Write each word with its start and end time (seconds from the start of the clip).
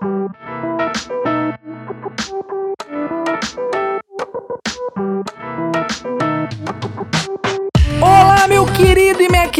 minha 0.00 0.77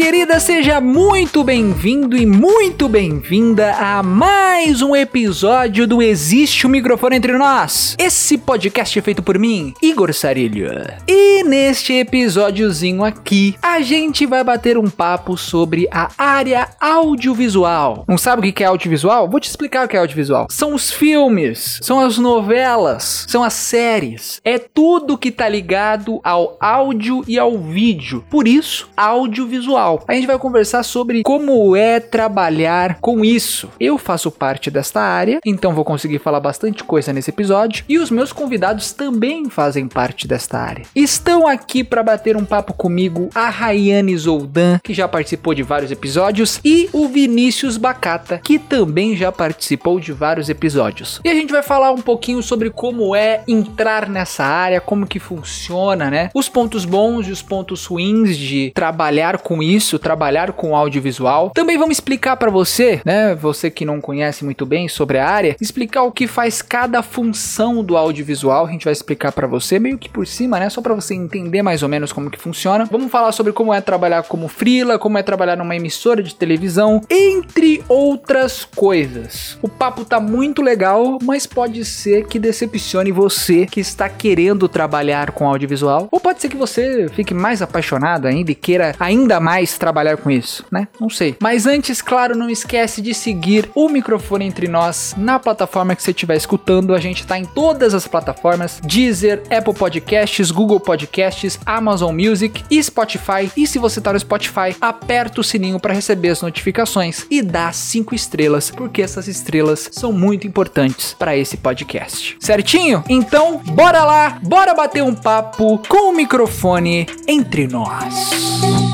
querida, 0.09 0.39
seja 0.39 0.81
muito 0.81 1.43
bem-vindo 1.43 2.17
e 2.17 2.25
muito 2.25 2.89
bem-vinda 2.89 3.75
a 3.75 4.01
mais 4.01 4.81
um 4.81 4.95
episódio 4.95 5.85
do 5.85 6.01
Existe 6.01 6.65
um 6.65 6.69
Microfone 6.71 7.17
Entre 7.17 7.37
Nós. 7.37 7.95
Esse 7.95 8.35
podcast 8.35 8.97
é 8.97 9.01
feito 9.03 9.21
por 9.21 9.37
mim, 9.37 9.71
Igor 9.79 10.11
Sarilho. 10.11 10.71
E 11.07 11.43
neste 11.43 11.93
episódiozinho 11.93 13.03
aqui, 13.03 13.55
a 13.61 13.81
gente 13.81 14.25
vai 14.25 14.43
bater 14.43 14.79
um 14.79 14.89
papo 14.89 15.37
sobre 15.37 15.87
a 15.91 16.09
área 16.17 16.67
audiovisual. 16.79 18.03
Não 18.07 18.17
sabe 18.17 18.49
o 18.49 18.51
que 18.51 18.63
é 18.63 18.65
audiovisual? 18.65 19.29
Vou 19.29 19.39
te 19.39 19.47
explicar 19.47 19.85
o 19.85 19.87
que 19.87 19.95
é 19.95 19.99
audiovisual. 19.99 20.47
São 20.49 20.73
os 20.73 20.91
filmes, 20.91 21.79
são 21.83 21.99
as 21.99 22.17
novelas, 22.17 23.27
são 23.29 23.43
as 23.43 23.53
séries. 23.53 24.41
É 24.43 24.57
tudo 24.57 25.19
que 25.19 25.29
tá 25.29 25.47
ligado 25.47 26.19
ao 26.23 26.57
áudio 26.59 27.23
e 27.27 27.37
ao 27.37 27.59
vídeo. 27.59 28.25
Por 28.27 28.47
isso, 28.47 28.89
audiovisual. 28.97 29.98
A 30.07 30.13
gente 30.13 30.27
vai 30.27 30.37
conversar 30.37 30.83
sobre 30.83 31.23
como 31.23 31.75
é 31.75 31.99
trabalhar 31.99 32.97
com 32.99 33.23
isso. 33.23 33.69
Eu 33.79 33.97
faço 33.97 34.31
parte 34.31 34.71
desta 34.71 35.01
área, 35.01 35.39
então 35.45 35.73
vou 35.73 35.85
conseguir 35.85 36.19
falar 36.19 36.39
bastante 36.39 36.83
coisa 36.83 37.13
nesse 37.13 37.29
episódio 37.29 37.85
e 37.87 37.97
os 37.97 38.11
meus 38.11 38.31
convidados 38.31 38.91
também 38.91 39.49
fazem 39.49 39.87
parte 39.87 40.27
desta 40.27 40.57
área. 40.57 40.85
Estão 40.95 41.47
aqui 41.47 41.83
para 41.83 42.03
bater 42.03 42.35
um 42.35 42.45
papo 42.45 42.73
comigo 42.73 43.29
a 43.33 43.49
Rayane 43.49 44.17
Zoldan, 44.17 44.79
que 44.83 44.93
já 44.93 45.07
participou 45.07 45.53
de 45.53 45.63
vários 45.63 45.91
episódios, 45.91 46.59
e 46.63 46.89
o 46.93 47.07
Vinícius 47.07 47.77
Bacata, 47.77 48.41
que 48.43 48.59
também 48.59 49.15
já 49.15 49.31
participou 49.31 49.99
de 49.99 50.11
vários 50.11 50.49
episódios. 50.49 51.21
E 51.23 51.29
a 51.29 51.33
gente 51.33 51.51
vai 51.51 51.63
falar 51.63 51.91
um 51.91 52.01
pouquinho 52.01 52.41
sobre 52.41 52.69
como 52.69 53.15
é 53.15 53.43
entrar 53.47 54.09
nessa 54.09 54.43
área, 54.43 54.81
como 54.81 55.07
que 55.07 55.19
funciona, 55.19 56.09
né? 56.09 56.29
Os 56.33 56.49
pontos 56.49 56.85
bons 56.85 57.27
e 57.27 57.31
os 57.31 57.41
pontos 57.41 57.85
ruins 57.85 58.37
de 58.37 58.71
trabalhar 58.75 59.09
trabalhar 59.09 59.37
com 59.37 59.63
isso, 59.63 59.88
trabalhar 59.97 60.51
com 60.51 60.75
audiovisual. 60.75 61.51
Também 61.51 61.77
vamos 61.77 61.93
explicar 61.97 62.37
para 62.37 62.51
você, 62.51 63.01
né, 63.05 63.33
você 63.33 63.71
que 63.71 63.85
não 63.85 64.01
conhece 64.01 64.43
muito 64.43 64.65
bem 64.65 64.87
sobre 64.87 65.17
a 65.17 65.27
área, 65.27 65.55
explicar 65.59 66.03
o 66.03 66.11
que 66.11 66.27
faz 66.27 66.61
cada 66.61 67.01
função 67.01 67.83
do 67.83 67.97
audiovisual. 67.97 68.65
A 68.65 68.71
gente 68.71 68.83
vai 68.83 68.93
explicar 68.93 69.31
para 69.31 69.47
você 69.47 69.79
meio 69.79 69.97
que 69.97 70.09
por 70.09 70.27
cima, 70.27 70.59
né, 70.59 70.69
só 70.69 70.81
para 70.81 70.93
você 70.93 71.15
entender 71.15 71.61
mais 71.61 71.81
ou 71.81 71.89
menos 71.89 72.11
como 72.11 72.29
que 72.29 72.37
funciona. 72.37 72.85
Vamos 72.85 73.11
falar 73.11 73.31
sobre 73.31 73.53
como 73.53 73.73
é 73.73 73.81
trabalhar 73.81 74.23
como 74.23 74.47
freela, 74.47 74.99
como 74.99 75.17
é 75.17 75.23
trabalhar 75.23 75.55
numa 75.55 75.75
emissora 75.75 76.21
de 76.21 76.35
televisão, 76.35 77.01
entre 77.09 77.81
outras 77.87 78.65
coisas. 78.75 79.57
O 79.61 79.69
papo 79.69 80.03
tá 80.03 80.19
muito 80.19 80.61
legal, 80.61 81.17
mas 81.23 81.45
pode 81.45 81.85
ser 81.85 82.27
que 82.27 82.37
decepcione 82.37 83.11
você 83.11 83.65
que 83.65 83.79
está 83.79 84.09
querendo 84.09 84.67
trabalhar 84.67 85.31
com 85.31 85.47
audiovisual, 85.47 86.07
ou 86.11 86.19
pode 86.19 86.41
ser 86.41 86.49
que 86.49 86.57
você 86.57 87.07
fique 87.09 87.33
mais 87.33 87.61
apaixonado 87.61 88.27
ainda 88.27 88.51
e 88.51 88.55
queira 88.55 88.93
ainda 88.99 89.39
mais 89.39 89.77
trabalhar 89.79 90.17
com 90.17 90.29
isso, 90.29 90.65
né? 90.71 90.87
Não 90.99 91.09
sei. 91.09 91.35
Mas 91.41 91.65
antes, 91.65 92.01
claro, 92.01 92.37
não 92.37 92.49
esquece 92.49 93.01
de 93.01 93.13
seguir 93.13 93.69
o 93.73 93.89
microfone 93.89 94.45
entre 94.45 94.67
nós 94.67 95.15
na 95.17 95.39
plataforma 95.39 95.95
que 95.95 96.03
você 96.03 96.11
estiver 96.11 96.35
escutando. 96.35 96.93
A 96.93 96.99
gente 96.99 97.25
tá 97.25 97.37
em 97.37 97.45
todas 97.45 97.93
as 97.93 98.07
plataformas: 98.07 98.79
Deezer, 98.83 99.43
Apple 99.49 99.73
Podcasts, 99.73 100.51
Google 100.51 100.79
Podcasts, 100.79 101.59
Amazon 101.65 102.15
Music 102.15 102.63
e 102.69 102.81
Spotify. 102.83 103.51
E 103.55 103.65
se 103.65 103.79
você 103.79 104.01
tá 104.01 104.13
no 104.13 104.19
Spotify, 104.19 104.75
aperta 104.81 105.41
o 105.41 105.43
sininho 105.43 105.79
para 105.79 105.93
receber 105.93 106.29
as 106.29 106.41
notificações 106.41 107.25
e 107.29 107.41
dá 107.41 107.71
cinco 107.71 108.13
estrelas, 108.13 108.69
porque 108.69 109.01
essas 109.01 109.27
estrelas 109.27 109.89
são 109.91 110.11
muito 110.11 110.45
importantes 110.45 111.15
para 111.17 111.35
esse 111.35 111.57
podcast. 111.57 112.37
Certinho? 112.39 113.03
Então, 113.07 113.57
bora 113.57 114.03
lá, 114.03 114.39
bora 114.43 114.73
bater 114.73 115.03
um 115.03 115.15
papo 115.15 115.79
com 115.87 116.11
o 116.11 116.15
microfone 116.15 117.07
entre 117.27 117.67
nós. 117.67 118.88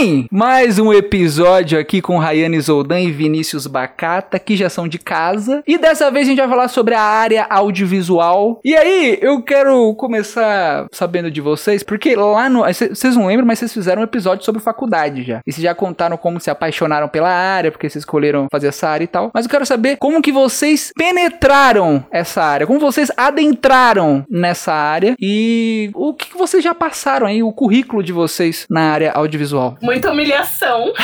Bem, 0.00 0.26
mais 0.30 0.78
um 0.78 0.94
episódio 0.94 1.78
aqui 1.78 2.00
com 2.00 2.16
Rayane 2.16 2.58
Zoldan 2.58 3.00
e 3.00 3.12
Vinícius 3.12 3.66
Bacata, 3.66 4.38
que 4.38 4.56
já 4.56 4.70
são 4.70 4.88
de 4.88 4.98
casa. 4.98 5.62
E 5.66 5.76
dessa 5.76 6.10
vez 6.10 6.26
a 6.26 6.30
gente 6.30 6.38
vai 6.38 6.48
falar 6.48 6.68
sobre 6.68 6.94
a 6.94 7.02
área 7.02 7.46
audiovisual. 7.50 8.62
E 8.64 8.74
aí, 8.74 9.18
eu 9.20 9.42
quero 9.42 9.94
começar 9.96 10.86
sabendo 10.90 11.30
de 11.30 11.42
vocês, 11.42 11.82
porque 11.82 12.16
lá 12.16 12.48
no. 12.48 12.62
Vocês 12.62 13.14
não 13.14 13.26
lembram, 13.26 13.46
mas 13.46 13.58
vocês 13.58 13.74
fizeram 13.74 14.00
um 14.00 14.04
episódio 14.06 14.42
sobre 14.42 14.62
faculdade 14.62 15.22
já. 15.22 15.42
E 15.46 15.52
vocês 15.52 15.62
já 15.62 15.74
contaram 15.74 16.16
como 16.16 16.40
se 16.40 16.48
apaixonaram 16.48 17.06
pela 17.06 17.28
área, 17.28 17.70
porque 17.70 17.86
vocês 17.86 18.00
escolheram 18.00 18.46
fazer 18.50 18.68
essa 18.68 18.88
área 18.88 19.04
e 19.04 19.08
tal. 19.08 19.30
Mas 19.34 19.44
eu 19.44 19.50
quero 19.50 19.66
saber 19.66 19.98
como 19.98 20.22
que 20.22 20.32
vocês 20.32 20.92
penetraram 20.96 22.02
essa 22.10 22.42
área, 22.42 22.66
como 22.66 22.80
vocês 22.80 23.12
adentraram 23.18 24.24
nessa 24.30 24.72
área 24.72 25.14
e 25.20 25.90
o 25.94 26.14
que, 26.14 26.30
que 26.30 26.38
vocês 26.38 26.64
já 26.64 26.74
passaram 26.74 27.26
aí, 27.26 27.42
o 27.42 27.52
currículo 27.52 28.02
de 28.02 28.14
vocês 28.14 28.64
na 28.70 28.90
área 28.92 29.12
audiovisual? 29.12 29.76
Muita 29.90 30.12
humilhação. 30.12 30.92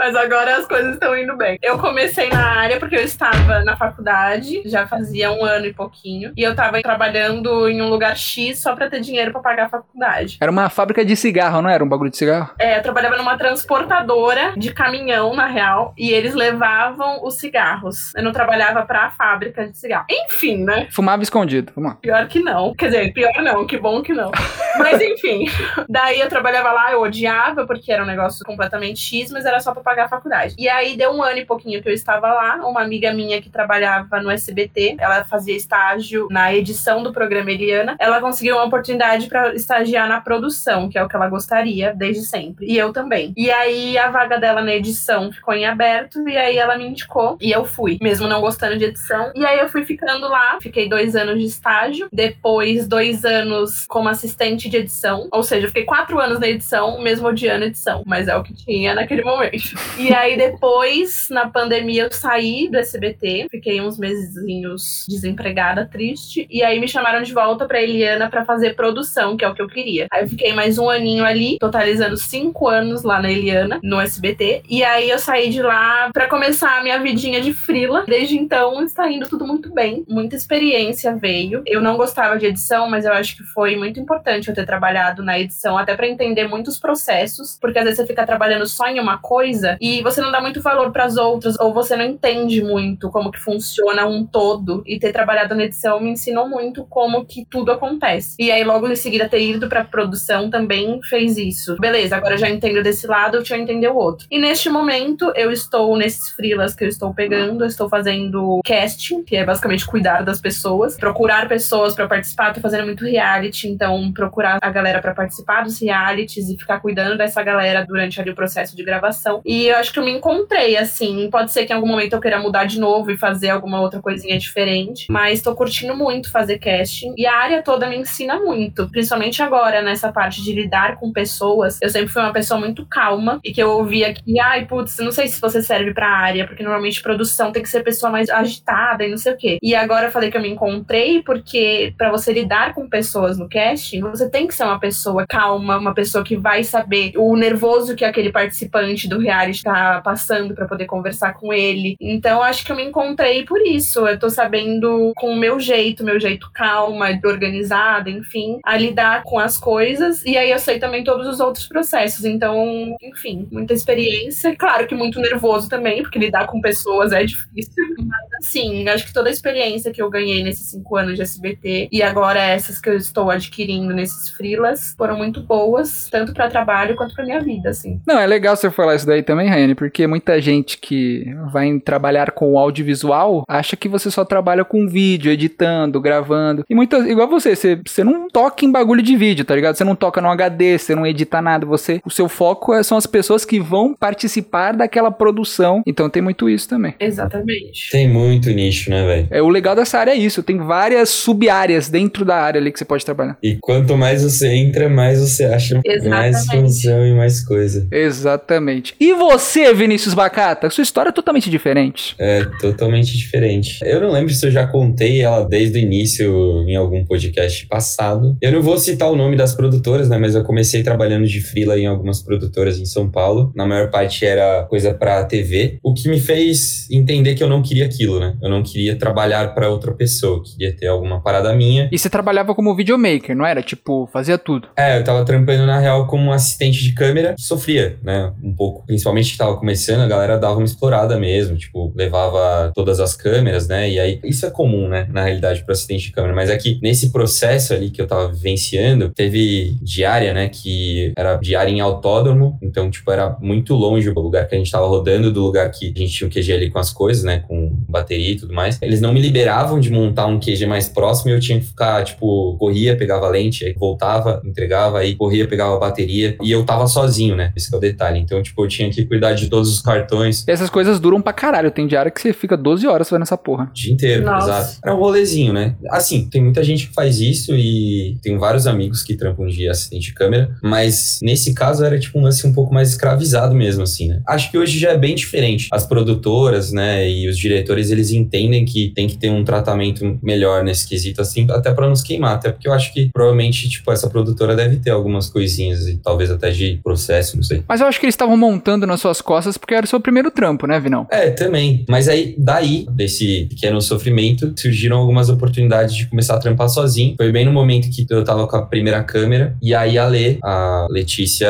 Mas 0.00 0.16
agora 0.16 0.56
as 0.56 0.66
coisas 0.66 0.94
estão 0.94 1.14
indo 1.14 1.36
bem. 1.36 1.58
Eu 1.60 1.78
comecei 1.78 2.30
na 2.30 2.42
área 2.42 2.78
porque 2.78 2.96
eu 2.96 3.02
estava 3.02 3.62
na 3.62 3.76
faculdade, 3.76 4.62
já 4.64 4.86
fazia 4.86 5.30
um 5.30 5.44
ano 5.44 5.66
e 5.66 5.74
pouquinho, 5.74 6.32
e 6.34 6.42
eu 6.42 6.52
estava 6.52 6.80
trabalhando 6.80 7.68
em 7.68 7.82
um 7.82 7.90
lugar 7.90 8.16
X 8.16 8.60
só 8.60 8.74
para 8.74 8.88
ter 8.88 9.00
dinheiro 9.00 9.30
para 9.30 9.42
pagar 9.42 9.66
a 9.66 9.68
faculdade. 9.68 10.38
Era 10.40 10.50
uma 10.50 10.70
fábrica 10.70 11.04
de 11.04 11.14
cigarro, 11.14 11.60
não 11.60 11.68
era 11.68 11.84
um 11.84 11.88
bagulho 11.88 12.10
de 12.10 12.16
cigarro? 12.16 12.54
É, 12.58 12.78
eu 12.78 12.82
trabalhava 12.82 13.18
numa 13.18 13.36
transportadora 13.36 14.54
de 14.56 14.72
caminhão, 14.72 15.36
na 15.36 15.46
real, 15.46 15.92
e 15.98 16.10
eles 16.10 16.32
levavam 16.34 17.22
os 17.22 17.34
cigarros. 17.34 18.14
Eu 18.14 18.22
não 18.22 18.32
trabalhava 18.32 18.86
para 18.86 19.04
a 19.04 19.10
fábrica 19.10 19.68
de 19.68 19.76
cigarro. 19.76 20.06
Enfim, 20.08 20.64
né? 20.64 20.88
Fumava 20.90 21.22
escondido, 21.22 21.74
lá. 21.76 21.96
Pior 22.00 22.26
que 22.26 22.40
não. 22.40 22.74
Quer 22.74 22.86
dizer, 22.86 23.12
pior 23.12 23.42
não, 23.42 23.66
que 23.66 23.76
bom 23.76 24.00
que 24.00 24.14
não. 24.14 24.30
Mas 24.78 24.98
enfim, 24.98 25.44
Daí 25.88 26.20
eu 26.20 26.28
trabalhava 26.28 26.72
lá, 26.72 26.92
eu 26.92 27.02
odiava, 27.02 27.66
porque 27.66 27.92
era 27.92 28.02
um 28.02 28.06
negócio 28.06 28.44
completamente 28.44 29.00
X, 29.00 29.30
mas 29.30 29.44
era 29.44 29.60
só 29.60 29.72
pra 29.72 29.82
pagar 29.90 30.04
a 30.04 30.08
faculdade. 30.08 30.54
E 30.56 30.68
aí 30.68 30.96
deu 30.96 31.10
um 31.10 31.22
ano 31.22 31.38
e 31.38 31.44
pouquinho 31.44 31.82
que 31.82 31.88
eu 31.88 31.92
estava 31.92 32.32
lá, 32.32 32.60
uma 32.62 32.80
amiga 32.80 33.12
minha 33.12 33.42
que 33.42 33.50
trabalhava 33.50 34.20
no 34.22 34.30
SBT, 34.30 34.96
ela 35.00 35.24
fazia 35.24 35.56
estágio 35.56 36.28
na 36.30 36.54
edição 36.54 37.02
do 37.02 37.12
programa 37.12 37.50
Eliana, 37.50 37.96
ela 37.98 38.20
conseguiu 38.20 38.54
uma 38.54 38.64
oportunidade 38.64 39.26
para 39.26 39.52
estagiar 39.54 40.08
na 40.08 40.20
produção, 40.20 40.88
que 40.88 40.96
é 40.96 41.02
o 41.02 41.08
que 41.08 41.16
ela 41.16 41.28
gostaria 41.28 41.92
desde 41.92 42.22
sempre. 42.22 42.66
E 42.66 42.78
eu 42.78 42.92
também. 42.92 43.32
E 43.36 43.50
aí 43.50 43.98
a 43.98 44.10
vaga 44.10 44.38
dela 44.38 44.62
na 44.62 44.72
edição 44.72 45.32
ficou 45.32 45.54
em 45.54 45.66
aberto, 45.66 46.28
e 46.28 46.36
aí 46.36 46.56
ela 46.56 46.78
me 46.78 46.86
indicou, 46.86 47.36
e 47.40 47.50
eu 47.50 47.64
fui, 47.64 47.98
mesmo 48.00 48.28
não 48.28 48.40
gostando 48.40 48.78
de 48.78 48.84
edição. 48.84 49.32
E 49.34 49.44
aí 49.44 49.58
eu 49.58 49.68
fui 49.68 49.84
ficando 49.84 50.28
lá, 50.28 50.58
fiquei 50.60 50.88
dois 50.88 51.16
anos 51.16 51.40
de 51.40 51.46
estágio, 51.46 52.08
depois 52.12 52.86
dois 52.86 53.24
anos 53.24 53.86
como 53.86 54.08
assistente 54.08 54.68
de 54.68 54.76
edição, 54.76 55.28
ou 55.32 55.42
seja, 55.42 55.66
fiquei 55.66 55.84
quatro 55.84 56.20
anos 56.20 56.38
na 56.38 56.48
edição, 56.48 57.00
mesmo 57.02 57.26
odiando 57.26 57.64
edição, 57.64 58.04
mas 58.06 58.28
é 58.28 58.36
o 58.36 58.42
que 58.44 58.54
tinha 58.54 58.94
naquele 58.94 59.24
momento. 59.24 59.79
E 59.98 60.14
aí 60.14 60.36
depois, 60.36 61.26
na 61.30 61.48
pandemia, 61.48 62.04
eu 62.04 62.12
saí 62.12 62.68
do 62.68 62.78
SBT, 62.78 63.48
fiquei 63.50 63.80
uns 63.80 63.98
mesezinhos 63.98 65.04
desempregada, 65.08 65.86
triste, 65.86 66.46
e 66.50 66.62
aí 66.62 66.80
me 66.80 66.88
chamaram 66.88 67.22
de 67.22 67.34
volta 67.34 67.66
pra 67.66 67.82
Eliana 67.82 68.30
para 68.30 68.44
fazer 68.44 68.74
produção, 68.74 69.36
que 69.36 69.44
é 69.44 69.48
o 69.48 69.54
que 69.54 69.60
eu 69.60 69.68
queria. 69.68 70.06
Aí 70.10 70.22
eu 70.24 70.28
fiquei 70.28 70.54
mais 70.54 70.78
um 70.78 70.88
aninho 70.88 71.24
ali, 71.24 71.58
totalizando 71.58 72.16
cinco 72.16 72.66
anos 72.66 73.02
lá 73.02 73.20
na 73.20 73.30
Eliana, 73.30 73.78
no 73.82 74.00
SBT, 74.00 74.62
e 74.68 74.82
aí 74.82 75.10
eu 75.10 75.18
saí 75.18 75.50
de 75.50 75.60
lá 75.62 76.10
para 76.12 76.28
começar 76.28 76.78
a 76.78 76.82
minha 76.82 76.98
vidinha 76.98 77.40
de 77.40 77.52
frila. 77.52 78.04
Desde 78.06 78.38
então 78.38 78.82
está 78.82 79.10
indo 79.10 79.28
tudo 79.28 79.46
muito 79.46 79.72
bem, 79.72 80.04
muita 80.08 80.34
experiência 80.34 81.14
veio. 81.14 81.62
Eu 81.66 81.80
não 81.80 81.96
gostava 81.96 82.38
de 82.38 82.46
edição, 82.46 82.88
mas 82.88 83.04
eu 83.04 83.12
acho 83.12 83.36
que 83.36 83.42
foi 83.42 83.76
muito 83.76 84.00
importante 84.00 84.48
eu 84.48 84.54
ter 84.54 84.64
trabalhado 84.64 85.22
na 85.22 85.38
edição 85.38 85.76
até 85.76 85.94
para 85.94 86.08
entender 86.08 86.48
muitos 86.48 86.78
processos, 86.78 87.58
porque 87.60 87.78
às 87.78 87.84
vezes 87.84 87.98
você 87.98 88.06
fica 88.06 88.24
trabalhando 88.24 88.66
só 88.66 88.86
em 88.88 88.98
uma 88.98 89.18
coisa 89.18 89.69
e 89.80 90.02
você 90.02 90.20
não 90.20 90.32
dá 90.32 90.40
muito 90.40 90.60
valor 90.60 90.90
para 90.92 91.04
as 91.04 91.16
outras, 91.16 91.58
ou 91.60 91.72
você 91.72 91.96
não 91.96 92.04
entende 92.04 92.62
muito 92.62 93.10
como 93.10 93.30
que 93.30 93.38
funciona 93.38 94.06
um 94.06 94.24
todo. 94.24 94.82
E 94.86 94.98
ter 94.98 95.12
trabalhado 95.12 95.54
na 95.54 95.64
edição 95.64 96.00
me 96.00 96.10
ensinou 96.10 96.48
muito 96.48 96.84
como 96.84 97.24
que 97.24 97.44
tudo 97.44 97.72
acontece. 97.72 98.36
E 98.38 98.50
aí, 98.50 98.64
logo 98.64 98.88
em 98.88 98.96
seguida, 98.96 99.28
ter 99.28 99.42
ido 99.42 99.68
pra 99.68 99.84
produção 99.84 100.50
também 100.50 101.00
fez 101.02 101.36
isso. 101.36 101.76
Beleza, 101.78 102.16
agora 102.16 102.34
eu 102.34 102.38
já 102.38 102.48
entendo 102.48 102.82
desse 102.82 103.06
lado, 103.06 103.36
eu 103.36 103.44
entender 103.60 103.88
o 103.88 103.96
outro. 103.96 104.26
E 104.30 104.38
neste 104.38 104.68
momento, 104.68 105.32
eu 105.36 105.50
estou 105.52 105.96
nesses 105.96 106.30
freelas 106.30 106.74
que 106.74 106.84
eu 106.84 106.88
estou 106.88 107.14
pegando, 107.14 107.64
eu 107.64 107.68
estou 107.68 107.88
fazendo 107.88 108.60
casting, 108.64 109.22
que 109.22 109.36
é 109.36 109.44
basicamente 109.44 109.86
cuidar 109.86 110.22
das 110.22 110.40
pessoas, 110.40 110.96
procurar 110.96 111.48
pessoas 111.48 111.94
para 111.94 112.08
participar, 112.08 112.52
tô 112.52 112.60
fazendo 112.60 112.84
muito 112.84 113.04
reality, 113.04 113.68
então 113.68 114.12
procurar 114.12 114.58
a 114.60 114.70
galera 114.70 115.00
para 115.00 115.14
participar 115.14 115.62
dos 115.62 115.80
realities 115.80 116.48
e 116.48 116.56
ficar 116.56 116.80
cuidando 116.80 117.16
dessa 117.16 117.42
galera 117.42 117.84
durante 117.86 118.20
ali 118.20 118.30
o 118.30 118.34
processo 118.34 118.76
de 118.76 118.82
gravação. 118.82 119.40
E 119.50 119.66
eu 119.66 119.76
acho 119.78 119.92
que 119.92 119.98
eu 119.98 120.04
me 120.04 120.12
encontrei, 120.12 120.76
assim. 120.76 121.28
Pode 121.28 121.50
ser 121.50 121.66
que 121.66 121.72
em 121.72 121.76
algum 121.76 121.88
momento 121.88 122.12
eu 122.12 122.20
queira 122.20 122.38
mudar 122.38 122.66
de 122.66 122.78
novo 122.78 123.10
e 123.10 123.16
fazer 123.16 123.50
alguma 123.50 123.80
outra 123.80 124.00
coisinha 124.00 124.38
diferente, 124.38 125.06
mas 125.10 125.42
tô 125.42 125.56
curtindo 125.56 125.96
muito 125.96 126.30
fazer 126.30 126.60
casting. 126.60 127.12
E 127.16 127.26
a 127.26 127.36
área 127.36 127.60
toda 127.60 127.88
me 127.88 127.96
ensina 127.96 128.38
muito, 128.38 128.88
principalmente 128.88 129.42
agora 129.42 129.82
nessa 129.82 130.12
parte 130.12 130.40
de 130.40 130.52
lidar 130.52 131.00
com 131.00 131.12
pessoas. 131.12 131.80
Eu 131.82 131.90
sempre 131.90 132.10
fui 132.10 132.22
uma 132.22 132.32
pessoa 132.32 132.60
muito 132.60 132.86
calma 132.86 133.40
e 133.42 133.52
que 133.52 133.60
eu 133.60 133.70
ouvia 133.70 134.14
que, 134.14 134.38
ai, 134.38 134.66
putz, 134.66 134.98
não 134.98 135.10
sei 135.10 135.26
se 135.26 135.40
você 135.40 135.60
serve 135.60 135.92
pra 135.92 136.08
área, 136.08 136.46
porque 136.46 136.62
normalmente 136.62 137.02
produção 137.02 137.50
tem 137.50 137.60
que 137.60 137.68
ser 137.68 137.82
pessoa 137.82 138.12
mais 138.12 138.30
agitada 138.30 139.04
e 139.04 139.10
não 139.10 139.18
sei 139.18 139.32
o 139.32 139.36
quê. 139.36 139.58
E 139.60 139.74
agora 139.74 140.06
eu 140.06 140.12
falei 140.12 140.30
que 140.30 140.36
eu 140.36 140.42
me 140.42 140.48
encontrei 140.48 141.24
porque 141.24 141.92
para 141.98 142.12
você 142.12 142.32
lidar 142.32 142.72
com 142.72 142.88
pessoas 142.88 143.36
no 143.36 143.48
casting, 143.48 144.00
você 144.00 144.30
tem 144.30 144.46
que 144.46 144.54
ser 144.54 144.62
uma 144.62 144.78
pessoa 144.78 145.26
calma, 145.28 145.76
uma 145.76 145.92
pessoa 145.92 146.22
que 146.22 146.36
vai 146.36 146.62
saber 146.62 147.14
o 147.16 147.34
nervoso 147.34 147.96
que 147.96 148.04
aquele 148.04 148.30
participante 148.30 149.08
do 149.08 149.18
reality 149.18 149.39
tá 149.62 150.00
passando 150.02 150.54
para 150.54 150.66
poder 150.66 150.86
conversar 150.86 151.34
com 151.34 151.52
ele. 151.52 151.96
Então 152.00 152.42
acho 152.42 152.64
que 152.64 152.72
eu 152.72 152.76
me 152.76 152.84
encontrei 152.84 153.44
por 153.44 153.60
isso. 153.60 154.06
Eu 154.06 154.18
tô 154.18 154.30
sabendo 154.30 155.12
com 155.16 155.32
o 155.32 155.36
meu 155.36 155.58
jeito, 155.58 156.04
meu 156.04 156.18
jeito 156.18 156.50
calma, 156.52 157.08
organizada, 157.24 158.10
enfim, 158.10 158.58
a 158.64 158.76
lidar 158.76 159.22
com 159.22 159.38
as 159.38 159.56
coisas. 159.56 160.24
E 160.24 160.36
aí 160.36 160.50
eu 160.50 160.58
sei 160.58 160.78
também 160.78 161.04
todos 161.04 161.26
os 161.26 161.40
outros 161.40 161.66
processos. 161.66 162.24
Então, 162.24 162.96
enfim, 163.02 163.48
muita 163.50 163.72
experiência. 163.72 164.54
Claro 164.56 164.86
que 164.86 164.94
muito 164.94 165.20
nervoso 165.20 165.68
também, 165.68 166.02
porque 166.02 166.18
lidar 166.18 166.46
com 166.46 166.60
pessoas 166.60 167.12
é 167.12 167.24
difícil. 167.24 167.72
Mas 167.98 168.46
assim, 168.46 168.88
acho 168.88 169.06
que 169.06 169.12
toda 169.12 169.28
a 169.28 169.32
experiência 169.32 169.92
que 169.92 170.02
eu 170.02 170.10
ganhei 170.10 170.42
nesses 170.42 170.70
cinco 170.70 170.96
anos 170.96 171.16
de 171.16 171.22
SBT 171.22 171.88
e 171.92 172.02
agora 172.02 172.40
essas 172.40 172.80
que 172.80 172.88
eu 172.88 172.96
estou 172.96 173.30
adquirindo 173.30 173.92
nesses 173.92 174.30
freelas 174.30 174.94
foram 174.96 175.16
muito 175.16 175.42
boas, 175.42 176.08
tanto 176.10 176.32
para 176.32 176.50
trabalho 176.50 176.96
quanto 176.96 177.14
para 177.14 177.24
minha 177.24 177.40
vida, 177.40 177.70
assim. 177.70 178.00
Não, 178.06 178.18
é 178.18 178.26
legal 178.26 178.56
você 178.56 178.70
falar 178.70 178.96
isso 178.96 179.06
daí 179.06 179.22
também, 179.30 179.48
Raiane, 179.48 179.76
porque 179.76 180.08
muita 180.08 180.40
gente 180.40 180.76
que 180.76 181.24
vai 181.52 181.78
trabalhar 181.78 182.32
com 182.32 182.58
audiovisual 182.58 183.44
acha 183.48 183.76
que 183.76 183.88
você 183.88 184.10
só 184.10 184.24
trabalha 184.24 184.64
com 184.64 184.88
vídeo, 184.88 185.30
editando, 185.30 186.00
gravando. 186.00 186.64
E 186.68 186.74
muitas, 186.74 187.06
igual 187.06 187.28
você, 187.28 187.54
você, 187.54 187.78
você 187.86 188.02
não 188.02 188.28
toca 188.28 188.64
em 188.64 188.72
bagulho 188.72 189.00
de 189.00 189.14
vídeo, 189.16 189.44
tá 189.44 189.54
ligado? 189.54 189.76
Você 189.76 189.84
não 189.84 189.94
toca 189.94 190.20
no 190.20 190.26
HD, 190.26 190.76
você 190.76 190.96
não 190.96 191.06
edita 191.06 191.40
nada, 191.40 191.64
você, 191.64 192.00
o 192.04 192.10
seu 192.10 192.28
foco 192.28 192.74
é, 192.74 192.82
são 192.82 192.98
as 192.98 193.06
pessoas 193.06 193.44
que 193.44 193.60
vão 193.60 193.94
participar 193.94 194.72
daquela 194.72 195.12
produção. 195.12 195.80
Então 195.86 196.10
tem 196.10 196.20
muito 196.20 196.50
isso 196.50 196.68
também. 196.68 196.96
Exatamente. 196.98 197.88
Tem 197.92 198.08
muito 198.08 198.50
nicho, 198.50 198.90
né, 198.90 199.06
velho? 199.06 199.28
É, 199.30 199.40
o 199.40 199.48
legal 199.48 199.76
dessa 199.76 199.96
área 200.00 200.10
é 200.10 200.16
isso, 200.16 200.42
tem 200.42 200.58
várias 200.58 201.08
sub-áreas 201.08 201.88
dentro 201.88 202.24
da 202.24 202.34
área 202.34 202.60
ali 202.60 202.72
que 202.72 202.80
você 202.80 202.84
pode 202.84 203.04
trabalhar. 203.04 203.38
E 203.40 203.58
quanto 203.60 203.96
mais 203.96 204.24
você 204.24 204.48
entra, 204.48 204.88
mais 204.88 205.20
você 205.20 205.44
acha 205.44 205.80
Exatamente. 205.84 206.08
mais 206.08 206.46
função 206.46 207.06
e 207.06 207.14
mais 207.14 207.44
coisa. 207.44 207.86
Exatamente. 207.92 208.96
E 208.98 209.19
você, 209.20 209.74
Vinícius 209.74 210.14
Bacata? 210.14 210.70
Sua 210.70 210.80
história 210.80 211.10
é 211.10 211.12
totalmente 211.12 211.50
diferente. 211.50 212.14
É 212.18 212.42
totalmente 212.58 213.16
diferente. 213.16 213.78
Eu 213.82 214.00
não 214.00 214.10
lembro 214.10 214.32
se 214.32 214.46
eu 214.46 214.50
já 214.50 214.66
contei 214.66 215.20
ela 215.20 215.46
desde 215.46 215.78
o 215.78 215.82
início 215.82 216.64
em 216.66 216.74
algum 216.74 217.04
podcast 217.04 217.66
passado. 217.66 218.34
Eu 218.40 218.50
não 218.50 218.62
vou 218.62 218.78
citar 218.78 219.10
o 219.10 219.16
nome 219.16 219.36
das 219.36 219.54
produtoras, 219.54 220.08
né? 220.08 220.16
Mas 220.16 220.34
eu 220.34 220.42
comecei 220.42 220.82
trabalhando 220.82 221.26
de 221.26 221.38
freela 221.42 221.78
em 221.78 221.86
algumas 221.86 222.22
produtoras 222.22 222.78
em 222.78 222.86
São 222.86 223.10
Paulo. 223.10 223.52
Na 223.54 223.66
maior 223.66 223.90
parte 223.90 224.24
era 224.24 224.64
coisa 224.64 224.94
pra 224.94 225.22
TV. 225.24 225.78
O 225.82 225.92
que 225.92 226.08
me 226.08 226.18
fez 226.18 226.88
entender 226.90 227.34
que 227.34 227.42
eu 227.42 227.48
não 227.48 227.62
queria 227.62 227.84
aquilo, 227.84 228.18
né? 228.18 228.38
Eu 228.42 228.48
não 228.48 228.62
queria 228.62 228.96
trabalhar 228.96 229.54
para 229.54 229.68
outra 229.68 229.92
pessoa. 229.92 230.38
Eu 230.38 230.42
queria 230.42 230.74
ter 230.74 230.86
alguma 230.86 231.22
parada 231.22 231.54
minha. 231.54 231.90
E 231.92 231.98
você 231.98 232.08
trabalhava 232.08 232.54
como 232.54 232.74
videomaker, 232.74 233.36
não 233.36 233.44
era? 233.44 233.62
Tipo, 233.62 234.08
fazia 234.10 234.38
tudo. 234.38 234.68
É, 234.76 234.98
eu 234.98 235.04
tava 235.04 235.22
trampando 235.26 235.66
na 235.66 235.78
real 235.78 236.06
como 236.06 236.32
assistente 236.32 236.82
de 236.82 236.94
câmera. 236.94 237.34
Sofria, 237.38 237.98
né? 238.02 238.32
Um 238.42 238.54
pouco. 238.54 238.86
Principalmente 238.86 239.09
que 239.12 239.38
tava 239.38 239.56
começando, 239.56 240.00
a 240.00 240.06
galera 240.06 240.38
dava 240.38 240.56
uma 240.56 240.64
explorada 240.64 241.18
mesmo. 241.18 241.56
Tipo, 241.56 241.92
levava 241.94 242.72
todas 242.74 243.00
as 243.00 243.14
câmeras, 243.14 243.68
né? 243.68 243.90
E 243.90 243.98
aí, 243.98 244.20
isso 244.24 244.46
é 244.46 244.50
comum, 244.50 244.88
né? 244.88 245.08
Na 245.10 245.24
realidade, 245.24 245.64
pro 245.64 245.72
assistente 245.72 246.06
de 246.06 246.12
câmera. 246.12 246.34
Mas 246.34 246.50
é 246.50 246.56
que 246.56 246.78
nesse 246.82 247.10
processo 247.10 247.74
ali 247.74 247.90
que 247.90 248.00
eu 248.00 248.06
tava 248.06 248.32
vivenciando, 248.32 249.10
teve 249.10 249.76
diária, 249.82 250.32
né? 250.32 250.48
Que 250.48 251.12
era 251.16 251.36
diária 251.36 251.70
em 251.70 251.80
autódromo. 251.80 252.58
Então, 252.62 252.90
tipo, 252.90 253.10
era 253.10 253.36
muito 253.40 253.74
longe 253.74 254.08
o 254.08 254.20
lugar 254.20 254.46
que 254.46 254.54
a 254.54 254.58
gente 254.58 254.70
tava 254.70 254.86
rodando 254.86 255.32
do 255.32 255.42
lugar 255.42 255.70
que 255.70 255.92
a 255.94 255.98
gente 255.98 256.12
tinha 256.12 256.28
o 256.28 256.30
QG 256.30 256.52
ali 256.52 256.70
com 256.70 256.78
as 256.78 256.92
coisas, 256.92 257.24
né? 257.24 257.42
Com 257.46 257.76
bateria 257.88 258.32
e 258.32 258.36
tudo 258.36 258.52
mais. 258.52 258.78
Eles 258.82 259.00
não 259.00 259.12
me 259.12 259.20
liberavam 259.20 259.80
de 259.80 259.90
montar 259.90 260.26
um 260.26 260.38
QG 260.38 260.66
mais 260.66 260.88
próximo 260.88 261.30
e 261.30 261.34
eu 261.34 261.40
tinha 261.40 261.58
que 261.58 261.66
ficar, 261.66 262.04
tipo, 262.04 262.56
corria, 262.58 262.96
pegava 262.96 263.28
lente, 263.28 263.64
aí 263.64 263.72
voltava, 263.72 264.40
entregava, 264.44 264.98
aí 264.98 265.14
corria, 265.14 265.46
pegava 265.46 265.78
bateria. 265.78 266.36
E 266.42 266.50
eu 266.50 266.64
tava 266.64 266.86
sozinho, 266.86 267.36
né? 267.36 267.52
Esse 267.56 267.72
é 267.72 267.76
o 267.76 267.80
detalhe. 267.80 268.18
Então, 268.18 268.42
tipo, 268.42 268.64
eu 268.64 268.68
tinha 268.68 268.90
que 268.90 268.99
cuidar 269.06 269.32
de 269.34 269.48
todos 269.48 269.72
os 269.72 269.80
cartões. 269.80 270.44
E 270.46 270.50
essas 270.50 270.70
coisas 270.70 270.98
duram 271.00 271.20
pra 271.20 271.32
caralho. 271.32 271.70
Tem 271.70 271.86
diária 271.86 272.10
que 272.10 272.20
você 272.20 272.32
fica 272.32 272.56
12 272.56 272.86
horas 272.86 273.08
fazendo 273.08 273.22
essa 273.22 273.36
porra. 273.36 273.64
O 273.70 273.72
dia 273.74 273.92
inteiro, 273.92 274.24
Nossa. 274.24 274.46
exato. 274.48 274.78
Era 274.84 274.94
um 274.94 274.98
rolezinho, 274.98 275.52
né? 275.52 275.76
Assim, 275.90 276.28
tem 276.28 276.42
muita 276.42 276.62
gente 276.62 276.88
que 276.88 276.94
faz 276.94 277.20
isso 277.20 277.54
e 277.54 278.18
tem 278.22 278.36
vários 278.38 278.66
amigos 278.66 279.02
que 279.02 279.16
trampam 279.16 279.46
de 279.46 279.68
assistente 279.68 280.06
de 280.06 280.14
câmera, 280.14 280.54
mas 280.62 281.18
nesse 281.22 281.54
caso 281.54 281.84
era 281.84 281.98
tipo 281.98 282.18
um 282.18 282.22
lance 282.22 282.46
um 282.46 282.52
pouco 282.52 282.72
mais 282.72 282.90
escravizado 282.90 283.54
mesmo, 283.54 283.82
assim, 283.82 284.08
né? 284.08 284.22
Acho 284.26 284.50
que 284.50 284.58
hoje 284.58 284.78
já 284.78 284.90
é 284.90 284.98
bem 284.98 285.14
diferente. 285.14 285.68
As 285.72 285.86
produtoras, 285.86 286.72
né, 286.72 287.08
e 287.08 287.28
os 287.28 287.38
diretores, 287.38 287.90
eles 287.90 288.10
entendem 288.10 288.64
que 288.64 288.92
tem 288.94 289.06
que 289.06 289.16
ter 289.16 289.30
um 289.30 289.44
tratamento 289.44 290.18
melhor 290.22 290.64
nesse 290.64 290.88
quesito, 290.88 291.20
assim, 291.20 291.46
até 291.50 291.72
pra 291.72 291.88
nos 291.88 292.02
queimar. 292.02 292.34
Até 292.34 292.50
porque 292.50 292.68
eu 292.68 292.72
acho 292.72 292.92
que 292.92 293.10
provavelmente, 293.12 293.68
tipo, 293.68 293.90
essa 293.92 294.08
produtora 294.08 294.54
deve 294.56 294.76
ter 294.76 294.90
algumas 294.90 295.28
coisinhas 295.28 295.86
e 295.86 295.96
talvez 295.96 296.30
até 296.30 296.50
de 296.50 296.80
processo, 296.82 297.36
não 297.36 297.42
sei. 297.42 297.62
Mas 297.68 297.80
eu 297.80 297.86
acho 297.86 297.98
que 297.98 298.06
eles 298.06 298.14
estavam 298.14 298.36
montando 298.36 298.86
nas 298.90 299.00
suas 299.00 299.20
costas 299.20 299.56
porque 299.56 299.74
era 299.74 299.86
o 299.86 299.88
seu 299.88 300.00
primeiro 300.00 300.30
trampo, 300.30 300.66
né, 300.66 300.78
Vinão? 300.78 301.06
É, 301.10 301.30
também. 301.30 301.84
Mas 301.88 302.08
aí, 302.08 302.34
daí, 302.36 302.86
desse 302.90 303.46
pequeno 303.48 303.80
sofrimento, 303.80 304.52
surgiram 304.56 304.98
algumas 304.98 305.28
oportunidades 305.28 305.94
de 305.94 306.06
começar 306.06 306.34
a 306.34 306.38
trampar 306.38 306.68
sozinho. 306.68 307.14
Foi 307.16 307.32
bem 307.32 307.44
no 307.44 307.52
momento 307.52 307.88
que 307.90 308.06
eu 308.10 308.24
tava 308.24 308.46
com 308.46 308.56
a 308.56 308.62
primeira 308.62 309.02
câmera. 309.02 309.56
E 309.62 309.74
aí 309.74 309.96
a 309.98 310.06
Lê, 310.06 310.38
a 310.42 310.86
Letícia, 310.90 311.48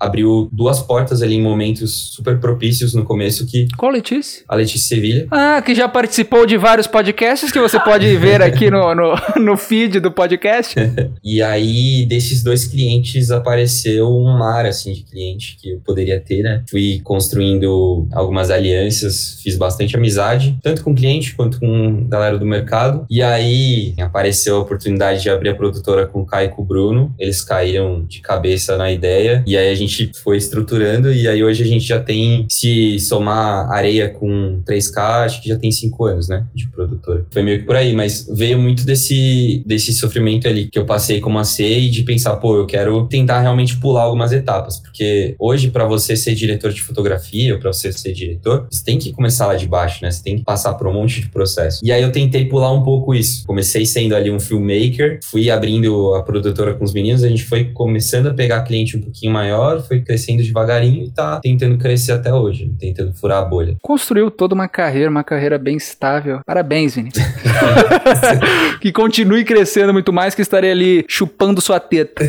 abriu 0.00 0.48
duas 0.52 0.80
portas 0.80 1.22
ali 1.22 1.36
em 1.36 1.42
momentos 1.42 2.12
super 2.14 2.38
propícios 2.38 2.94
no 2.94 3.04
começo 3.04 3.46
que 3.46 3.68
Qual 3.76 3.90
Letícia? 3.90 4.44
a 4.48 4.54
Letícia 4.54 4.88
Sevilha. 4.88 5.26
Ah, 5.30 5.62
que 5.64 5.74
já 5.74 5.88
participou 5.88 6.46
de 6.46 6.56
vários 6.56 6.86
podcasts 6.86 7.50
que 7.50 7.60
você 7.60 7.78
pode 7.80 8.16
ver 8.16 8.42
aqui 8.42 8.70
no, 8.70 8.94
no, 8.94 9.14
no 9.40 9.56
feed 9.56 10.00
do 10.00 10.10
podcast. 10.10 10.74
E 11.24 11.40
aí, 11.40 12.04
desses 12.06 12.42
dois 12.42 12.66
clientes, 12.66 13.30
apareceu 13.30 14.08
um 14.08 14.36
mar, 14.36 14.66
assim, 14.66 14.92
de 14.92 15.02
cliente 15.02 15.56
que 15.60 15.70
eu 15.70 15.80
poderia 15.80 16.18
ter, 16.20 16.42
né? 16.42 16.62
Fui 16.72 17.02
construindo 17.04 18.08
algumas 18.12 18.50
alianças, 18.50 19.38
fiz 19.42 19.58
bastante 19.58 19.94
amizade, 19.94 20.56
tanto 20.62 20.82
com 20.82 20.94
cliente 20.94 21.34
quanto 21.34 21.60
com 21.60 22.08
galera 22.08 22.38
do 22.38 22.46
mercado. 22.46 23.04
E 23.10 23.20
aí, 23.20 23.92
apareceu 24.00 24.56
a 24.56 24.60
oportunidade 24.60 25.20
de 25.20 25.28
abrir 25.28 25.50
a 25.50 25.54
produtora 25.54 26.06
com 26.06 26.22
o 26.22 26.24
Caio 26.24 26.46
e 26.46 26.48
com 26.48 26.62
o 26.62 26.64
Bruno. 26.64 27.14
Eles 27.18 27.42
caíram 27.42 28.06
de 28.06 28.22
cabeça 28.22 28.78
na 28.78 28.90
ideia. 28.90 29.44
E 29.46 29.54
aí, 29.54 29.70
a 29.70 29.74
gente 29.74 30.12
foi 30.24 30.38
estruturando. 30.38 31.12
E 31.12 31.28
aí, 31.28 31.44
hoje 31.44 31.62
a 31.62 31.66
gente 31.66 31.84
já 31.84 32.00
tem, 32.00 32.46
se 32.50 32.98
somar 33.00 33.70
areia 33.70 34.08
com 34.08 34.62
3K, 34.66 35.26
acho 35.26 35.42
que 35.42 35.50
já 35.50 35.58
tem 35.58 35.70
cinco 35.70 36.06
anos, 36.06 36.26
né? 36.26 36.46
De 36.54 36.68
produtora. 36.68 37.26
Foi 37.30 37.42
meio 37.42 37.58
que 37.58 37.66
por 37.66 37.76
aí, 37.76 37.94
mas 37.94 38.26
veio 38.32 38.58
muito 38.58 38.86
desse, 38.86 39.62
desse 39.66 39.92
sofrimento 39.92 40.48
ali 40.48 40.68
que 40.70 40.78
eu 40.78 40.86
passei 40.86 41.20
como 41.20 41.38
AC 41.38 41.60
e 41.60 41.90
de 41.90 42.02
pensar, 42.02 42.36
pô, 42.36 42.56
eu 42.56 42.64
quero 42.64 43.06
tentar 43.08 43.40
realmente 43.42 43.76
pular 43.76 44.04
algumas 44.04 44.32
etapas, 44.32 44.78
porque 44.78 45.34
hoje 45.38 45.70
para 45.70 45.84
você 45.84 46.16
ser 46.16 46.34
diretor 46.34 46.51
de 46.56 46.82
fotografia 46.82 47.54
ou 47.54 47.60
para 47.60 47.72
você 47.72 47.92
ser 47.92 48.12
diretor, 48.12 48.66
você 48.70 48.84
tem 48.84 48.98
que 48.98 49.12
começar 49.12 49.46
lá 49.46 49.54
de 49.54 49.66
baixo, 49.66 50.02
né? 50.02 50.10
Você 50.10 50.22
tem 50.22 50.36
que 50.36 50.44
passar 50.44 50.74
por 50.74 50.86
um 50.86 50.92
monte 50.92 51.20
de 51.20 51.28
processo. 51.28 51.80
E 51.82 51.92
aí 51.92 52.02
eu 52.02 52.12
tentei 52.12 52.44
pular 52.46 52.72
um 52.72 52.82
pouco 52.82 53.14
isso. 53.14 53.46
Comecei 53.46 53.84
sendo 53.86 54.14
ali 54.14 54.30
um 54.30 54.40
filmmaker, 54.40 55.20
fui 55.24 55.50
abrindo 55.50 56.14
a 56.14 56.22
produtora 56.22 56.74
com 56.74 56.84
os 56.84 56.92
meninos, 56.92 57.22
a 57.24 57.28
gente 57.28 57.44
foi 57.44 57.64
começando 57.64 58.28
a 58.28 58.34
pegar 58.34 58.62
cliente 58.62 58.96
um 58.96 59.00
pouquinho 59.00 59.32
maior, 59.32 59.80
foi 59.82 60.00
crescendo 60.00 60.42
devagarinho 60.42 61.04
e 61.04 61.10
tá 61.10 61.40
tentando 61.40 61.76
crescer 61.78 62.12
até 62.12 62.32
hoje, 62.32 62.70
tentando 62.78 63.12
furar 63.14 63.38
a 63.38 63.44
bolha. 63.44 63.76
Construiu 63.82 64.30
toda 64.30 64.54
uma 64.54 64.68
carreira, 64.68 65.10
uma 65.10 65.24
carreira 65.24 65.58
bem 65.58 65.76
estável. 65.76 66.40
Parabéns, 66.46 66.94
Vini. 66.94 67.10
que 68.80 68.92
continue 68.92 69.44
crescendo 69.44 69.92
muito 69.92 70.12
mais, 70.12 70.34
que 70.34 70.42
estarei 70.42 70.70
ali 70.70 71.04
chupando 71.08 71.60
sua 71.60 71.80
teta. 71.80 72.24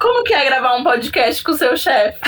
Como 0.00 0.24
que 0.24 0.34
é 0.34 0.44
gravar 0.44 0.76
um 0.76 0.84
podcast 0.84 1.42
com 1.42 1.52
o 1.52 1.56
seu 1.56 1.76
chefe? 1.76 2.18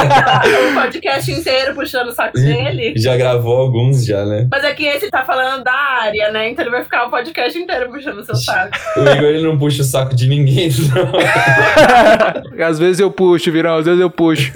Um 0.70 0.74
podcast 0.74 1.30
inteiro 1.30 1.74
puxando 1.74 2.08
o 2.08 2.12
saco 2.12 2.34
dele? 2.34 2.94
Já 2.96 3.16
gravou 3.16 3.56
alguns 3.56 4.04
já, 4.04 4.24
né? 4.24 4.46
Mas 4.50 4.64
é 4.64 4.74
que 4.74 4.84
esse 4.84 5.10
tá 5.10 5.24
falando 5.24 5.64
da 5.64 5.72
área, 5.72 6.30
né? 6.30 6.50
Então 6.50 6.64
ele 6.64 6.70
vai 6.70 6.82
ficar 6.82 7.06
o 7.06 7.10
podcast 7.10 7.58
inteiro 7.58 7.90
puxando 7.90 8.18
o 8.18 8.24
seu 8.24 8.34
saco. 8.34 8.78
O 9.00 9.02
Igor 9.02 9.24
ele 9.24 9.42
não 9.42 9.58
puxa 9.58 9.82
o 9.82 9.84
saco 9.84 10.14
de 10.14 10.28
ninguém, 10.28 10.68
não. 10.94 12.64
às 12.66 12.78
vezes 12.78 13.00
eu 13.00 13.10
puxo, 13.10 13.50
Virão, 13.50 13.76
às 13.76 13.86
vezes 13.86 14.00
eu 14.00 14.10
puxo. 14.10 14.52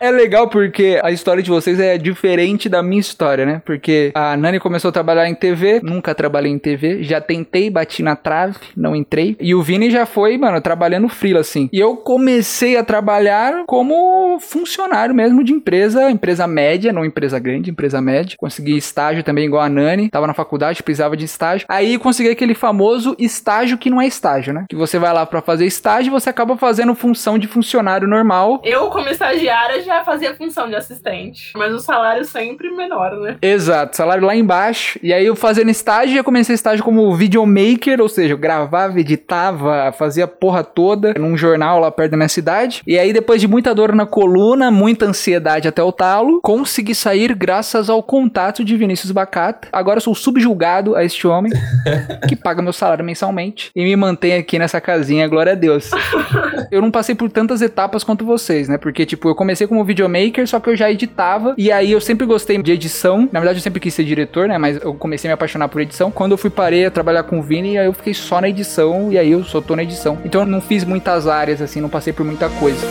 É 0.00 0.10
legal 0.10 0.48
porque 0.48 1.00
a 1.02 1.10
história 1.10 1.42
de 1.42 1.50
vocês 1.50 1.80
é 1.80 1.98
diferente 1.98 2.68
da 2.68 2.82
minha 2.82 3.00
história, 3.00 3.44
né? 3.44 3.60
Porque 3.64 4.12
a 4.14 4.36
Nani 4.36 4.60
começou 4.60 4.90
a 4.90 4.92
trabalhar 4.92 5.28
em 5.28 5.34
TV, 5.34 5.80
nunca 5.82 6.14
trabalhei 6.14 6.52
em 6.52 6.58
TV, 6.58 7.02
já 7.02 7.20
tentei, 7.20 7.68
bati 7.68 8.02
na 8.02 8.14
trave, 8.14 8.58
não 8.76 8.94
entrei. 8.94 9.36
E 9.40 9.54
o 9.54 9.62
Vini 9.62 9.90
já 9.90 10.06
foi, 10.06 10.38
mano, 10.38 10.60
trabalhando 10.60 11.08
frila, 11.08 11.40
assim. 11.40 11.68
E 11.72 11.80
eu 11.80 11.96
comecei 11.96 12.76
a 12.76 12.84
trabalhar 12.84 13.64
como 13.66 13.97
funcionário 14.40 15.14
mesmo 15.14 15.42
de 15.42 15.52
empresa, 15.52 16.10
empresa 16.10 16.46
média, 16.46 16.92
não 16.92 17.04
empresa 17.04 17.38
grande, 17.38 17.70
empresa 17.70 18.00
média. 18.00 18.36
Consegui 18.38 18.76
estágio 18.76 19.22
também 19.22 19.44
igual 19.44 19.62
a 19.62 19.68
Nani, 19.68 20.08
tava 20.08 20.26
na 20.26 20.34
faculdade, 20.34 20.82
precisava 20.82 21.16
de 21.16 21.24
estágio. 21.24 21.66
Aí 21.68 21.98
consegui 21.98 22.30
aquele 22.30 22.54
famoso 22.54 23.14
estágio 23.18 23.78
que 23.78 23.90
não 23.90 24.00
é 24.00 24.06
estágio, 24.06 24.52
né? 24.52 24.64
Que 24.68 24.76
você 24.76 24.98
vai 24.98 25.12
lá 25.12 25.26
para 25.26 25.40
fazer 25.40 25.66
estágio 25.66 26.10
e 26.10 26.12
você 26.12 26.30
acaba 26.30 26.56
fazendo 26.56 26.94
função 26.94 27.38
de 27.38 27.46
funcionário 27.46 28.08
normal. 28.08 28.60
Eu, 28.64 28.88
como 28.88 29.08
estagiária, 29.08 29.82
já 29.82 30.04
fazia 30.04 30.34
função 30.34 30.68
de 30.68 30.74
assistente. 30.74 31.52
Mas 31.56 31.72
o 31.72 31.80
salário 31.80 32.24
sempre 32.24 32.70
menor, 32.70 33.18
né? 33.20 33.36
Exato, 33.42 33.96
salário 33.96 34.26
lá 34.26 34.34
embaixo. 34.34 34.98
E 35.02 35.12
aí 35.12 35.26
eu 35.26 35.36
fazendo 35.36 35.70
estágio, 35.70 36.16
eu 36.16 36.24
comecei 36.24 36.54
estágio 36.54 36.84
como 36.84 37.14
videomaker, 37.14 38.00
ou 38.00 38.08
seja, 38.08 38.34
eu 38.34 38.38
gravava, 38.38 38.98
editava, 39.00 39.92
fazia 39.92 40.26
porra 40.26 40.62
toda 40.62 41.14
num 41.14 41.36
jornal 41.36 41.80
lá 41.80 41.90
perto 41.90 42.12
da 42.12 42.16
minha 42.16 42.28
cidade. 42.28 42.82
E 42.86 42.98
aí 42.98 43.12
depois 43.12 43.40
de 43.40 43.48
muita 43.48 43.74
dor 43.74 43.87
na 43.94 44.06
coluna, 44.06 44.70
muita 44.70 45.06
ansiedade 45.06 45.68
até 45.68 45.82
o 45.82 45.92
talo, 45.92 46.40
consegui 46.42 46.94
sair 46.94 47.34
graças 47.34 47.88
ao 47.88 48.02
contato 48.02 48.64
de 48.64 48.76
Vinícius 48.76 49.12
Bacata. 49.12 49.68
Agora 49.72 50.00
sou 50.00 50.14
subjulgado 50.14 50.94
a 50.94 51.04
este 51.04 51.26
homem 51.26 51.52
que 52.28 52.36
paga 52.36 52.62
meu 52.62 52.72
salário 52.72 53.04
mensalmente 53.04 53.70
e 53.74 53.84
me 53.84 53.96
mantém 53.96 54.34
aqui 54.34 54.58
nessa 54.58 54.80
casinha, 54.80 55.26
glória 55.28 55.52
a 55.52 55.54
Deus. 55.54 55.90
eu 56.70 56.80
não 56.80 56.90
passei 56.90 57.14
por 57.14 57.30
tantas 57.30 57.62
etapas 57.62 58.04
quanto 58.04 58.24
vocês, 58.24 58.68
né? 58.68 58.78
Porque, 58.78 59.06
tipo, 59.06 59.28
eu 59.28 59.34
comecei 59.34 59.66
como 59.66 59.84
videomaker, 59.84 60.46
só 60.46 60.60
que 60.60 60.70
eu 60.70 60.76
já 60.76 60.90
editava. 60.90 61.54
E 61.56 61.70
aí 61.70 61.92
eu 61.92 62.00
sempre 62.00 62.26
gostei 62.26 62.60
de 62.62 62.72
edição. 62.72 63.28
Na 63.32 63.40
verdade, 63.40 63.58
eu 63.58 63.62
sempre 63.62 63.80
quis 63.80 63.94
ser 63.94 64.04
diretor, 64.04 64.48
né? 64.48 64.58
Mas 64.58 64.82
eu 64.82 64.94
comecei 64.94 65.28
a 65.28 65.30
me 65.30 65.34
apaixonar 65.34 65.68
por 65.68 65.80
edição. 65.80 66.10
Quando 66.10 66.32
eu 66.32 66.38
fui 66.38 66.50
parei 66.50 66.86
a 66.86 66.90
trabalhar 66.90 67.22
com 67.24 67.38
o 67.38 67.42
Vini, 67.42 67.78
aí 67.78 67.86
eu 67.86 67.92
fiquei 67.92 68.14
só 68.14 68.40
na 68.40 68.48
edição. 68.48 69.12
E 69.12 69.18
aí 69.18 69.30
eu 69.30 69.44
só 69.44 69.60
tô 69.60 69.74
na 69.76 69.82
edição. 69.82 70.18
Então 70.24 70.42
eu 70.42 70.46
não 70.46 70.60
fiz 70.60 70.84
muitas 70.84 71.26
áreas, 71.26 71.60
assim, 71.60 71.80
não 71.80 71.88
passei 71.88 72.12
por 72.12 72.24
muita 72.24 72.48
coisa. 72.48 72.86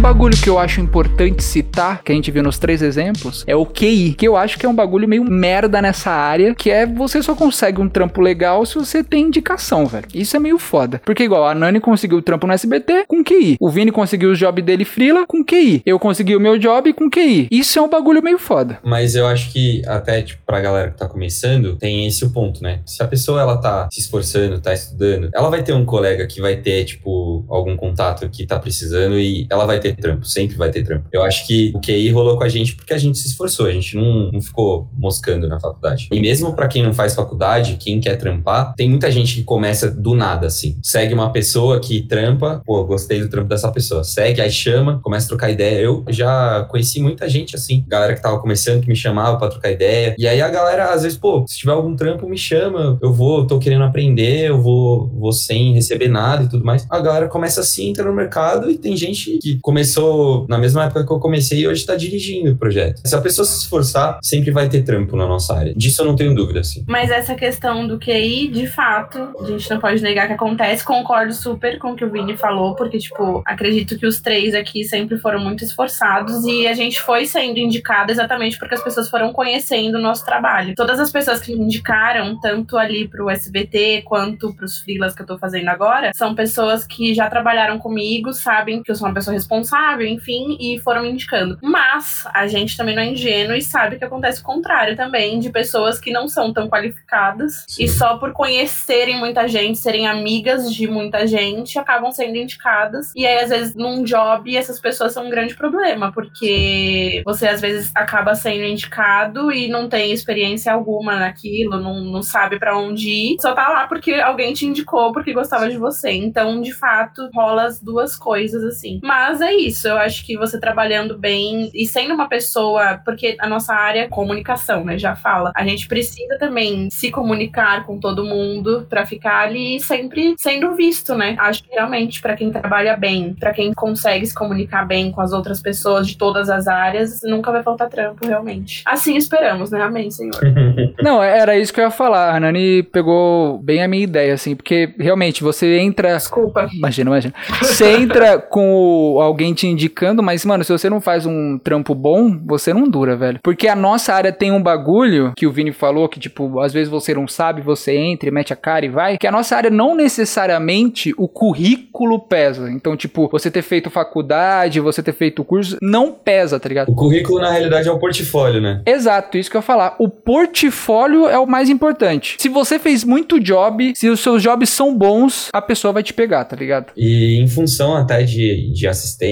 Bagulho 0.00 0.34
que 0.34 0.48
eu 0.48 0.58
acho 0.58 0.80
importante 0.80 1.42
citar, 1.42 2.02
que 2.02 2.10
a 2.10 2.14
gente 2.14 2.30
viu 2.30 2.42
nos 2.42 2.58
três 2.58 2.80
exemplos, 2.80 3.44
é 3.46 3.54
o 3.54 3.66
QI, 3.66 4.14
que 4.14 4.26
eu 4.26 4.34
acho 4.34 4.58
que 4.58 4.64
é 4.64 4.68
um 4.68 4.74
bagulho 4.74 5.06
meio 5.06 5.22
merda 5.22 5.82
nessa 5.82 6.10
área, 6.10 6.54
que 6.54 6.70
é 6.70 6.86
você 6.86 7.22
só 7.22 7.34
consegue 7.34 7.82
um 7.82 7.88
trampo 7.88 8.22
legal 8.22 8.64
se 8.64 8.76
você 8.76 9.04
tem 9.04 9.26
indicação, 9.26 9.84
velho. 9.84 10.06
Isso 10.14 10.34
é 10.34 10.40
meio 10.40 10.58
foda. 10.58 11.02
Porque 11.04 11.24
igual, 11.24 11.46
a 11.46 11.54
Nani 11.54 11.80
conseguiu 11.80 12.18
o 12.18 12.22
trampo 12.22 12.46
no 12.46 12.54
SBT 12.54 13.04
com 13.06 13.22
QI. 13.22 13.58
O 13.60 13.68
Vini 13.68 13.92
conseguiu 13.92 14.30
o 14.30 14.34
job 14.34 14.62
dele 14.62 14.86
frila 14.86 15.26
com 15.26 15.44
QI. 15.44 15.82
Eu 15.84 15.98
consegui 15.98 16.34
o 16.34 16.40
meu 16.40 16.58
job 16.58 16.94
com 16.94 17.10
QI. 17.10 17.48
Isso 17.50 17.78
é 17.78 17.82
um 17.82 17.88
bagulho 17.88 18.22
meio 18.22 18.38
foda. 18.38 18.78
Mas 18.82 19.14
eu 19.14 19.26
acho 19.26 19.52
que 19.52 19.82
até, 19.86 20.22
tipo, 20.22 20.40
pra 20.46 20.62
galera 20.62 20.92
que 20.92 20.98
tá 20.98 21.06
começando, 21.06 21.76
tem 21.76 22.06
esse 22.06 22.24
o 22.24 22.30
ponto, 22.30 22.62
né? 22.62 22.80
Se 22.86 23.02
a 23.02 23.06
pessoa, 23.06 23.40
ela 23.40 23.58
tá 23.58 23.86
se 23.92 24.00
esforçando, 24.00 24.60
tá 24.60 24.72
estudando, 24.72 25.28
ela 25.34 25.50
vai 25.50 25.62
ter 25.62 25.74
um 25.74 25.84
colega 25.84 26.26
que 26.26 26.40
vai 26.40 26.56
ter, 26.56 26.84
tipo, 26.86 27.44
algum 27.50 27.76
contato 27.76 28.30
que 28.30 28.46
tá 28.46 28.58
precisando 28.58 29.18
e 29.18 29.46
ela 29.50 29.66
vai 29.66 29.78
ter 29.78 29.89
trampo, 29.96 30.24
sempre 30.24 30.56
vai 30.56 30.70
ter 30.70 30.84
trampo. 30.84 31.06
Eu 31.12 31.22
acho 31.22 31.46
que 31.46 31.72
o 31.74 31.80
QI 31.80 32.10
rolou 32.10 32.36
com 32.36 32.44
a 32.44 32.48
gente 32.48 32.74
porque 32.74 32.92
a 32.92 32.98
gente 32.98 33.18
se 33.18 33.28
esforçou, 33.28 33.66
a 33.66 33.72
gente 33.72 33.96
não, 33.96 34.30
não 34.32 34.40
ficou 34.40 34.88
moscando 34.96 35.48
na 35.48 35.58
faculdade. 35.58 36.08
E 36.10 36.20
mesmo 36.20 36.54
para 36.54 36.68
quem 36.68 36.82
não 36.82 36.92
faz 36.92 37.14
faculdade, 37.14 37.76
quem 37.78 38.00
quer 38.00 38.16
trampar, 38.16 38.74
tem 38.74 38.88
muita 38.88 39.10
gente 39.10 39.34
que 39.34 39.42
começa 39.42 39.90
do 39.90 40.14
nada, 40.14 40.46
assim. 40.46 40.78
Segue 40.82 41.14
uma 41.14 41.30
pessoa 41.32 41.80
que 41.80 42.02
trampa, 42.02 42.62
pô, 42.64 42.84
gostei 42.84 43.20
do 43.20 43.28
trampo 43.28 43.48
dessa 43.48 43.70
pessoa. 43.70 44.04
Segue, 44.04 44.40
aí 44.40 44.50
chama, 44.50 45.00
começa 45.02 45.26
a 45.26 45.28
trocar 45.28 45.50
ideia. 45.50 45.80
Eu 45.80 46.04
já 46.08 46.64
conheci 46.68 47.00
muita 47.00 47.28
gente 47.28 47.56
assim, 47.56 47.84
galera 47.86 48.14
que 48.14 48.22
tava 48.22 48.38
começando, 48.38 48.80
que 48.80 48.88
me 48.88 48.96
chamava 48.96 49.38
para 49.38 49.48
trocar 49.48 49.70
ideia. 49.70 50.14
E 50.18 50.26
aí 50.26 50.40
a 50.40 50.48
galera, 50.48 50.92
às 50.92 51.02
vezes, 51.02 51.18
pô, 51.18 51.44
se 51.46 51.58
tiver 51.58 51.72
algum 51.72 51.94
trampo, 51.94 52.28
me 52.28 52.38
chama, 52.38 52.98
eu 53.02 53.12
vou, 53.12 53.46
tô 53.46 53.58
querendo 53.58 53.84
aprender, 53.84 54.48
eu 54.48 54.60
vou, 54.60 55.08
vou 55.08 55.32
sem 55.32 55.72
receber 55.72 56.08
nada 56.08 56.44
e 56.44 56.48
tudo 56.48 56.64
mais. 56.64 56.86
A 56.90 57.00
galera 57.00 57.28
começa 57.28 57.60
assim, 57.60 57.90
entra 57.90 58.04
no 58.04 58.14
mercado 58.14 58.70
e 58.70 58.78
tem 58.78 58.96
gente 58.96 59.38
que 59.38 59.58
começou 59.80 60.46
na 60.46 60.58
mesma 60.58 60.84
época 60.84 61.06
que 61.06 61.10
eu 61.10 61.18
comecei 61.18 61.60
e 61.60 61.66
hoje 61.66 61.86
tá 61.86 61.96
dirigindo 61.96 62.52
o 62.52 62.56
projeto. 62.56 63.00
Se 63.02 63.14
a 63.14 63.20
pessoa 63.20 63.46
se 63.46 63.60
esforçar, 63.60 64.18
sempre 64.22 64.50
vai 64.50 64.68
ter 64.68 64.82
trampo 64.82 65.16
na 65.16 65.26
nossa 65.26 65.56
área. 65.56 65.72
Disso 65.74 66.02
eu 66.02 66.06
não 66.06 66.14
tenho 66.14 66.34
dúvida, 66.34 66.60
assim. 66.60 66.84
Mas 66.86 67.10
essa 67.10 67.34
questão 67.34 67.86
do 67.86 67.98
QI, 67.98 68.48
de 68.48 68.66
fato, 68.66 69.18
a 69.40 69.46
gente 69.46 69.70
não 69.70 69.80
pode 69.80 70.02
negar 70.02 70.26
que 70.26 70.34
acontece. 70.34 70.84
Concordo 70.84 71.32
super 71.32 71.78
com 71.78 71.92
o 71.92 71.96
que 71.96 72.04
o 72.04 72.10
Vini 72.10 72.36
falou, 72.36 72.74
porque, 72.74 72.98
tipo, 72.98 73.42
acredito 73.46 73.98
que 73.98 74.06
os 74.06 74.20
três 74.20 74.54
aqui 74.54 74.84
sempre 74.84 75.16
foram 75.16 75.40
muito 75.40 75.64
esforçados 75.64 76.44
e 76.44 76.66
a 76.66 76.74
gente 76.74 77.00
foi 77.00 77.24
sendo 77.24 77.58
indicado 77.58 78.12
exatamente 78.12 78.58
porque 78.58 78.74
as 78.74 78.84
pessoas 78.84 79.08
foram 79.08 79.32
conhecendo 79.32 79.96
o 79.96 80.02
nosso 80.02 80.26
trabalho. 80.26 80.74
Todas 80.76 81.00
as 81.00 81.10
pessoas 81.10 81.40
que 81.40 81.56
me 81.56 81.64
indicaram, 81.64 82.38
tanto 82.38 82.76
ali 82.76 83.08
pro 83.08 83.30
SBT 83.30 84.02
quanto 84.04 84.52
pros 84.54 84.78
freelas 84.78 85.14
que 85.14 85.22
eu 85.22 85.26
tô 85.26 85.38
fazendo 85.38 85.68
agora, 85.68 86.10
são 86.14 86.34
pessoas 86.34 86.86
que 86.86 87.14
já 87.14 87.30
trabalharam 87.30 87.78
comigo, 87.78 88.34
sabem 88.34 88.82
que 88.82 88.90
eu 88.90 88.94
sou 88.94 89.08
uma 89.08 89.14
pessoa 89.14 89.32
responsável, 89.32 89.69
enfim, 90.02 90.56
e 90.60 90.78
foram 90.78 91.04
indicando. 91.04 91.58
Mas 91.62 92.24
a 92.32 92.46
gente 92.46 92.76
também 92.76 92.94
não 92.94 93.02
é 93.02 93.06
ingênuo 93.06 93.56
e 93.56 93.62
sabe 93.62 93.98
que 93.98 94.04
acontece 94.04 94.40
o 94.40 94.44
contrário 94.44 94.96
também, 94.96 95.38
de 95.38 95.50
pessoas 95.50 95.98
que 95.98 96.12
não 96.12 96.28
são 96.28 96.52
tão 96.52 96.68
qualificadas 96.68 97.64
Sim. 97.68 97.84
e 97.84 97.88
só 97.88 98.16
por 98.18 98.32
conhecerem 98.32 99.18
muita 99.18 99.46
gente, 99.48 99.78
serem 99.78 100.06
amigas 100.06 100.72
de 100.72 100.86
muita 100.86 101.26
gente, 101.26 101.78
acabam 101.78 102.10
sendo 102.12 102.36
indicadas. 102.36 103.12
E 103.14 103.26
aí, 103.26 103.38
às 103.38 103.50
vezes, 103.50 103.74
num 103.74 104.02
job, 104.02 104.56
essas 104.56 104.80
pessoas 104.80 105.12
são 105.12 105.26
um 105.26 105.30
grande 105.30 105.54
problema, 105.54 106.12
porque 106.12 107.22
você 107.24 107.48
às 107.48 107.60
vezes 107.60 107.90
acaba 107.94 108.34
sendo 108.34 108.64
indicado 108.64 109.52
e 109.52 109.68
não 109.68 109.88
tem 109.88 110.12
experiência 110.12 110.72
alguma 110.72 111.16
naquilo, 111.16 111.80
não, 111.80 112.00
não 112.04 112.22
sabe 112.22 112.58
para 112.58 112.78
onde 112.78 113.10
ir, 113.10 113.36
só 113.40 113.52
tá 113.52 113.68
lá 113.68 113.86
porque 113.86 114.14
alguém 114.14 114.52
te 114.52 114.66
indicou 114.66 115.12
porque 115.12 115.32
gostava 115.32 115.68
de 115.68 115.76
você. 115.76 116.10
Então, 116.10 116.60
de 116.60 116.72
fato, 116.72 117.28
rola 117.34 117.64
as 117.64 117.80
duas 117.80 118.16
coisas 118.16 118.62
assim. 118.64 119.00
Mas 119.02 119.40
é 119.40 119.54
isso, 119.66 119.88
eu 119.88 119.96
acho 119.96 120.24
que 120.24 120.36
você 120.36 120.58
trabalhando 120.58 121.18
bem 121.18 121.70
e 121.74 121.86
sendo 121.86 122.14
uma 122.14 122.28
pessoa, 122.28 123.00
porque 123.04 123.36
a 123.38 123.48
nossa 123.48 123.74
área 123.74 124.00
é 124.00 124.08
comunicação, 124.08 124.84
né? 124.84 124.98
Já 124.98 125.14
fala. 125.14 125.52
A 125.54 125.64
gente 125.64 125.86
precisa 125.86 126.38
também 126.38 126.88
se 126.90 127.10
comunicar 127.10 127.84
com 127.84 127.98
todo 127.98 128.24
mundo 128.24 128.86
para 128.88 129.06
ficar 129.06 129.40
ali 129.40 129.80
sempre 129.80 130.34
sendo 130.38 130.74
visto, 130.74 131.14
né? 131.14 131.36
Acho 131.38 131.62
que 131.62 131.70
realmente 131.70 132.20
para 132.20 132.36
quem 132.36 132.50
trabalha 132.50 132.96
bem, 132.96 133.34
para 133.38 133.52
quem 133.52 133.72
consegue 133.72 134.26
se 134.26 134.34
comunicar 134.34 134.86
bem 134.86 135.10
com 135.10 135.20
as 135.20 135.32
outras 135.32 135.60
pessoas 135.60 136.06
de 136.06 136.16
todas 136.16 136.48
as 136.48 136.66
áreas, 136.68 137.20
nunca 137.22 137.50
vai 137.50 137.62
faltar 137.62 137.88
trampo, 137.88 138.26
realmente. 138.26 138.82
Assim 138.86 139.16
esperamos, 139.16 139.70
né? 139.70 139.82
Amém, 139.82 140.10
Senhor. 140.10 140.40
Não, 141.02 141.22
era 141.22 141.56
isso 141.58 141.72
que 141.72 141.80
eu 141.80 141.84
ia 141.84 141.90
falar. 141.90 142.34
A 142.34 142.40
Nani 142.40 142.82
pegou 142.82 143.58
bem 143.58 143.82
a 143.82 143.88
minha 143.88 144.04
ideia, 144.04 144.34
assim, 144.34 144.54
porque 144.54 144.94
realmente 144.98 145.42
você 145.42 145.78
entra. 145.78 146.14
Desculpa. 146.14 146.68
Imagina, 146.72 147.10
imagina. 147.10 147.34
Você 147.60 147.96
entra 147.96 148.38
com 148.38 149.18
alguém 149.20 149.49
indicando, 149.66 150.22
mas, 150.22 150.44
mano, 150.44 150.64
se 150.64 150.72
você 150.72 150.88
não 150.88 151.00
faz 151.00 151.26
um 151.26 151.58
trampo 151.58 151.94
bom, 151.94 152.38
você 152.44 152.72
não 152.72 152.88
dura, 152.88 153.16
velho. 153.16 153.40
Porque 153.42 153.68
a 153.68 153.76
nossa 153.76 154.12
área 154.14 154.32
tem 154.32 154.52
um 154.52 154.62
bagulho 154.62 155.32
que 155.36 155.46
o 155.46 155.52
Vini 155.52 155.72
falou, 155.72 156.08
que, 156.08 156.20
tipo, 156.20 156.60
às 156.60 156.72
vezes 156.72 156.88
você 156.88 157.14
não 157.14 157.26
sabe, 157.26 157.62
você 157.62 157.96
entra 157.96 158.28
e 158.28 158.32
mete 158.32 158.52
a 158.52 158.56
cara 158.56 158.84
e 158.84 158.88
vai. 158.88 159.18
Que 159.18 159.26
a 159.26 159.32
nossa 159.32 159.56
área 159.56 159.70
não 159.70 159.94
necessariamente 159.94 161.14
o 161.16 161.28
currículo 161.28 162.18
pesa. 162.18 162.70
Então, 162.70 162.96
tipo, 162.96 163.28
você 163.30 163.50
ter 163.50 163.62
feito 163.62 163.90
faculdade, 163.90 164.80
você 164.80 165.02
ter 165.02 165.12
feito 165.12 165.44
curso, 165.44 165.76
não 165.82 166.12
pesa, 166.12 166.58
tá 166.58 166.68
ligado? 166.68 166.90
O 166.90 166.94
currículo, 166.94 167.40
na 167.40 167.50
realidade, 167.50 167.88
é 167.88 167.92
o 167.92 167.98
portfólio, 167.98 168.60
né? 168.60 168.82
Exato, 168.86 169.36
isso 169.36 169.50
que 169.50 169.56
eu 169.56 169.60
ia 169.60 169.62
falar. 169.62 169.96
O 169.98 170.08
portfólio 170.08 171.28
é 171.28 171.38
o 171.38 171.46
mais 171.46 171.68
importante. 171.68 172.36
Se 172.38 172.48
você 172.48 172.78
fez 172.78 173.04
muito 173.04 173.40
job, 173.40 173.92
se 173.94 174.08
os 174.08 174.20
seus 174.20 174.42
jobs 174.42 174.70
são 174.70 174.96
bons, 174.96 175.48
a 175.52 175.62
pessoa 175.62 175.92
vai 175.92 176.02
te 176.02 176.12
pegar, 176.12 176.44
tá 176.44 176.56
ligado? 176.56 176.92
E 176.96 177.40
em 177.40 177.48
função 177.48 177.96
até 177.96 178.22
de, 178.22 178.72
de 178.72 178.86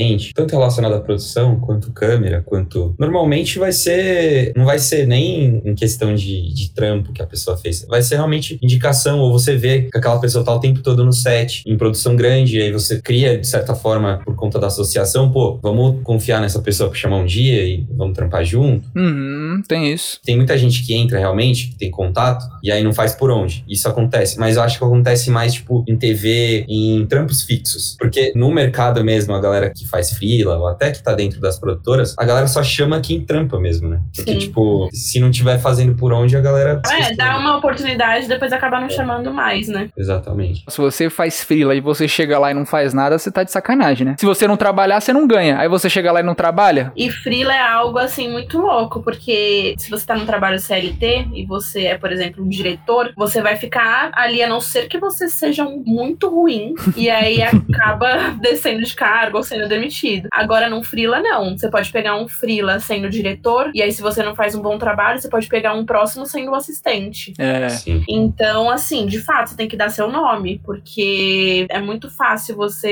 assistente, 0.08 0.32
tanto 0.34 0.52
relacionado 0.52 0.94
à 0.94 1.00
produção, 1.00 1.58
quanto 1.60 1.92
câmera, 1.92 2.42
quanto. 2.44 2.94
Normalmente 2.98 3.58
vai 3.58 3.72
ser. 3.72 4.52
Não 4.56 4.64
vai 4.64 4.78
ser 4.78 5.06
nem 5.06 5.60
em 5.64 5.74
questão 5.74 6.14
de, 6.14 6.52
de 6.52 6.70
trampo 6.70 7.12
que 7.12 7.22
a 7.22 7.26
pessoa 7.26 7.56
fez. 7.56 7.84
Vai 7.88 8.02
ser 8.02 8.16
realmente 8.16 8.58
indicação, 8.62 9.20
ou 9.20 9.32
você 9.32 9.56
vê 9.56 9.82
que 9.82 9.98
aquela 9.98 10.18
pessoa 10.20 10.44
tá 10.44 10.54
o 10.54 10.60
tempo 10.60 10.80
todo 10.80 11.04
no 11.04 11.12
set, 11.12 11.62
em 11.66 11.76
produção 11.76 12.16
grande, 12.16 12.58
e 12.58 12.62
aí 12.62 12.72
você 12.72 13.00
cria, 13.00 13.38
de 13.38 13.46
certa 13.46 13.74
forma, 13.74 14.20
por 14.24 14.34
conta 14.34 14.58
da 14.58 14.68
associação, 14.68 15.30
pô, 15.30 15.58
vamos 15.62 16.02
confiar 16.02 16.40
nessa 16.40 16.60
pessoa 16.60 16.88
pra 16.90 16.98
chamar 16.98 17.16
um 17.16 17.26
dia 17.26 17.64
e 17.64 17.86
vamos 17.90 18.14
trampar 18.14 18.44
junto. 18.44 18.88
Uhum, 18.96 19.62
tem 19.66 19.92
isso. 19.92 20.20
Tem 20.24 20.36
muita 20.36 20.56
gente 20.56 20.84
que 20.84 20.94
entra 20.94 21.18
realmente, 21.18 21.68
que 21.68 21.76
tem 21.76 21.90
contato, 21.90 22.44
e 22.62 22.70
aí 22.70 22.82
não 22.82 22.92
faz 22.92 23.14
por 23.14 23.30
onde. 23.30 23.64
Isso 23.68 23.88
acontece. 23.88 24.38
Mas 24.38 24.56
eu 24.56 24.62
acho 24.62 24.78
que 24.78 24.84
acontece 24.84 25.30
mais, 25.30 25.54
tipo, 25.54 25.84
em 25.88 25.96
TV, 25.96 26.64
em 26.68 27.06
trampos 27.06 27.42
fixos. 27.42 27.96
Porque 27.98 28.32
no 28.34 28.50
mercado 28.52 29.02
mesmo, 29.04 29.34
a 29.34 29.40
galera 29.40 29.70
que 29.70 29.86
faz 29.86 29.97
faz 29.98 30.12
freela, 30.12 30.56
ou 30.56 30.68
até 30.68 30.92
que 30.92 31.02
tá 31.02 31.12
dentro 31.12 31.40
das 31.40 31.58
produtoras, 31.58 32.14
a 32.16 32.24
galera 32.24 32.46
só 32.46 32.62
chama 32.62 33.00
quem 33.00 33.24
trampa 33.24 33.58
mesmo, 33.58 33.88
né? 33.88 34.00
Porque, 34.14 34.32
Sim. 34.32 34.38
tipo, 34.38 34.88
se 34.92 35.18
não 35.18 35.30
tiver 35.30 35.58
fazendo 35.58 35.94
por 35.94 36.12
onde, 36.12 36.36
a 36.36 36.40
galera. 36.40 36.80
É, 36.88 37.14
dá 37.14 37.36
uma 37.38 37.56
oportunidade 37.56 38.26
e 38.26 38.28
depois 38.28 38.52
acaba 38.52 38.80
não 38.80 38.88
chamando 38.88 39.32
mais, 39.32 39.66
né? 39.68 39.88
Exatamente. 39.96 40.64
Se 40.68 40.78
você 40.78 41.10
faz 41.10 41.42
freela 41.42 41.74
e 41.74 41.80
você 41.80 42.06
chega 42.06 42.38
lá 42.38 42.52
e 42.52 42.54
não 42.54 42.64
faz 42.64 42.94
nada, 42.94 43.18
você 43.18 43.30
tá 43.30 43.42
de 43.42 43.50
sacanagem, 43.50 44.06
né? 44.06 44.16
Se 44.18 44.26
você 44.26 44.46
não 44.46 44.56
trabalhar, 44.56 45.00
você 45.00 45.12
não 45.12 45.26
ganha. 45.26 45.58
Aí 45.58 45.68
você 45.68 45.90
chega 45.90 46.12
lá 46.12 46.20
e 46.20 46.22
não 46.22 46.34
trabalha, 46.34 46.92
E 46.96 47.10
freela 47.10 47.54
é 47.54 47.60
algo 47.60 47.98
assim 47.98 48.30
muito 48.30 48.58
louco, 48.58 49.02
porque 49.02 49.74
se 49.78 49.90
você 49.90 50.06
tá 50.06 50.14
num 50.14 50.26
trabalho 50.26 50.60
CLT 50.60 51.28
e 51.34 51.44
você 51.44 51.86
é, 51.86 51.98
por 51.98 52.12
exemplo, 52.12 52.44
um 52.44 52.48
diretor, 52.48 53.12
você 53.16 53.42
vai 53.42 53.56
ficar 53.56 54.10
ali 54.14 54.42
a 54.42 54.48
não 54.48 54.60
ser 54.60 54.88
que 54.88 54.98
você 54.98 55.28
seja 55.28 55.64
um 55.64 55.82
muito 55.84 56.28
ruim 56.28 56.74
e 56.96 57.10
aí 57.10 57.42
acaba 57.42 58.36
descendo 58.40 58.82
de 58.82 58.94
cargo 58.94 59.38
ou 59.38 59.42
sendo 59.42 59.68
demitido. 59.78 60.28
Agora 60.32 60.68
num 60.68 60.82
freela 60.82 61.20
não, 61.20 61.56
você 61.56 61.70
pode 61.70 61.90
pegar 61.90 62.16
um 62.16 62.28
freela 62.28 62.78
sendo 62.80 63.08
diretor 63.08 63.70
e 63.74 63.82
aí 63.82 63.92
se 63.92 64.02
você 64.02 64.22
não 64.22 64.34
faz 64.34 64.54
um 64.54 64.62
bom 64.62 64.78
trabalho, 64.78 65.20
você 65.20 65.28
pode 65.28 65.48
pegar 65.48 65.74
um 65.74 65.84
próximo 65.84 66.26
sendo 66.26 66.50
o 66.50 66.54
assistente. 66.54 67.32
é. 67.38 67.68
Sim. 67.68 68.04
Então, 68.08 68.70
assim, 68.70 69.06
de 69.06 69.20
fato, 69.20 69.50
você 69.50 69.56
tem 69.56 69.68
que 69.68 69.76
dar 69.76 69.88
seu 69.90 70.10
nome, 70.10 70.60
porque 70.64 71.66
é 71.70 71.80
muito 71.80 72.10
fácil 72.10 72.56
você 72.56 72.90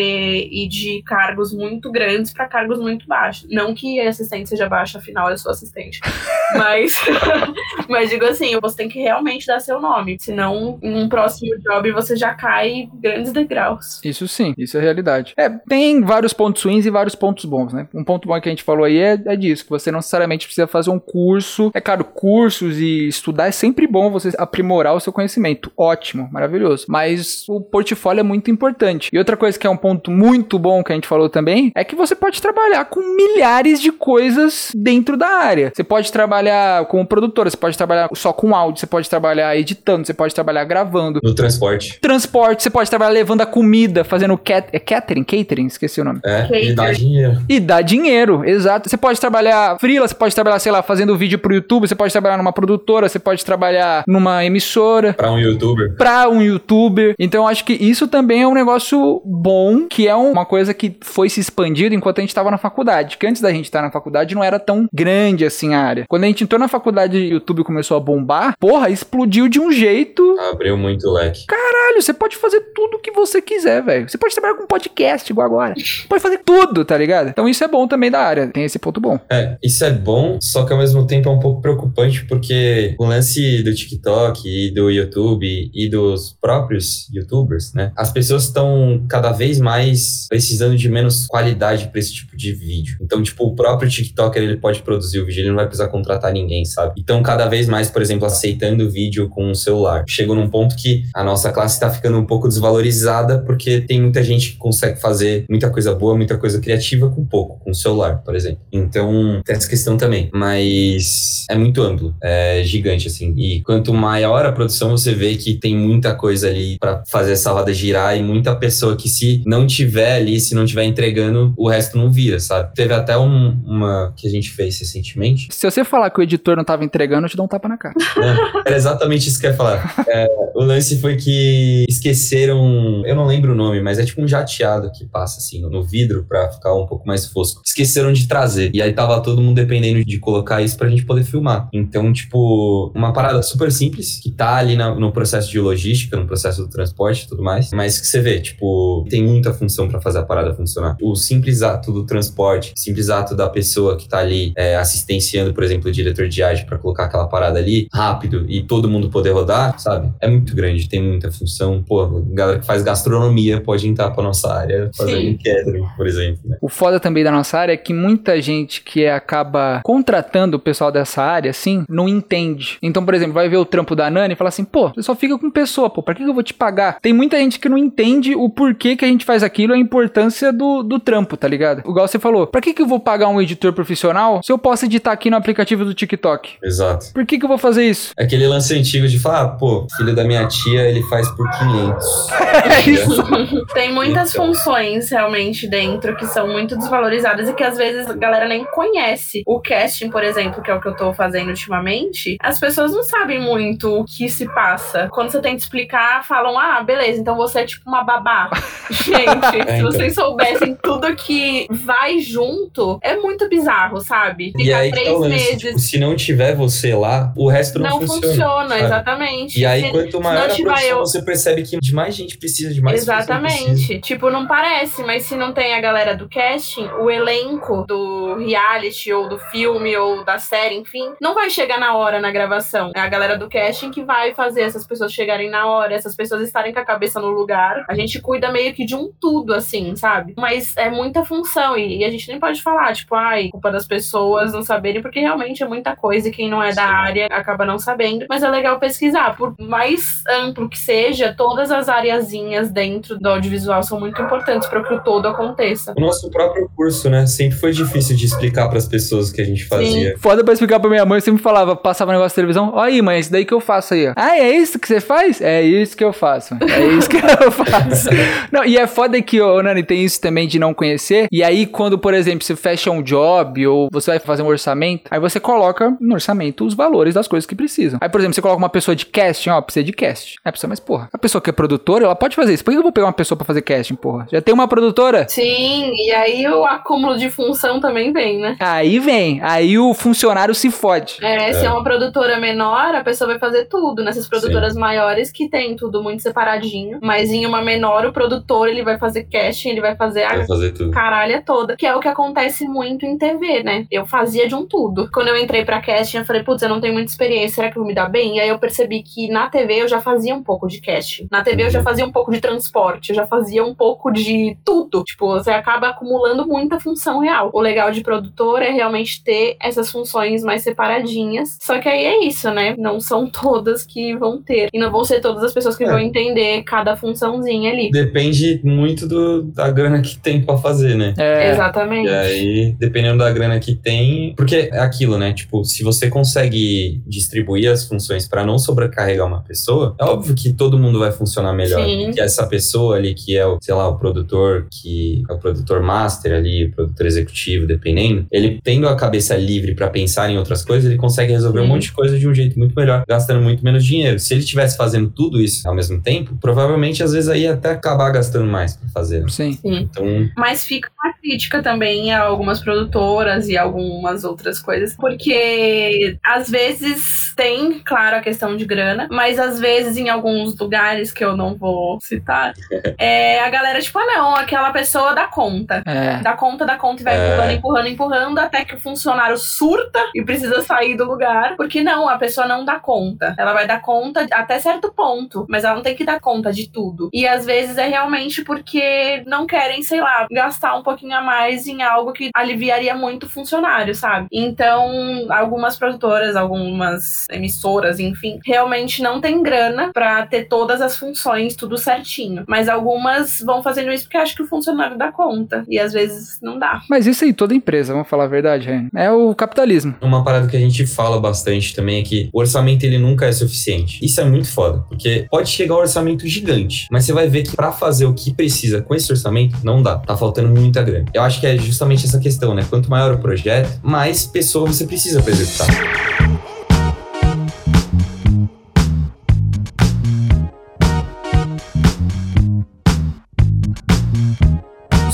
ir 0.51 0.69
de 0.69 1.03
cargos 1.05 1.53
muito 1.53 1.91
grandes 1.91 2.33
para 2.33 2.47
cargos 2.47 2.79
muito 2.79 3.07
baixos. 3.07 3.49
Não 3.51 3.75
que 3.75 4.01
a 4.01 4.09
assistente 4.09 4.49
seja 4.49 4.69
baixa, 4.69 4.99
afinal 4.99 5.31
eu 5.31 5.39
sou 5.39 5.51
assistente. 5.51 6.01
Mas, 6.57 7.01
mas 7.89 8.09
digo 8.09 8.25
assim, 8.25 8.59
você 8.61 8.77
tem 8.77 8.89
que 8.89 9.01
realmente 9.01 9.47
dar 9.47 9.59
seu 9.59 9.81
nome, 9.81 10.17
senão 10.21 10.79
em 10.81 10.95
um 10.95 11.09
próximo 11.09 11.59
job 11.59 11.91
você 11.91 12.17
já 12.17 12.35
cai 12.35 12.89
grandes 12.95 13.33
degraus. 13.33 14.01
Isso 14.05 14.29
sim, 14.29 14.55
isso 14.57 14.79
é 14.79 14.81
realidade. 14.81 15.35
É, 15.37 15.49
tem 15.49 16.03
vários 16.03 16.33
pontos 16.33 16.63
ruins 16.63 16.76
e 16.85 16.91
vários 16.91 17.15
pontos 17.15 17.45
bons, 17.45 17.73
né? 17.73 17.89
Um 17.95 18.05
ponto 18.05 18.29
bom 18.29 18.41
que 18.41 18.49
a 18.49 18.53
gente 18.53 18.63
falou 18.63 18.85
aí 18.85 18.99
é, 18.99 19.19
é 19.25 19.37
disso, 19.37 19.65
que 19.65 19.71
você 19.71 19.91
não 19.91 19.99
necessariamente 19.99 20.47
precisa 20.47 20.67
fazer 20.67 20.91
um 20.91 20.99
curso. 20.99 21.71
É 21.73 21.81
claro, 21.81 22.05
cursos 22.05 22.79
e 22.79 23.09
estudar 23.09 23.47
é 23.47 23.53
sempre 23.53 23.87
bom 23.87 24.11
você 24.11 24.33
aprimorar 24.37 24.95
o 24.95 25.01
seu 25.01 25.13
conhecimento. 25.13 25.71
Ótimo, 25.77 26.29
maravilhoso. 26.31 26.87
Mas 26.89 27.49
o 27.49 27.61
portfólio 27.61 28.21
é 28.21 28.23
muito 28.23 28.51
importante. 28.51 29.11
E 29.13 29.19
outra 29.19 29.37
coisa 29.37 29.59
que 29.59 29.67
é 29.67 29.71
um 29.71 29.77
ponto 29.77 30.11
muito 30.11 30.59
bom 30.59 30.83
que 30.83 30.93
a 30.93 30.95
gente 30.95 31.09
falou 31.09 31.29
também 31.29 31.73
é 31.75 31.85
que 31.85 31.95
você 31.95 32.15
pode 32.15 32.43
trabalhar 32.43 32.85
com 32.87 33.01
milhares 33.01 33.81
de 33.81 33.93
coisas 33.93 34.73
dentro 34.75 35.17
da 35.17 35.29
área. 35.29 35.73
Você 35.75 35.85
pode 35.85 36.11
trabalhar 36.11 36.87
como 36.87 37.07
produtora, 37.07 37.49
você 37.49 37.57
pode 37.57 37.77
trabalhar 37.77 38.09
só 38.15 38.33
com 38.33 38.55
áudio, 38.55 38.81
você 38.81 38.87
pode 38.87 39.09
trabalhar 39.09 39.57
editando, 39.57 40.07
você 40.07 40.15
pode 40.15 40.35
trabalhar 40.35 40.65
gravando. 40.65 41.21
No 41.23 41.35
transporte. 41.35 41.99
Transporte, 42.01 42.63
você 42.63 42.71
pode 42.71 42.91
trabalhar 42.91 43.13
levando 43.13 43.41
a 43.41 43.47
comida, 43.47 44.05
fazendo 44.05 44.37
cat 44.37 44.69
é 44.73 44.79
catering, 44.79 45.25
catering, 45.25 45.67
esqueci 45.67 46.01
o 46.01 46.05
nome. 46.05 46.21
É. 46.25 46.49
e 46.71 46.75
dá 46.75 46.93
dinheiro. 46.93 47.39
E 47.49 47.61
dá 47.61 47.81
dinheiro, 47.83 48.45
exato. 48.45 48.89
Você 48.89 48.97
pode 48.97 49.21
trabalhar 49.21 49.79
freela, 49.79 50.07
você 50.07 50.15
pode 50.15 50.35
trabalhar, 50.35 50.59
sei 50.59 50.73
lá, 50.73 50.83
fazendo 50.83 51.17
vídeo 51.17 51.39
pro 51.39 51.55
YouTube, 51.55 51.87
você 51.89 51.95
pode 51.95 52.13
trabalhar 52.13 52.37
numa 52.37 52.53
produtora, 52.53 53.09
você 53.09 53.19
pode 53.19 53.45
trabalhar 53.45 54.05
numa 54.07 54.45
emissora 54.45 55.13
Pra 55.15 55.31
um 55.33 55.39
youtuber. 55.39 55.95
pra 55.97 56.29
um 56.29 56.43
youtuber. 56.43 57.15
Então 57.19 57.45
eu 57.45 57.49
acho 57.49 57.65
que 57.65 57.73
isso 57.73 58.07
também 58.09 58.43
é 58.43 58.49
um 58.49 58.55
negócio 58.55 59.21
bom, 59.25 59.87
que 59.89 60.07
é 60.09 60.15
uma 60.15 60.45
coisa 60.45 60.73
que 60.75 60.97
foi 61.03 61.29
se 61.29 61.41
expandindo 61.41 61.95
enquanto 61.95 62.19
a 62.19 62.21
gente 62.23 62.35
tava 62.35 62.51
na 62.51 62.59
faculdade. 62.59 63.17
Que 63.19 63.27
antes 63.27 63.41
da 63.43 63.51
gente 63.53 63.65
estar 63.67 63.83
na 63.83 63.91
faculdade 63.91 64.35
não 64.35 64.43
era 64.45 64.59
tão 64.59 64.87
grande 64.93 65.45
assim 65.45 65.75
a 65.75 65.81
área. 65.81 66.05
Quando 66.09 66.25
a 66.25 66.27
gente 66.27 66.45
entrou 66.45 66.59
na 66.59 66.69
faculdade 66.69 67.17
e 67.19 67.31
o 67.31 67.35
YouTube 67.35 67.65
começou 67.65 67.97
a 67.97 68.01
bombar, 68.01 68.55
porra, 68.59 68.91
explodiu 68.91 69.49
de 69.49 69.61
um 69.61 69.71
jeito 69.73 70.37
Abriu 70.51 70.77
muito 70.77 71.11
leque. 71.11 71.47
Caralho, 71.47 72.01
você 72.03 72.13
pode 72.13 72.37
fazer 72.37 72.61
tudo 72.75 72.97
o 72.97 73.01
que 73.01 73.11
você 73.11 73.41
quiser, 73.41 73.83
velho. 73.83 74.09
Você 74.09 74.19
pode 74.19 74.35
trabalhar 74.35 74.55
com 74.57 74.67
podcast 74.67 75.31
igual 75.33 75.47
agora. 75.47 75.75
Pode 76.09 76.23
fazer 76.23 76.39
tudo, 76.45 76.56
tá 76.85 76.97
ligado? 76.97 77.29
Então 77.29 77.49
isso 77.49 77.63
é 77.65 77.69
bom 77.69 77.87
também 77.87 78.11
da 78.11 78.21
área. 78.21 78.47
Tem 78.49 78.65
esse 78.65 78.79
ponto 78.79 79.01
bom. 79.01 79.19
É, 79.31 79.57
isso 79.63 79.85
é 79.85 79.91
bom, 79.91 80.39
só 80.41 80.65
que 80.65 80.73
ao 80.73 80.79
mesmo 80.79 81.07
tempo 81.07 81.29
é 81.29 81.33
um 81.33 81.39
pouco 81.39 81.61
preocupante, 81.61 82.25
porque 82.25 82.95
o 82.99 83.05
lance 83.05 83.63
do 83.63 83.75
TikTok 83.75 84.43
e 84.47 84.71
do 84.73 84.91
YouTube 84.91 85.71
e 85.73 85.89
dos 85.89 86.37
próprios 86.41 87.09
YouTubers, 87.13 87.73
né? 87.75 87.93
As 87.97 88.13
pessoas 88.13 88.45
estão 88.45 89.05
cada 89.09 89.33
vez 89.33 89.61
mais 89.61 90.27
precisando 90.29 90.77
de 90.77 90.89
menos 90.89 91.27
qualidade 91.27 91.89
para 91.89 91.99
esse 91.99 92.13
tipo 92.13 92.37
de 92.37 92.53
vídeo. 92.53 92.97
Então, 93.01 93.23
tipo, 93.23 93.45
o 93.45 93.55
próprio 93.55 93.89
TikToker 93.89 94.43
ele 94.43 94.57
pode 94.57 94.83
produzir 94.83 95.21
o 95.21 95.27
vídeo, 95.27 95.41
ele 95.41 95.49
não 95.49 95.57
vai 95.57 95.67
precisar 95.67 95.89
contratar 95.89 96.33
ninguém, 96.33 96.65
sabe? 96.65 96.95
Então, 96.99 97.23
cada 97.23 97.47
vez 97.47 97.69
mais, 97.69 97.91
por 97.91 98.03
exemplo, 98.03 98.27
aceitando 98.27 98.91
vídeo 98.91 99.29
com 99.29 99.51
o 99.51 99.55
celular. 99.55 100.05
Chegou 100.09 100.35
num 100.35 100.49
ponto 100.49 100.77
que 100.77 101.05
a 101.15 101.23
nossa 101.23 101.53
classe 101.53 101.79
tá 101.79 101.91
ficando 101.91 102.19
um 102.19 102.25
pouco 102.25 102.49
desvalorizada, 102.49 103.39
porque 103.39 103.81
tem 103.81 104.01
muita 104.01 104.23
gente 104.23 104.53
que 104.53 104.57
consegue 104.57 105.01
fazer 105.01 105.45
muita 105.49 105.71
coisa 105.71 105.95
boa, 105.95 106.17
muita 106.17 106.37
coisa 106.39 106.46
criativa 106.61 107.09
com 107.11 107.25
pouco, 107.25 107.59
com 107.65 107.71
o 107.71 107.75
celular, 107.75 108.19
por 108.25 108.35
exemplo. 108.35 108.61
Então, 108.73 109.41
tem 109.45 109.55
essa 109.57 109.69
questão 109.69 109.97
também. 109.97 110.31
Mas 110.33 111.45
é 111.51 111.55
muito 111.57 111.83
amplo, 111.83 112.15
é 112.23 112.63
gigante, 112.65 113.09
assim. 113.09 113.35
E 113.37 113.63
quanto 113.63 113.93
maior 113.93 114.45
a 114.47 114.53
produção, 114.53 114.91
você 114.91 115.13
vê 115.15 115.35
que 115.37 115.55
tem 115.55 115.77
muita 115.77 116.15
coisa 116.15 116.49
ali 116.49 116.79
pra 116.79 117.03
fazer 117.09 117.33
essa 117.33 117.53
roda 117.53 117.73
girar 117.73 118.17
e 118.17 118.23
muita 118.23 118.55
pessoa 118.57 118.97
que, 118.97 119.09
se 119.09 119.43
não 119.47 119.67
tiver 119.67 120.15
ali, 120.17 120.41
se 120.41 120.55
não 120.55 120.65
tiver 120.65 120.85
entregando, 120.85 121.53
o 121.57 121.69
resto 121.69 121.97
não 121.99 122.11
vira, 122.11 122.39
sabe? 122.41 122.75
Teve 122.75 122.95
até 122.95 123.17
um- 123.19 123.57
uma 123.65 124.13
que 124.17 124.27
a 124.27 124.31
gente 124.31 124.51
fez 124.51 124.79
recentemente. 124.79 125.49
Se 125.51 125.69
você 125.71 125.85
falar 125.85 126.11
que 126.11 126.21
o 126.21 126.23
editor 126.23 126.57
não 126.57 126.65
tava 126.65 126.85
entregando, 126.85 127.27
eu 127.27 127.31
te 127.31 127.37
dou 127.37 127.47
um 127.47 127.49
tapa 127.49 127.69
na 127.69 127.77
cara. 127.77 127.95
né? 128.17 128.37
Era 128.67 128.77
exatamente 128.77 129.29
isso 129.29 129.39
que 129.41 129.47
eu 129.47 129.51
ia 129.51 129.57
falar. 129.57 129.95
É, 130.09 130.27
o 130.55 130.63
lance 130.63 130.99
foi 131.01 131.17
que 131.17 131.85
esqueceram. 131.89 133.03
Eu 133.05 133.15
não 133.15 133.27
lembro 133.27 133.53
o 133.53 133.55
nome, 133.55 133.81
mas 133.83 133.99
é 133.99 134.05
tipo 134.05 134.23
um 134.23 134.29
jateado 134.29 134.91
que 134.93 135.05
passa 135.05 135.39
assim 135.39 135.61
no 135.61 135.83
vidro 135.83 136.25
pra 136.37 136.51
ficar 136.53 136.75
um 136.75 136.87
pouco 136.87 137.07
mais 137.07 137.27
fosco. 137.27 137.63
Esqueceram 137.65 138.13
de 138.13 138.27
trazer. 138.29 138.71
E 138.75 138.83
aí 138.83 138.93
tava 138.93 139.21
todo 139.21 139.41
mundo 139.41 139.57
dependendo 139.57 140.05
de 140.05 140.19
colocar 140.19 140.61
isso 140.63 140.77
pra 140.77 140.89
gente 140.89 141.05
poder 141.05 141.25
filmar. 141.25 141.69
Então, 141.73 142.13
tipo, 142.13 142.93
uma 142.95 143.13
parada 143.13 143.43
super 143.43 143.71
simples, 143.73 144.19
que 144.23 144.31
tá 144.31 144.57
ali 144.57 144.77
na- 144.77 144.95
no 144.95 145.13
processo 145.13 145.51
de 145.51 145.59
logística, 145.61 146.17
no 146.17 146.27
processo 146.27 146.63
do 146.63 146.69
transporte 146.69 147.25
e 147.25 147.29
tudo 147.29 147.43
mais, 147.43 147.71
mas 147.73 147.99
que 147.99 148.07
você 148.07 148.21
vê, 148.21 148.41
tipo, 148.41 149.05
tem 149.09 149.25
muita 149.25 149.53
função 149.53 149.89
pra 149.89 150.01
fazer 150.01 150.19
a 150.19 150.23
parada 150.23 150.55
funcionar. 150.55 150.97
O 151.03 151.15
simples 151.17 151.63
ato 151.63 151.93
do 151.93 152.05
transporte, 152.05 152.73
simples 152.77 153.09
ato 153.11 153.35
da 153.35 153.49
pessoa 153.49 153.97
que 153.97 154.09
tá 154.09 154.19
ali 154.19 154.53
é, 154.57 154.77
assistenciando, 154.77 155.53
por 155.55 155.63
exemplo, 155.65 155.89
o 155.89 155.93
diretor 155.93 156.29
de 156.29 156.43
arte 156.43 156.65
pra 156.67 156.79
colocar 156.79 157.05
aquela 157.05 157.27
parada 157.27 157.59
ali 157.59 157.87
rápido 157.93 158.45
e 158.49 158.63
todo 158.63 158.89
mundo 158.89 159.09
poder 159.09 159.31
rodar, 159.31 159.79
sabe? 159.79 160.13
É 160.21 160.29
muito 160.29 160.55
grande, 160.55 160.89
tem 160.89 161.03
muita 161.03 161.31
função. 161.31 161.83
Pô, 161.87 162.07
galera 162.33 162.59
que 162.59 162.67
faz 162.67 162.83
gastronomia 162.83 163.61
pode 163.61 163.89
entrar 163.89 164.11
pra 164.11 164.23
nossa 164.23 164.53
área 164.53 164.91
fazendo 164.97 165.21
Sim. 165.21 165.31
um 165.31 165.37
catering, 165.37 165.87
por 165.97 166.07
exemplo, 166.07 166.26
né? 166.45 166.57
O 166.61 166.69
foda 166.69 166.99
também 167.01 167.23
da 167.25 167.31
nossa 167.31 167.59
área 167.59 167.73
é 167.73 167.77
que 167.77 167.93
muita 167.93 168.41
gente 168.41 168.83
que 168.83 169.07
acaba 169.07 169.81
contratando 169.85 170.57
o 170.57 170.61
pessoal 170.61 170.91
dessa 170.91 171.23
área, 171.23 171.51
assim, 171.51 171.85
não 171.89 172.09
entende. 172.09 172.79
Então, 172.83 173.05
por 173.05 173.15
exemplo, 173.15 173.35
vai 173.35 173.49
ver 173.49 173.57
o 173.57 173.65
trampo 173.65 173.95
da 173.95 174.11
Nani 174.11 174.35
e 174.35 174.37
fala 174.37 174.49
assim, 174.49 174.65
pô, 174.65 174.89
você 174.91 175.03
só 175.03 175.15
fica 175.15 175.39
com 175.39 175.51
pessoa, 175.51 175.89
pô, 175.91 176.03
pra 176.03 176.15
que 176.15 176.23
que 176.23 176.29
eu 176.31 176.35
vou 176.35 176.43
te 176.43 176.55
pagar? 176.55 176.99
Tem 177.01 177.13
muita 177.13 177.37
gente 177.39 177.59
que 177.59 177.69
não 177.69 177.79
entende 177.79 178.35
o 178.35 178.49
porquê 178.49 178.97
que 178.97 179.05
a 179.05 179.09
gente 179.09 179.25
faz 179.25 179.43
aquilo, 179.43 179.73
a 179.73 179.79
importância 179.79 180.53
do, 180.53 180.83
do 180.83 180.99
trampo, 180.99 181.37
tá 181.37 181.49
ligado? 181.49 181.81
Igual 181.89 182.07
você 182.09 182.19
falou, 182.19 182.47
pra 182.47 182.61
que 182.61 182.73
que 182.75 182.83
eu 182.83 182.87
vou 182.87 183.01
pagar 183.01 183.29
um 183.29 183.41
editor 183.41 183.73
profissional 183.73 184.41
se 184.43 184.53
eu 184.53 184.59
posso 184.59 184.85
editar 184.85 185.13
aqui 185.13 185.31
no 185.31 185.37
aplicativo 185.37 185.85
do 185.85 185.95
TikTok? 185.95 186.55
Exato. 186.63 187.13
Por 187.13 187.25
que 187.27 187.39
que 187.39 187.45
eu 187.45 187.49
vou 187.49 187.59
fazer 187.59 187.85
isso? 187.85 188.13
Aquele 188.19 188.47
lance 188.47 188.75
antigo 188.75 189.07
de 189.09 189.19
falar, 189.19 189.43
ah, 189.43 189.49
pô, 189.49 189.87
filho 189.97 190.15
da 190.15 190.25
minha 190.25 190.47
tia, 190.47 190.83
ele 190.89 191.03
faz 191.05 191.29
por 191.31 191.49
500. 191.51 192.27
É 192.67 192.91
isso. 192.91 193.23
Tem 193.75 193.93
muitas 193.93 194.33
Então. 194.35 194.47
funções 194.47 195.11
realmente 195.11 195.69
dentro 195.69 196.16
que 196.17 196.27
são 196.27 196.49
muito 196.49 196.77
desvalorizadas 196.77 197.49
e 197.49 197.53
que 197.55 197.63
às 197.65 197.77
vezes 197.77 198.09
a 198.09 198.15
galera 198.15 198.47
nem 198.49 198.65
conhece. 198.65 199.43
O 199.47 199.61
casting, 199.61 200.11
por 200.11 200.23
exemplo, 200.25 200.63
que 200.63 200.71
é 200.71 200.75
o 200.75 200.81
que 200.81 200.89
eu 200.89 200.97
tô 200.97 201.13
fazendo 201.13 201.49
ultimamente, 201.49 202.37
as 202.41 202.59
pessoas 202.59 202.93
não 202.93 203.03
sabem 203.03 203.41
muito 203.41 204.01
o 204.01 204.05
que 204.05 204.29
se 204.29 204.47
passa. 204.47 205.09
Quando 205.13 205.31
você 205.31 205.41
tenta 205.41 205.57
explicar, 205.57 206.25
falam: 206.25 206.59
ah, 206.59 206.83
beleza, 206.83 207.21
então 207.21 207.37
você 207.37 207.61
é 207.61 207.65
tipo 207.65 207.89
uma 207.89 208.03
babá. 208.05 208.51
Gente, 208.91 209.19
É, 209.27 209.51
se 209.51 209.59
então. 209.79 209.91
vocês 209.91 210.15
soubessem 210.15 210.77
tudo 210.83 211.15
que 211.17 211.67
vai 211.71 212.19
junto, 212.21 212.99
é 213.03 213.17
muito 213.17 213.49
bizarro, 213.49 214.01
sabe? 214.01 214.53
E 214.57 214.65
Ficar 214.65 214.79
aí 214.79 214.91
tá 214.91 214.97
três 214.97 215.13
lance, 215.19 215.29
meses. 215.29 215.59
tipo, 215.61 215.79
se 215.79 215.99
não 215.99 216.15
tiver 216.17 216.55
você 216.55 216.95
lá, 216.95 217.33
o 217.37 217.49
resto 217.49 217.79
não, 217.79 217.91
não 217.91 218.01
funciona. 218.01 218.27
funciona, 218.29 218.79
exatamente. 218.79 219.59
E 219.61 219.65
aí, 219.67 219.83
Se- 219.83 219.91
quanto 219.91 220.21
maior 220.21 220.51
a 220.51 220.55
produção, 220.55 220.89
eu- 220.89 220.99
você 221.01 221.23
percebe 221.23 221.63
que 221.63 221.79
de 221.79 221.95
mais 221.95 222.15
gente 222.15 222.37
precisa, 222.39 222.73
de 222.73 222.81
mais. 222.81 223.01
Exatamente. 223.01 224.01
Tipo, 224.01 224.31
não 224.31 224.47
parece, 224.47 225.03
mas 225.03 225.25
se 225.25 225.35
não 225.37 225.53
tem 225.53 225.75
a 225.75 225.81
galera 225.81 225.96
do 226.05 226.29
casting, 226.29 226.87
o 227.01 227.11
elenco 227.11 227.85
do 227.87 228.35
reality 228.37 229.13
ou 229.13 229.29
do 229.29 229.39
filme 229.39 229.97
ou 229.97 230.25
da 230.25 230.39
série, 230.39 230.77
enfim, 230.77 231.15
não 231.21 231.35
vai 231.35 231.51
chegar 231.51 231.79
na 231.79 231.97
hora 231.97 232.21
na 232.21 232.31
gravação. 232.31 232.93
É 232.95 233.01
a 233.01 233.09
galera 233.09 233.37
do 233.37 233.49
casting 233.49 233.91
que 233.91 234.05
vai 234.05 234.35
fazer 234.35 234.63
essas 234.63 234.87
pessoas 234.87 235.13
chegarem 235.13 235.51
na 235.51 235.67
hora, 235.67 235.95
essas 235.95 236.15
pessoas 236.15 236.43
estarem 236.43 236.73
com 236.73 236.81
a 236.81 236.85
cabeça 236.85 237.21
no 237.21 237.29
lugar. 237.29 237.85
A 237.89 237.95
gente 237.95 238.21
cuida 238.21 238.51
meio 238.51 238.75
que 238.75 238.85
de 238.85 238.95
um 238.95 239.11
tudo, 239.21 239.55
assim, 239.55 239.97
sabe? 239.97 240.35
Mas 240.37 240.77
é 240.77 240.91
muita 240.91 241.25
função 241.25 241.77
e, 241.77 241.99
e 241.99 242.05
a 242.05 242.11
gente 242.11 242.29
nem 242.29 242.39
pode 242.39 242.63
falar, 242.63 242.95
tipo, 242.95 243.15
ai, 243.15 243.49
culpa 243.49 243.71
das 243.71 243.87
pessoas 243.87 244.53
não 244.53 244.63
saberem, 244.63 245.03
porque 245.03 245.21
realmente 245.21 245.63
é 245.63 245.67
muita 245.67 245.97
coisa 245.97 246.29
e 246.29 246.33
quem 246.33 246.49
não 246.49 246.63
é 246.63 246.73
da 246.73 246.85
área 246.85 247.27
acaba 247.31 247.65
não 247.65 247.79
sabendo. 247.79 248.27
Mas 248.29 248.43
é 248.43 248.49
legal 248.49 248.79
pesquisar. 248.79 249.37
Por 249.37 249.55
mais 249.59 250.23
amplo 250.29 250.69
que 250.69 250.79
seja, 250.79 251.35
todas 251.37 251.71
as 251.71 251.89
areazinhas 251.89 252.71
dentro 252.71 253.19
do 253.19 253.29
audiovisual 253.29 253.83
são 253.83 253.99
muito 253.99 254.21
importantes 254.21 254.69
para 254.69 254.83
que 254.83 254.95
o 254.95 255.01
todo 255.03 255.29
aconteça. 255.29 255.86
O 255.97 256.01
nosso 256.01 256.31
próprio 256.31 256.71
curso, 256.75 257.11
né? 257.11 257.27
Sempre 257.27 257.59
foi 257.59 257.73
difícil 257.73 258.17
de 258.17 258.25
explicar 258.25 258.69
para 258.69 258.79
as 258.79 258.87
pessoas 258.87 259.31
o 259.31 259.35
que 259.35 259.41
a 259.41 259.45
gente 259.45 259.65
fazia. 259.65 260.13
Sim. 260.13 260.19
Foda 260.19 260.43
pra 260.43 260.53
explicar 260.53 260.81
pra 260.81 260.89
minha 260.89 261.05
mãe, 261.05 261.19
eu 261.19 261.23
sempre 261.23 261.43
falava, 261.43 261.77
passava 261.77 262.11
um 262.11 262.15
negócio 262.15 262.31
de 262.31 262.37
televisão, 262.37 262.73
ó 262.75 262.81
aí, 262.81 263.03
mãe, 263.03 263.17
é 263.17 263.21
isso 263.21 263.33
daí 263.33 263.45
que 263.45 263.55
eu 263.55 263.61
faço 263.61 263.95
aí, 263.95 264.09
ó. 264.09 264.13
Ah, 264.17 264.37
é 264.39 264.51
isso 264.57 264.79
que 264.79 264.89
você 264.89 265.01
faz? 265.01 265.41
É 265.41 265.63
isso 265.63 265.97
que 265.97 266.05
eu 266.05 266.13
faço. 266.13 266.57
É 266.61 266.87
isso 266.87 267.09
que 267.09 267.17
eu 267.17 267.51
faço. 267.53 268.09
não, 268.51 268.65
e 268.65 268.77
é 268.77 268.87
foda 268.87 269.21
que, 269.21 269.41
ô, 269.41 269.63
Nani, 269.63 269.83
tem 269.83 270.05
isso 270.05 270.21
também 270.21 270.47
de 270.49 270.59
não 270.59 270.73
conhecer. 270.73 271.27
E 271.31 271.43
aí, 271.43 271.67
quando, 271.67 271.99
por 271.99 272.15
exemplo, 272.15 272.45
você 272.45 272.57
fecha 272.57 272.91
um 272.91 273.03
job 273.03 273.67
ou 273.67 273.89
você 273.93 274.13
vai 274.13 274.19
fazer 274.19 274.43
um 274.43 274.47
orçamento, 274.47 275.05
aí 275.11 275.21
você 275.21 275.39
coloca 275.41 275.97
no 276.01 276.15
orçamento 276.15 276.65
os 276.65 276.75
valores 276.75 277.15
das 277.15 277.29
coisas 277.29 277.47
que 277.47 277.55
precisam. 277.55 277.99
Aí, 278.01 278.09
por 278.09 278.21
exemplo, 278.21 278.35
você 278.35 278.43
coloca 278.43 278.59
uma 278.59 278.69
pessoa 278.69 278.95
de 278.95 279.07
casting, 279.07 279.51
ó, 279.51 279.61
precisa 279.61 279.85
de 279.85 279.93
casting. 279.93 280.37
Aí 280.45 280.51
a 280.51 280.53
pessoa, 280.53 280.69
mas 280.69 280.81
porra, 280.81 281.09
a 281.13 281.19
pessoa 281.19 281.41
que 281.43 281.51
é 281.51 281.53
produtora, 281.53 282.05
ela 282.05 282.15
pode 282.15 282.37
fazer 282.37 282.55
isso. 282.55 282.65
Por 282.65 282.71
que 282.71 282.79
eu 282.79 282.83
vou 282.83 282.93
pegar 282.93 283.07
uma 283.07 283.13
pessoa 283.13 283.37
pra 283.37 283.45
fazer 283.45 283.63
casting, 283.63 283.95
porra? 283.95 284.27
Já 284.31 284.41
tem 284.41 284.55
uma 284.55 284.69
produtora? 284.69 285.27
Sim, 285.29 285.76
e 285.95 286.11
aí 286.13 286.47
o 286.49 286.65
acúmulo 286.65 287.17
de 287.17 287.31
função 287.31 287.81
também 287.81 288.13
vem, 288.13 288.39
né? 288.39 288.57
Aí 288.61 288.99
vem, 288.99 289.41
aí 289.43 289.79
o 289.79 289.93
funcionário 289.95 290.55
se 290.55 290.71
fode. 290.71 291.19
É, 291.23 291.53
se 291.53 291.65
é 291.65 291.71
uma 291.71 291.83
produtora 291.83 292.39
menor, 292.39 292.95
a 292.95 293.03
pessoa 293.05 293.29
vai 293.29 293.39
fazer 293.39 293.67
tudo. 293.67 294.03
Nessas 294.03 294.29
produtoras 294.29 294.75
maiores 294.75 295.31
que 295.31 295.49
tem 295.49 295.77
tudo 295.77 296.03
muito 296.03 296.23
separadinho. 296.23 296.99
Mas 297.03 297.31
em 297.31 297.45
uma 297.47 297.63
menor, 297.63 298.05
o 298.07 298.13
produtor 298.13 298.69
ele 298.69 298.83
vai 298.83 298.99
fazer 298.99 299.25
casting, 299.25 299.71
ele 299.71 299.81
vai 299.81 299.97
fazer 299.97 300.25
a 300.25 300.37
Vai 300.37 300.47
fazer 300.47 300.73
tudo. 300.73 300.91
caralha 300.91 301.43
toda. 301.43 301.77
Que 301.77 301.87
é 301.87 301.95
o 301.95 302.01
que 302.01 302.09
acontece 302.09 302.67
muito 302.67 303.05
em 303.07 303.17
TV, 303.19 303.63
né? 303.63 303.87
Eu 303.91 304.07
fazia 304.07 304.49
de 304.49 304.55
um 304.55 304.67
tudo. 304.67 305.11
Quando 305.13 305.29
eu 305.29 305.37
entrei 305.37 305.65
pra 305.65 305.81
casting, 305.81 306.19
eu 306.19 306.25
falei, 306.25 306.43
putz, 306.43 306.63
eu 306.63 306.69
não 306.69 306.81
tenho 306.81 306.95
muita 306.95 307.11
experiência, 307.11 307.57
será 307.57 307.71
que 307.71 307.77
eu 307.79 307.83
vou 307.83 307.89
me 307.89 307.95
dar 307.95 308.09
bem? 308.09 308.37
E 308.37 308.41
aí 308.41 308.49
eu 308.49 308.59
percebi 308.59 309.03
que 309.03 309.29
na 309.29 309.49
TV 309.49 309.83
eu 309.83 309.89
já 309.89 310.01
fazia 310.01 310.35
um 310.35 310.43
pouco 310.43 310.67
de 310.69 310.81
casting. 310.81 311.29
Na 311.31 311.43
TV 311.43 311.65
eu 311.65 311.71
já 311.71 311.83
fazia 311.83 312.05
um 312.07 312.13
pouco 312.13 312.31
de 312.33 312.41
transporte, 312.41 313.11
eu 313.11 313.17
já 313.17 313.27
fazia 313.27 313.65
um 313.65 313.75
pouco 313.75 314.11
de 314.11 314.57
tudo. 314.65 315.03
Tipo, 315.05 315.29
você 315.29 315.51
acaba 315.67 315.89
acumulando 315.89 316.47
muita 316.47 316.79
função 316.79 317.19
real. 317.19 317.51
O 317.53 317.61
legal 317.61 317.91
de 317.91 318.01
produtor 318.01 318.63
é 318.63 318.71
realmente 318.71 319.23
ter 319.25 319.57
essas 319.61 319.91
funções 319.91 320.45
mais 320.45 320.63
separadinhas. 320.63 321.59
Só 321.61 321.81
que 321.81 321.89
aí 321.89 322.05
é 322.05 322.25
isso, 322.25 322.49
né? 322.53 322.77
Não 322.79 323.01
são 323.01 323.29
todas 323.29 323.85
que 323.85 324.17
vão 324.17 324.41
ter. 324.41 324.69
E 324.73 324.79
não 324.79 324.93
vão 324.93 325.05
ser 325.05 325.21
todas 325.21 325.43
as 325.43 325.53
pessoas 325.53 325.77
que 325.77 325.83
É. 325.83 325.89
vão 325.89 325.99
entender 325.99 326.63
cada 326.63 326.97
funçãozinha 326.97 327.73
ali. 327.73 327.91
Depende 327.91 328.61
muito 328.63 329.09
do, 329.09 329.43
da 329.43 329.69
grana 329.71 330.01
que 330.01 330.17
tem 330.17 330.41
pra 330.41 330.57
fazer, 330.57 330.95
né? 330.95 331.15
É, 331.19 331.51
Exatamente. 331.51 332.09
E 332.09 332.15
aí, 332.15 332.77
dependendo 332.79 333.19
da 333.19 333.31
grana 333.33 333.59
que 333.59 333.75
tem. 333.75 334.35
Porque 334.37 334.69
é 334.73 334.79
aquilo, 334.79 335.19
né? 335.19 335.33
Tipo, 335.33 335.65
se 335.65 335.83
você 335.83 336.09
consegue 336.09 337.03
distribuir 337.07 337.71
as 337.71 337.85
funções 337.89 338.29
pra 338.29 338.47
não 338.47 338.59
sobrecarregar 338.59 339.27
uma 339.27 339.43
pessoa, 339.43 339.97
é 339.99 340.05
óbvio 340.05 340.35
que 340.35 340.53
todo 340.53 340.79
mundo 340.79 341.01
vai 341.01 341.11
funcionar 341.11 341.53
melhor. 341.53 341.85
Sim. 341.85 342.13
Que 342.13 342.21
essa 342.21 342.47
pessoa 342.47 342.97
ali, 342.97 343.15
que 343.15 343.37
é 343.37 343.45
o, 343.45 343.59
sei 343.61 343.75
lá, 343.75 343.89
o 343.89 343.99
produtor, 343.99 344.69
que 344.71 345.25
é 345.29 345.33
o 345.33 345.39
produtor 345.39 345.56
master 345.83 346.35
ali, 346.35 346.69
produtor 346.69 347.07
executivo, 347.07 347.67
dependendo, 347.67 348.27
ele 348.31 348.61
tendo 348.63 348.89
a 348.89 348.97
cabeça 348.97 349.37
livre 349.37 349.75
pra 349.75 349.89
pensar 349.89 350.31
em 350.31 350.39
outras 350.39 350.65
coisas, 350.65 350.91
ele 350.91 350.99
consegue 350.99 351.33
resolver 351.33 351.61
um 351.61 351.65
Sim. 351.65 351.69
monte 351.69 351.83
de 351.83 351.93
coisa 351.93 352.19
de 352.19 352.29
um 352.29 352.35
jeito 352.35 352.59
muito 352.59 352.75
melhor, 352.75 353.05
gastando 353.09 353.41
muito 353.41 353.65
menos 353.65 353.85
dinheiro. 353.85 354.19
Se 354.19 354.35
ele 354.35 354.41
estivesse 354.41 354.77
fazendo 354.77 355.11
tudo 355.11 355.41
isso 355.41 355.67
ao 355.69 355.75
mesmo 355.75 356.01
tempo, 356.01 356.37
provavelmente 356.41 357.03
às 357.03 357.13
vezes 357.13 357.29
aí 357.29 357.43
ia 357.43 357.55
até 357.55 357.71
acabar 357.71 358.11
gastando 358.11 358.47
mais 358.47 358.77
pra 358.77 358.89
fazer. 358.89 359.21
né? 359.23 359.29
sim. 359.29 359.53
Sim. 359.53 359.89
Então, 359.91 360.05
Mas 360.37 360.65
fica 360.65 360.91
uma 361.03 361.13
crítica 361.15 361.63
também 361.63 362.13
a 362.13 362.23
algumas 362.23 362.61
produtoras 362.61 363.49
e 363.49 363.57
algumas 363.57 364.25
outras 364.25 364.59
coisas, 364.59 364.95
porque 364.95 366.17
às 366.23 366.51
vezes 366.51 367.27
tem, 367.37 367.81
claro, 367.81 368.17
a 368.17 368.21
questão 368.21 368.57
de 368.57 368.65
grana, 368.65 369.09
mas 369.11 369.39
às 369.39 369.61
vezes 369.61 369.97
em 369.99 370.09
alguns 370.09 370.59
lugares 370.59 371.13
que 371.13 371.25
eu 371.25 371.37
não 371.37 371.55
vou 371.55 372.01
citar, 372.01 372.55
é 372.99 373.41
a 373.41 373.51
galera, 373.51 373.81
tipo, 373.81 373.99
ah, 373.99 374.07
não, 374.07 374.35
aquela 374.35 374.73
pessoa 374.73 375.15
dá 375.15 375.27
conta. 375.27 375.46
É. 375.87 376.21
Dá 376.23 376.33
conta, 376.35 376.65
dá 376.65 376.77
conta 376.77 377.03
e 377.03 377.05
vai 377.05 377.17
É. 377.17 377.27
empurrando, 377.29 377.53
empurrando, 377.53 377.87
empurrando, 377.89 378.39
até 378.39 378.65
que 378.65 378.75
o 378.75 378.81
funcionário 378.81 379.37
surta 379.39 380.01
e 380.15 380.23
precisa 380.25 380.63
sair 380.63 380.97
do 380.97 381.05
lugar. 381.05 381.57
Porque 381.57 381.83
não, 381.83 382.09
a 382.09 382.19
pessoa 382.19 382.47
não 382.47 382.65
dá 382.65 382.79
conta. 382.79 383.35
Ela 383.39 383.53
vai 383.53 383.67
dar 383.67 383.81
conta 383.81 384.27
até 384.33 384.59
certo 384.59 384.93
ponto, 384.93 385.47
mas 385.49 385.65
ela 385.65 385.75
não 385.77 385.83
tem 385.83 385.95
que 385.95 386.05
dar 386.05 386.21
conta 386.21 386.53
de 386.53 386.69
tudo. 386.71 387.09
E 387.13 387.27
às 387.27 387.45
vezes 387.45 387.77
é 387.79 387.87
realmente 387.87 388.43
porque 388.45 389.23
não 389.27 389.47
querem, 389.47 389.83
sei 389.83 390.01
lá, 390.01 390.27
gastar 390.31 390.75
um 390.77 390.83
pouquinho 390.83 391.17
a 391.17 391.21
mais 391.21 391.67
em 391.67 391.83
algo 391.83 392.13
que 392.13 392.31
aliviaria 392.35 392.95
muito 392.95 393.25
o 393.25 393.29
funcionário, 393.29 393.95
sabe? 393.95 394.29
Então, 394.33 395.27
algumas 395.31 395.77
produtoras, 395.77 396.37
algumas 396.37 397.27
emissoras, 397.31 397.99
enfim, 397.99 398.39
realmente 398.45 399.03
não 399.03 399.21
tem 399.21 399.43
grana 399.43 399.91
pra 399.93 400.27
ter 400.27 400.45
todas 400.45 400.81
as 400.81 400.97
funções 400.97 401.57
tudo 401.57 401.77
certinho. 401.77 402.45
Mas 402.47 402.69
algumas 402.69 403.41
vão 403.41 403.63
fazendo 403.63 403.93
isso 403.93 404.05
porque 404.05 404.17
acham 404.17 404.37
que 404.37 404.43
o 404.43 404.47
funcionário 404.49 404.97
dá 404.97 405.13
conta. 405.13 405.36
E 405.69 405.79
às 405.79 405.93
vezes 405.93 406.39
não 406.43 406.59
dá. 406.59 406.83
Mas 406.89 407.07
isso 407.07 407.25
aí, 407.25 407.33
toda 407.33 407.55
empresa, 407.55 407.93
vamos 407.93 408.09
falar 408.09 408.25
a 408.25 408.29
verdade, 408.29 408.67
Ryan. 408.67 408.89
É 408.95 409.11
o 409.11 409.35
capitalismo. 409.35 409.95
Uma 410.01 410.25
parada 410.25 410.47
que 410.47 410.57
a 410.57 410.61
gente 410.61 410.87
fala 410.87 411.21
bastante 411.21 411.75
também 411.75 412.01
é 412.01 412.03
que 412.03 412.29
o 412.33 412.41
orçamento 412.41 412.85
ele 412.85 412.99
nunca 412.99 413.27
é 413.27 413.33
suficiente. 413.33 414.05
Isso 414.05 414.21
é 414.21 414.25
muito 414.25 414.49
foda, 414.49 414.85
porque 414.89 415.27
pode 415.31 415.49
chegar 415.51 415.75
um 415.75 415.79
orçamento 415.79 416.27
gigante, 416.27 416.87
mas 416.91 417.05
você 417.05 417.13
vai 417.13 417.29
ver 417.29 417.43
que 417.43 417.57
pra 417.57 417.73
fazer 417.73 418.07
o 418.07 418.15
que 418.15 418.35
precisa 418.35 418.83
com 418.83 418.95
esse 418.95 419.11
orçamento 419.11 419.57
não 419.63 419.83
dá. 419.83 419.99
Tá 419.99 420.17
faltando 420.17 420.49
muita 420.49 420.83
grana. 420.83 421.07
Eu 421.13 421.23
acho 421.23 421.41
que 421.41 421.47
é 421.47 421.57
justamente 421.57 422.05
essa 422.07 422.19
questão, 422.19 422.55
né? 422.55 422.65
Quanto 422.69 422.91
maior 422.91 423.15
o 423.15 423.19
projeto, 423.19 423.79
mais 423.83 424.27
pessoa 424.27 424.67
você 424.67 424.87
precisa 424.87 425.23
pra 425.23 425.33
executar. 425.33 426.26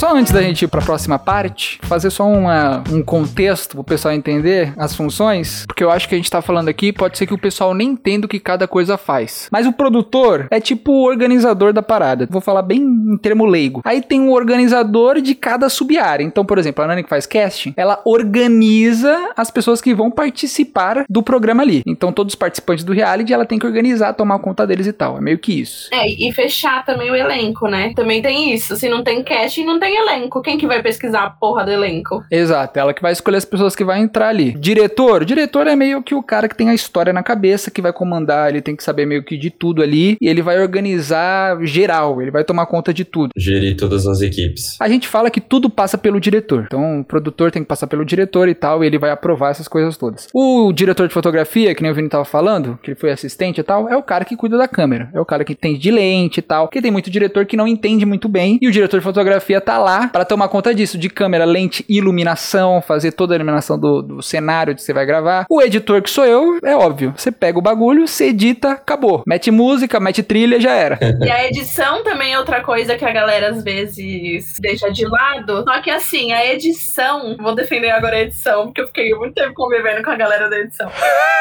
Só 0.03 0.17
antes 0.17 0.33
da 0.33 0.43
gente 0.43 0.63
ir 0.63 0.67
pra 0.67 0.83
próxima 0.83 1.17
parte, 1.17 1.79
fazer 1.83 2.11
só 2.11 2.27
uma, 2.27 2.83
um 2.91 3.05
contexto 3.05 3.77
pro 3.77 3.85
pessoal 3.85 4.13
entender 4.13 4.75
as 4.77 4.97
funções, 4.97 5.65
porque 5.65 5.85
eu 5.85 5.93
acho 5.93 6.09
que 6.09 6.17
a 6.17 6.19
gente 6.19 6.29
tá 6.29 6.43
falando 6.43 6.69
aqui, 6.69 6.93
pode 6.93 7.17
ser 7.17 7.25
que 7.25 7.33
o 7.33 7.39
pessoal 7.39 7.73
nem 7.73 7.91
entenda 7.91 8.27
o 8.27 8.29
que 8.29 8.41
cada 8.41 8.67
coisa 8.67 8.99
faz. 8.99 9.49
Mas 9.53 9.65
o 9.65 9.73
produtor 9.73 10.49
é 10.51 10.59
tipo 10.59 10.91
o 10.91 11.05
organizador 11.05 11.73
da 11.73 11.85
parada. 11.85 12.27
Vou 12.29 12.41
falar 12.41 12.63
bem 12.63 12.81
em 12.81 13.17
termo 13.17 13.45
leigo. 13.45 13.81
Aí 13.85 14.03
tem 14.03 14.21
um 14.21 14.33
organizador 14.33 15.21
de 15.21 15.37
cada 15.37 15.69
sub-área. 15.69 16.25
Então, 16.25 16.45
por 16.45 16.59
exemplo, 16.59 16.83
a 16.83 16.89
Nani 16.89 17.05
que 17.05 17.09
faz 17.09 17.25
casting, 17.25 17.73
ela 17.77 18.03
organiza 18.05 19.31
as 19.37 19.53
pessoas 19.53 19.81
que 19.81 19.95
vão 19.95 20.11
participar 20.11 21.05
do 21.09 21.23
programa 21.23 21.63
ali. 21.63 21.81
Então, 21.87 22.13
todos 22.13 22.33
os 22.33 22.37
participantes 22.37 22.83
do 22.83 22.93
reality, 22.93 23.33
ela 23.33 23.47
tem 23.47 23.57
que 23.57 23.67
organizar, 23.67 24.15
tomar 24.15 24.41
conta 24.41 24.67
deles 24.67 24.89
e 24.89 24.93
tal. 24.93 25.19
É 25.19 25.21
meio 25.21 25.39
que 25.39 25.61
isso. 25.61 25.91
É, 25.93 26.09
e 26.09 26.33
fechar 26.33 26.85
também 26.85 27.09
o 27.09 27.15
elenco, 27.15 27.69
né? 27.69 27.93
Também 27.95 28.21
tem 28.21 28.53
isso. 28.53 28.75
Se 28.75 28.89
não 28.89 29.05
tem 29.05 29.23
casting, 29.23 29.65
não 29.65 29.79
tem 29.79 29.92
elenco. 29.97 30.43
Quem 30.43 30.59
que 30.59 30.67
vai 30.67 30.83
pesquisar 30.83 31.25
a 31.25 31.31
porra 31.31 31.65
do 31.65 31.71
elenco? 31.71 32.23
Exato, 32.31 32.79
ela 32.79 32.95
que 32.95 33.03
vai 33.03 33.13
escolher 33.13 33.37
as 33.37 33.45
pessoas 33.45 33.77
que 33.77 33.85
vai 33.85 34.01
entrar 34.01 34.29
ali. 34.29 34.53
Diretor, 34.53 35.23
o 35.23 35.27
diretor 35.27 35.67
é 35.67 35.77
meio 35.77 36.03
que 36.03 36.15
o 36.15 36.23
cara 36.23 36.49
que 36.49 36.57
tem 36.57 36.69
a 36.69 36.75
história 36.75 37.13
na 37.13 37.23
cabeça, 37.23 37.71
que 37.71 37.83
vai 37.83 37.93
comandar, 37.93 38.51
ele 38.51 38.63
tem 38.63 38.77
que 38.77 38.85
saber 38.85 39.07
meio 39.07 39.25
que 39.25 39.37
de 39.37 39.51
tudo 39.51 39.83
ali, 39.83 40.17
e 40.21 40.29
ele 40.29 40.43
vai 40.43 40.61
organizar 40.61 41.59
geral, 41.63 42.21
ele 42.21 42.31
vai 42.31 42.45
tomar 42.45 42.67
conta 42.67 42.93
de 42.93 43.05
tudo. 43.05 43.31
Gerir 43.37 43.77
todas 43.77 44.07
as 44.07 44.21
equipes. 44.21 44.77
A 44.81 44.89
gente 44.89 45.09
fala 45.09 45.31
que 45.31 45.41
tudo 45.41 45.69
passa 45.69 45.97
pelo 45.99 46.21
diretor. 46.21 46.65
Então, 46.67 47.01
o 47.01 47.05
produtor 47.05 47.51
tem 47.51 47.63
que 47.63 47.69
passar 47.69 47.87
pelo 47.87 48.05
diretor 48.05 48.49
e 48.49 48.55
tal, 48.55 48.83
e 48.83 48.87
ele 48.87 48.99
vai 48.99 49.11
aprovar 49.11 49.51
essas 49.51 49.69
coisas 49.69 49.97
todas. 49.97 50.29
O 50.33 50.73
diretor 50.73 51.09
de 51.09 51.15
fotografia, 51.15 51.75
que 51.75 51.83
nem 51.83 51.91
o 51.91 51.95
Vini 51.95 52.09
tava 52.09 52.25
falando, 52.25 52.79
que 52.83 52.91
ele 52.91 52.99
foi 52.99 53.11
assistente 53.11 53.61
e 53.61 53.63
tal, 53.63 53.89
é 53.89 53.97
o 53.97 54.03
cara 54.03 54.25
que 54.25 54.37
cuida 54.37 54.57
da 54.57 54.69
câmera. 54.69 55.11
É 55.15 55.21
o 55.21 55.25
cara 55.25 55.45
que 55.45 55.53
entende 55.53 55.79
de 55.79 55.91
lente 55.91 56.39
e 56.39 56.43
tal. 56.43 56.67
Porque 56.67 56.83
tem 56.83 56.91
muito 56.91 57.11
diretor 57.11 57.47
que 57.47 57.57
não 57.57 57.67
entende 57.67 58.05
muito 58.07 58.29
bem, 58.29 58.59
e 58.61 58.69
o 58.69 58.71
diretor 58.71 58.99
de 58.99 59.05
fotografia 59.05 59.61
tá 59.61 59.79
lá 59.83 60.09
para 60.09 60.25
tomar 60.25 60.49
conta 60.49 60.75
disso, 60.75 60.99
de 60.99 61.09
câmera, 61.09 61.45
lente, 61.45 61.85
iluminação, 61.89 62.81
fazer 62.81 63.13
toda 63.13 63.35
a 63.35 63.37
iluminação 63.37 63.79
do, 63.79 64.03
do 64.03 64.23
cenário 64.23 64.75
que 64.75 64.83
você 64.83 64.93
vai 64.93 65.05
gravar. 65.05 65.47
O 65.51 65.61
editor, 65.61 66.03
que 66.03 66.11
sou 66.11 66.25
eu, 66.25 66.59
é 66.63 66.77
óbvio. 66.77 67.13
Você 67.17 67.31
pega 67.31 67.59
o 67.59 67.63
bagulho, 67.63 68.07
você 68.07 68.27
edita, 68.27 68.73
acabou. 68.73 69.23
Mete 69.27 69.51
música, 69.51 70.01
mete 70.01 70.23
trilha, 70.23 70.61
já 70.61 70.73
era. 70.73 70.99
E 71.23 71.31
a 71.31 71.47
edição 71.47 72.03
também 72.03 72.33
é 72.33 72.39
outra 72.39 72.63
coisa 72.63 72.97
que 72.97 73.05
a 73.05 73.13
galera 73.13 73.51
às 73.51 73.63
vezes 73.63 74.57
deixa 74.59 74.91
de 74.91 75.07
lado. 75.07 75.63
Só 75.63 75.81
que 75.81 75.91
assim, 75.91 76.33
a 76.33 76.45
edição, 76.45 77.37
vou 77.39 77.55
defender 77.55 77.91
agora 77.91 78.17
a 78.17 78.23
edição, 78.23 78.67
porque 78.67 78.81
eu 78.81 78.87
fiquei 78.89 79.15
muito 79.15 79.35
tempo 79.35 79.55
convivendo 79.55 80.03
com 80.03 80.11
a 80.11 80.17
galera 80.17 80.49
da 80.49 80.59
edição. 80.59 80.91